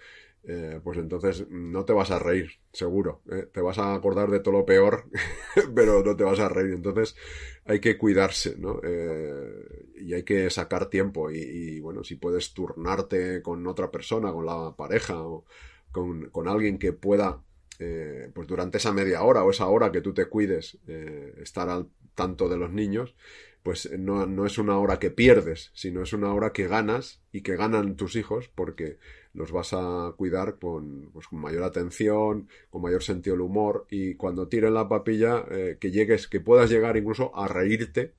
[0.46, 3.22] eh, pues entonces no te vas a reír, seguro.
[3.30, 3.48] ¿eh?
[3.52, 5.06] Te vas a acordar de todo lo peor,
[5.74, 6.74] pero no te vas a reír.
[6.74, 7.16] Entonces
[7.64, 8.80] hay que cuidarse, ¿no?
[8.82, 11.30] Eh, y hay que sacar tiempo.
[11.30, 15.44] Y, bueno, si puedes turnarte con otra persona, con la pareja o
[15.90, 17.42] con, con alguien que pueda,
[18.34, 20.78] pues durante esa media hora o esa hora que tú te cuides,
[21.42, 23.14] estar al tanto de los niños,
[23.64, 27.40] pues no, no, es una hora que pierdes, sino es una hora que ganas y
[27.40, 28.98] que ganan tus hijos porque
[29.32, 34.16] los vas a cuidar con, pues, con mayor atención, con mayor sentido del humor y
[34.16, 38.12] cuando tiren la papilla eh, que llegues, que puedas llegar incluso a reírte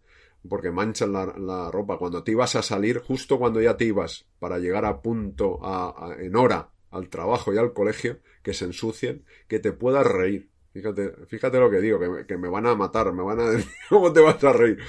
[0.50, 2.00] porque manchan la, ropa.
[2.00, 6.16] Cuando te ibas a salir, justo cuando ya te ibas para llegar a punto, a,
[6.20, 10.50] en hora al trabajo y al colegio, que se ensucien, que te puedas reír.
[10.74, 13.50] Fíjate, fíjate lo que digo, que me, que me van a matar, me van a
[13.52, 14.80] decir, ¿cómo te vas a reír?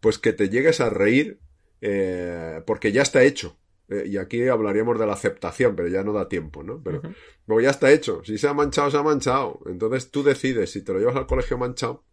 [0.00, 1.38] Pues que te llegues a reír
[1.80, 3.56] eh, porque ya está hecho.
[3.88, 6.82] Eh, y aquí hablaríamos de la aceptación, pero ya no da tiempo, ¿no?
[6.82, 8.22] Pero ya está hecho.
[8.24, 9.60] Si se ha manchado, se ha manchado.
[9.66, 12.04] Entonces tú decides si te lo llevas al colegio manchado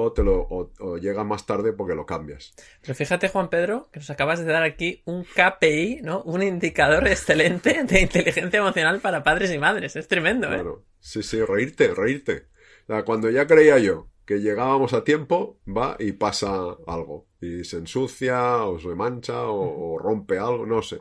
[0.00, 2.54] o te lo o, más tarde porque lo cambias.
[2.82, 6.22] Pero fíjate, Juan Pedro, que nos acabas de dar aquí un KPI, ¿no?
[6.22, 9.96] Un indicador excelente de inteligencia emocional para padres y madres.
[9.96, 10.54] Es tremendo, ¿eh?
[10.54, 10.84] Claro.
[11.00, 12.46] Sí, sí, reírte, reírte.
[12.84, 17.28] O sea, cuando ya creía yo que llegábamos a tiempo, va y pasa algo.
[17.40, 21.00] Y se ensucia, o se mancha, o, rompe algo, no sé.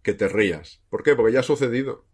[0.00, 0.80] Que te rías.
[0.88, 1.14] ¿Por qué?
[1.14, 2.06] Porque ya ha sucedido.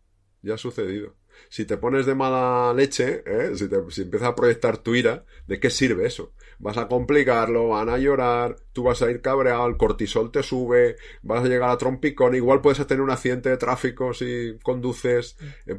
[0.43, 1.14] Ya ha sucedido.
[1.48, 3.52] Si te pones de mala leche, ¿eh?
[3.55, 6.32] si, te, si empiezas a proyectar tu ira, ¿de qué sirve eso?
[6.59, 10.97] Vas a complicarlo, van a llorar, tú vas a ir cabreado, el cortisol te sube,
[11.22, 15.36] vas a llegar a trompicón, igual puedes tener un accidente de tráfico si conduces.
[15.66, 15.78] Eh,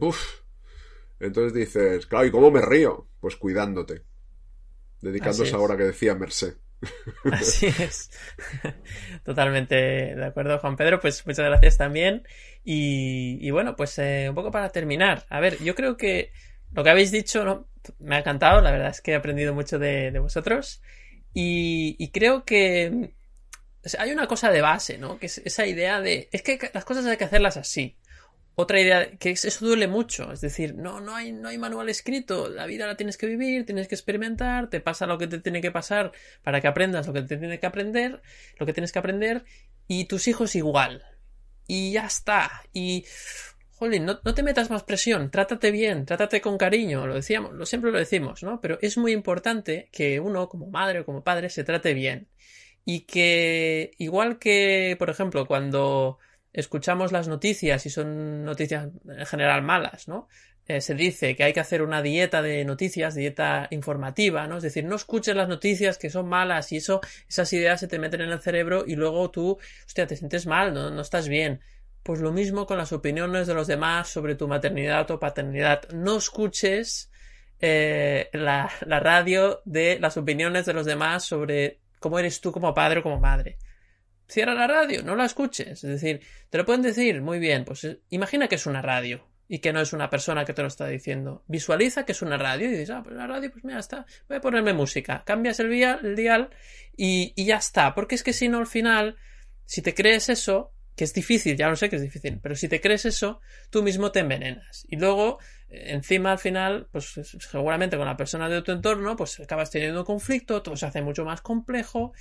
[1.19, 3.07] Entonces dices, claro, ¿y cómo me río?
[3.19, 4.07] Pues cuidándote
[5.01, 6.55] dedicándose ahora que decía Merced.
[7.31, 8.09] Así es.
[9.23, 10.99] Totalmente de acuerdo, Juan Pedro.
[10.99, 12.23] Pues muchas gracias también.
[12.63, 15.25] Y, bueno, pues eh, un poco para terminar.
[15.29, 16.31] A ver, yo creo que
[16.71, 17.67] lo que habéis dicho ¿no?
[17.99, 18.61] me ha encantado.
[18.61, 20.81] La verdad es que he aprendido mucho de, vosotros.
[21.33, 23.13] Y, creo que
[23.97, 25.19] hay una cosa de base, ¿no?
[25.19, 26.29] Que es esa idea de.
[26.31, 27.97] Es que las cosas hay que hacerlas así.
[28.61, 32.49] Otra idea, que eso duele mucho, es decir, no, no hay, no hay manual escrito,
[32.49, 35.61] la vida la tienes que vivir, tienes que experimentar, te pasa lo que te tiene
[35.61, 36.11] que pasar
[36.43, 38.21] para que aprendas lo que te tiene que aprender,
[38.57, 39.45] lo que tienes que aprender,
[39.87, 41.05] y tus hijos igual.
[41.67, 42.63] Y ya está.
[42.73, 43.05] Y,
[43.75, 47.65] jolín, no, no te metas más presión, trátate bien, trátate con cariño, lo decíamos, lo
[47.65, 48.59] siempre lo decimos, ¿no?
[48.59, 52.27] Pero es muy importante que uno, como madre o como padre, se trate bien.
[52.83, 56.19] Y que, igual que, por ejemplo, cuando
[56.53, 60.27] escuchamos las noticias y son noticias en general malas, ¿no?
[60.67, 64.57] Eh, se dice que hay que hacer una dieta de noticias, dieta informativa, ¿no?
[64.57, 67.97] Es decir, no escuches las noticias que son malas y eso, esas ideas se te
[67.97, 71.61] meten en el cerebro y luego tú, hostia, te sientes mal, no, estás bien.
[72.03, 75.89] Pues lo mismo con las opiniones de los demás sobre tu maternidad o paternidad.
[75.89, 77.11] No escuches
[77.59, 82.99] eh, la radio de las opiniones de los demás sobre cómo eres tú como padre
[82.99, 83.57] o como madre
[84.29, 85.83] cierra la radio, no la escuches.
[85.83, 89.27] Es decir, te lo pueden decir muy bien, pues eh, imagina que es una radio
[89.47, 91.43] y que no es una persona que te lo está diciendo.
[91.47, 94.37] Visualiza que es una radio y dices, ah, pues la radio, pues mira, está, voy
[94.37, 95.23] a ponerme música.
[95.25, 96.49] Cambias el el dial
[96.95, 97.95] y, y ya está.
[97.95, 99.17] Porque es que si no, al final,
[99.65, 102.67] si te crees eso, que es difícil, ya lo sé que es difícil, pero si
[102.67, 103.39] te crees eso,
[103.69, 104.85] tú mismo te envenenas.
[104.89, 105.39] Y luego,
[105.69, 110.01] eh, encima, al final, pues seguramente con la persona de tu entorno, pues acabas teniendo
[110.01, 112.11] un conflicto, todo se hace mucho más complejo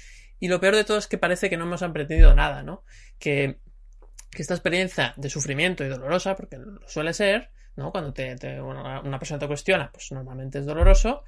[0.41, 2.85] y lo peor de todo es que parece que no hemos aprendido nada, ¿no?
[3.19, 3.59] Que,
[4.33, 7.91] esta experiencia de sufrimiento y dolorosa, porque lo suele ser, ¿no?
[7.91, 11.25] Cuando te, una, persona te cuestiona, pues normalmente es doloroso.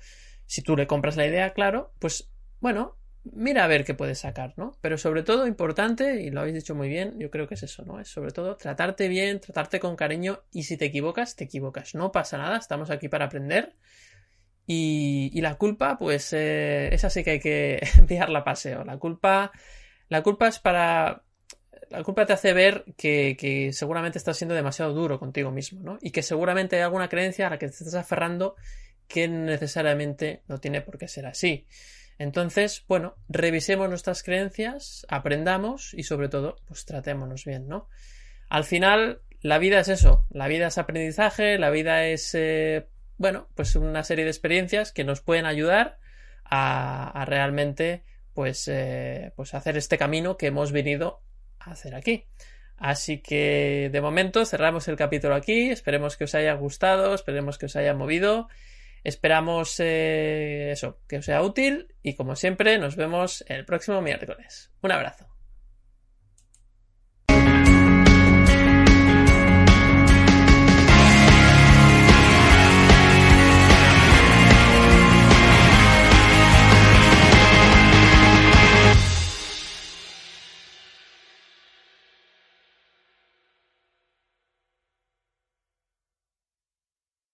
[0.47, 2.31] Si tú le compras la idea, claro, pues
[2.61, 4.79] bueno, mira a ver qué puedes sacar, ¿no?
[4.81, 7.85] Pero sobre todo importante, y lo habéis dicho muy bien, yo creo que es eso,
[7.85, 7.99] ¿no?
[7.99, 11.97] Es sobre todo tratarte bien, tratarte con cariño y si te equivocas, te equivocas.
[11.97, 13.75] No pasa nada, estamos aquí para aprender
[14.73, 18.85] y, la culpa, pues eh, esa sí que hay que enviarla a paseo.
[18.85, 19.51] La culpa,
[20.09, 21.25] la culpa es para...
[21.89, 25.99] La culpa te hace ver que, seguramente estás siendo demasiado duro contigo mismo, ¿no?
[26.01, 28.55] Y que seguramente hay alguna creencia a la que te estás aferrando
[29.09, 31.67] que necesariamente no tiene por qué ser así.
[32.19, 37.89] Entonces, bueno, revisemos nuestras creencias, aprendamos y sobre todo, pues tratémonos bien, ¿no?
[38.49, 42.87] Al final, la vida es eso, la vida es aprendizaje, la vida es eh,
[43.21, 45.99] bueno, pues una serie de experiencias que nos pueden ayudar
[46.43, 48.03] a, realmente
[48.33, 51.21] pues, eh, pues hacer este camino que hemos venido
[51.59, 52.25] a hacer aquí.
[52.79, 55.69] Así que de momento cerramos el capítulo aquí.
[55.69, 58.49] Esperemos que os haya gustado, esperemos que os haya movido.
[59.05, 64.73] Esperamos eh, eso, que os sea útil y como siempre nos vemos el próximo miércoles.
[64.81, 65.30] Un abrazo.